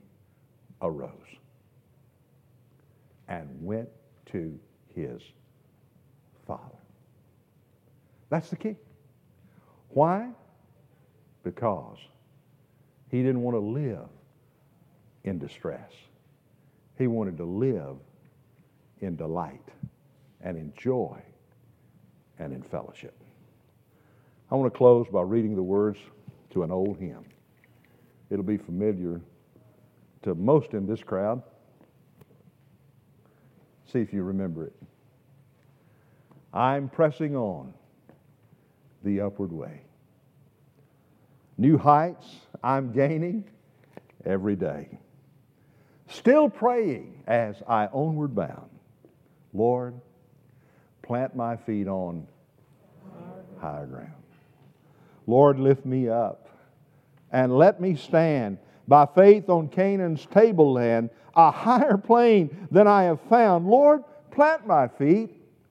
arose. 0.82 1.10
and 3.28 3.48
went 3.64 3.88
to 4.26 4.58
his 4.94 5.22
Father. 6.46 6.76
That's 8.28 8.50
the 8.50 8.56
key. 8.56 8.76
Why? 9.90 10.30
Because 11.44 11.98
he 13.10 13.18
didn't 13.18 13.42
want 13.42 13.54
to 13.54 13.60
live 13.60 14.08
in 15.24 15.38
distress. 15.38 15.90
He 16.98 17.06
wanted 17.06 17.36
to 17.38 17.44
live 17.44 17.96
in 19.00 19.16
delight 19.16 19.68
and 20.40 20.56
in 20.56 20.72
joy 20.76 21.22
and 22.38 22.52
in 22.52 22.62
fellowship. 22.62 23.21
I 24.52 24.54
want 24.54 24.70
to 24.70 24.76
close 24.76 25.06
by 25.10 25.22
reading 25.22 25.56
the 25.56 25.62
words 25.62 25.98
to 26.50 26.62
an 26.62 26.70
old 26.70 26.98
hymn. 26.98 27.24
It'll 28.28 28.44
be 28.44 28.58
familiar 28.58 29.18
to 30.24 30.34
most 30.34 30.74
in 30.74 30.86
this 30.86 31.02
crowd. 31.02 31.42
See 33.90 34.00
if 34.00 34.12
you 34.12 34.22
remember 34.24 34.66
it. 34.66 34.74
I'm 36.52 36.90
pressing 36.90 37.34
on 37.34 37.72
the 39.02 39.22
upward 39.22 39.52
way. 39.52 39.80
New 41.56 41.78
heights 41.78 42.26
I'm 42.62 42.92
gaining 42.92 43.44
every 44.26 44.54
day. 44.54 44.98
Still 46.08 46.50
praying 46.50 47.22
as 47.26 47.56
I 47.66 47.86
onward 47.86 48.34
bound. 48.34 48.68
Lord, 49.54 49.94
plant 51.00 51.34
my 51.34 51.56
feet 51.56 51.88
on 51.88 52.26
higher 53.58 53.86
ground. 53.86 54.21
Lord, 55.26 55.58
lift 55.58 55.84
me 55.84 56.08
up 56.08 56.48
and 57.30 57.56
let 57.56 57.80
me 57.80 57.96
stand 57.96 58.58
by 58.88 59.06
faith 59.06 59.48
on 59.48 59.68
Canaan's 59.68 60.26
tableland, 60.26 61.10
a 61.34 61.50
higher 61.50 61.96
plane 61.96 62.68
than 62.70 62.86
I 62.86 63.04
have 63.04 63.20
found. 63.22 63.66
Lord, 63.66 64.04
plant 64.30 64.66
my 64.66 64.88
feet 64.88 65.30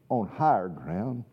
on 0.09 0.27
higher 0.27 0.69
ground. 0.69 1.23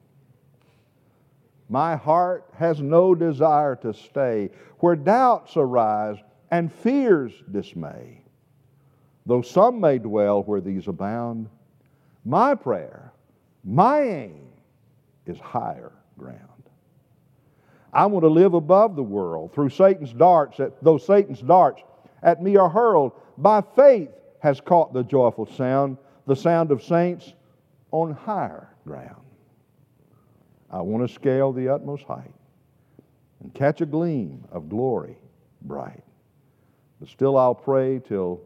My 1.68 1.96
heart 1.96 2.48
has 2.54 2.80
no 2.80 3.14
desire 3.14 3.76
to 3.76 3.92
stay 3.92 4.50
where 4.78 4.96
doubts 4.96 5.56
arise 5.56 6.16
and 6.50 6.72
fears 6.72 7.32
dismay. 7.50 8.22
Though 9.26 9.42
some 9.42 9.80
may 9.80 9.98
dwell 9.98 10.42
where 10.42 10.62
these 10.62 10.88
abound, 10.88 11.48
my 12.24 12.54
prayer, 12.54 13.12
my 13.64 14.00
aim 14.00 14.48
is 15.26 15.38
higher 15.38 15.92
ground. 16.16 16.47
I 17.92 18.06
want 18.06 18.22
to 18.24 18.28
live 18.28 18.54
above 18.54 18.96
the 18.96 19.02
world 19.02 19.52
through 19.54 19.70
Satan's 19.70 20.12
darts, 20.12 20.60
though 20.82 20.98
Satan's 20.98 21.40
darts 21.40 21.82
at 22.22 22.42
me 22.42 22.56
are 22.56 22.68
hurled. 22.68 23.12
By 23.38 23.62
faith 23.76 24.10
has 24.40 24.60
caught 24.60 24.92
the 24.92 25.02
joyful 25.02 25.46
sound, 25.46 25.96
the 26.26 26.36
sound 26.36 26.70
of 26.70 26.82
saints 26.82 27.32
on 27.90 28.12
higher 28.12 28.68
ground. 28.84 29.22
I 30.70 30.82
want 30.82 31.06
to 31.06 31.12
scale 31.12 31.52
the 31.52 31.68
utmost 31.68 32.04
height 32.04 32.34
and 33.40 33.54
catch 33.54 33.80
a 33.80 33.86
gleam 33.86 34.44
of 34.52 34.68
glory 34.68 35.16
bright. 35.62 36.04
But 37.00 37.08
still 37.08 37.36
I'll 37.36 37.54
pray 37.54 38.00
till 38.00 38.40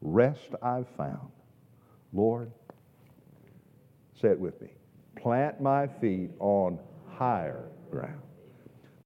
rest 0.00 0.54
I've 0.62 0.88
found. 0.96 1.30
Lord, 2.12 2.50
say 4.20 4.28
it 4.28 4.40
with 4.40 4.60
me. 4.62 4.68
Plant 5.16 5.60
my 5.60 5.86
feet 5.86 6.30
on 6.38 6.78
higher 7.08 7.64
ground. 7.90 8.22